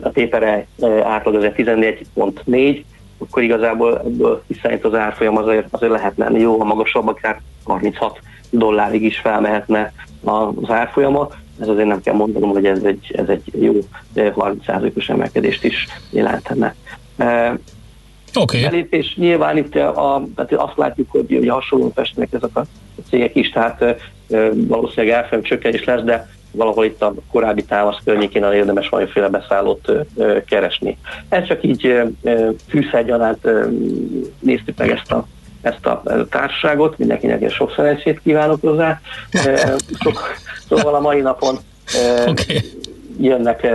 a 0.02 0.12
tépere 0.12 0.68
átlag 1.04 1.36
azért 1.36 1.56
14.4, 1.58 2.84
akkor 3.18 3.44
igazából 3.44 4.00
ebből 4.00 4.44
szerint 4.62 4.84
az 4.84 4.94
árfolyam 4.94 5.38
azért, 5.38 5.68
azért 5.70 5.92
lehetne 5.92 6.32
jó, 6.32 6.62
a 6.62 6.64
magasabb, 6.64 7.08
akár 7.08 7.42
36 7.64 8.20
dollárig 8.50 9.04
is 9.04 9.18
felmehetne 9.18 9.94
az 10.24 10.70
árfolyama. 10.70 11.30
Ez 11.60 11.68
azért 11.68 11.88
nem 11.88 12.02
kell 12.02 12.16
mondanom, 12.16 12.50
hogy 12.50 12.66
ez 12.66 12.84
egy, 12.84 13.14
ez 13.18 13.28
egy 13.30 13.44
jó 13.60 13.74
30%-os 14.16 15.10
emelkedést 15.10 15.64
is 15.64 15.88
jelentene. 16.10 16.76
Okay. 18.36 18.62
Belépés 18.62 19.16
nyilván 19.16 19.58
itt 19.58 19.76
a, 19.76 20.24
tehát 20.36 20.54
azt 20.54 20.78
látjuk, 20.78 21.12
hogy 21.12 21.38
ugye 21.38 21.52
hasonlóan 21.52 21.92
festnek 21.94 22.34
ezek 22.34 22.58
a 22.58 22.66
cégek 23.10 23.36
is, 23.36 23.50
tehát 23.50 23.84
valószínűleg 24.54 25.16
árfolyam 25.16 25.44
csökkenés 25.44 25.84
lesz, 25.84 26.02
de 26.02 26.30
valahol 26.52 26.86
itt 26.86 27.02
a 27.02 27.14
korábbi 27.32 27.64
támasz 27.64 27.98
környékén 28.06 28.44
érdemes 28.44 28.90
valamiféle 28.90 29.30
beszállót 29.30 29.92
keresni. 30.46 30.98
Ez 31.30 31.48
csak 31.48 31.64
így 31.64 32.02
fűszergyanánt 32.68 33.48
néztük 34.40 34.78
meg 34.78 34.90
ezt 34.90 35.12
a 35.12 35.28
ezt 35.62 35.86
a 35.86 36.04
társaságot, 36.30 36.98
mindenkinek 36.98 37.52
sok 37.52 37.74
szerencsét 37.76 38.20
kívánok 38.24 38.62
hozzá. 38.62 39.02
Szóval 40.70 40.96
a 40.96 41.00
mai 41.00 41.22
napon 41.22 41.58
okay. 42.28 42.62
jönnek 43.20 43.68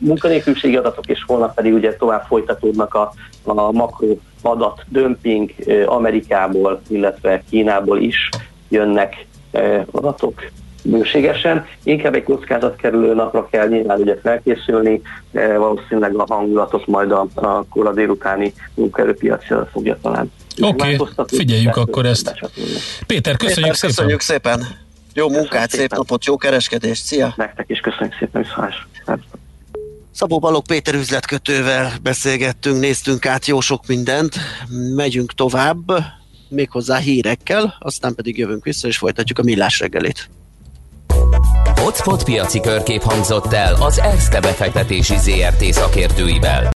munkanélküliségi 0.00 0.76
adatok, 0.76 1.06
és 1.06 1.24
holnap 1.26 1.54
pedig 1.54 1.72
ugye 1.72 1.96
tovább 1.96 2.24
folytatódnak 2.26 2.94
a, 2.94 3.12
a 3.44 3.72
makro 3.72 4.16
adat 4.42 4.84
dömping 4.88 5.50
Amerikából, 5.86 6.80
illetve 6.88 7.42
Kínából 7.50 7.98
is 7.98 8.28
jönnek 8.68 9.26
adatok 9.90 10.42
bőségesen. 10.82 11.66
Inkább 11.82 12.14
egy 12.14 12.22
kockázatkerülő 12.22 13.14
napra 13.14 13.48
kell 13.48 13.68
nyilván 13.68 14.00
ugye 14.00 14.16
felkészülni, 14.22 15.02
valószínűleg 15.32 16.14
a 16.14 16.24
hangulatot 16.28 16.86
majd 16.86 17.12
a, 17.12 17.26
a 17.34 17.64
kora 17.68 17.92
délutáni 17.92 18.52
munkaerőpiacra 18.74 19.68
fogja 19.72 19.98
talán. 20.02 20.32
Oké, 20.62 20.96
okay. 20.96 21.24
figyeljük 21.26 21.76
akkor 21.76 22.06
ezt. 22.06 22.34
Péter, 23.06 23.36
köszönjük 23.36 23.72
Péter, 23.72 23.76
szépen. 23.76 23.90
Köszönjük 23.90 24.20
szépen. 24.20 24.66
Jó 25.14 25.28
munkát, 25.28 25.70
szép 25.70 25.94
napot, 25.94 26.24
jó 26.24 26.36
kereskedést, 26.36 27.04
szia! 27.04 27.34
Nektek 27.36 27.68
is 27.68 27.80
köszönjük 27.80 28.16
szépen, 28.18 28.42
viszontlás. 28.42 28.86
Szabó 30.12 30.38
Balog 30.38 30.66
Péter 30.66 30.94
üzletkötővel 30.94 31.92
beszélgettünk, 32.02 32.80
néztünk 32.80 33.26
át 33.26 33.46
jó 33.46 33.60
sok 33.60 33.86
mindent, 33.86 34.34
megyünk 34.94 35.32
tovább, 35.34 35.78
méghozzá 36.48 36.96
hírekkel, 36.98 37.76
aztán 37.78 38.14
pedig 38.14 38.38
jövünk 38.38 38.64
vissza 38.64 38.88
és 38.88 38.98
folytatjuk 38.98 39.38
a 39.38 39.42
millás 39.42 39.78
reggelit. 39.78 40.30
Hotspot 41.74 42.24
piaci 42.24 42.60
körkép 42.60 43.02
hangzott 43.02 43.52
el 43.52 43.74
az 43.74 43.98
ESZTE 43.98 44.40
befektetési 44.40 45.16
ZRT 45.16 45.64
szakértőivel. 45.72 46.68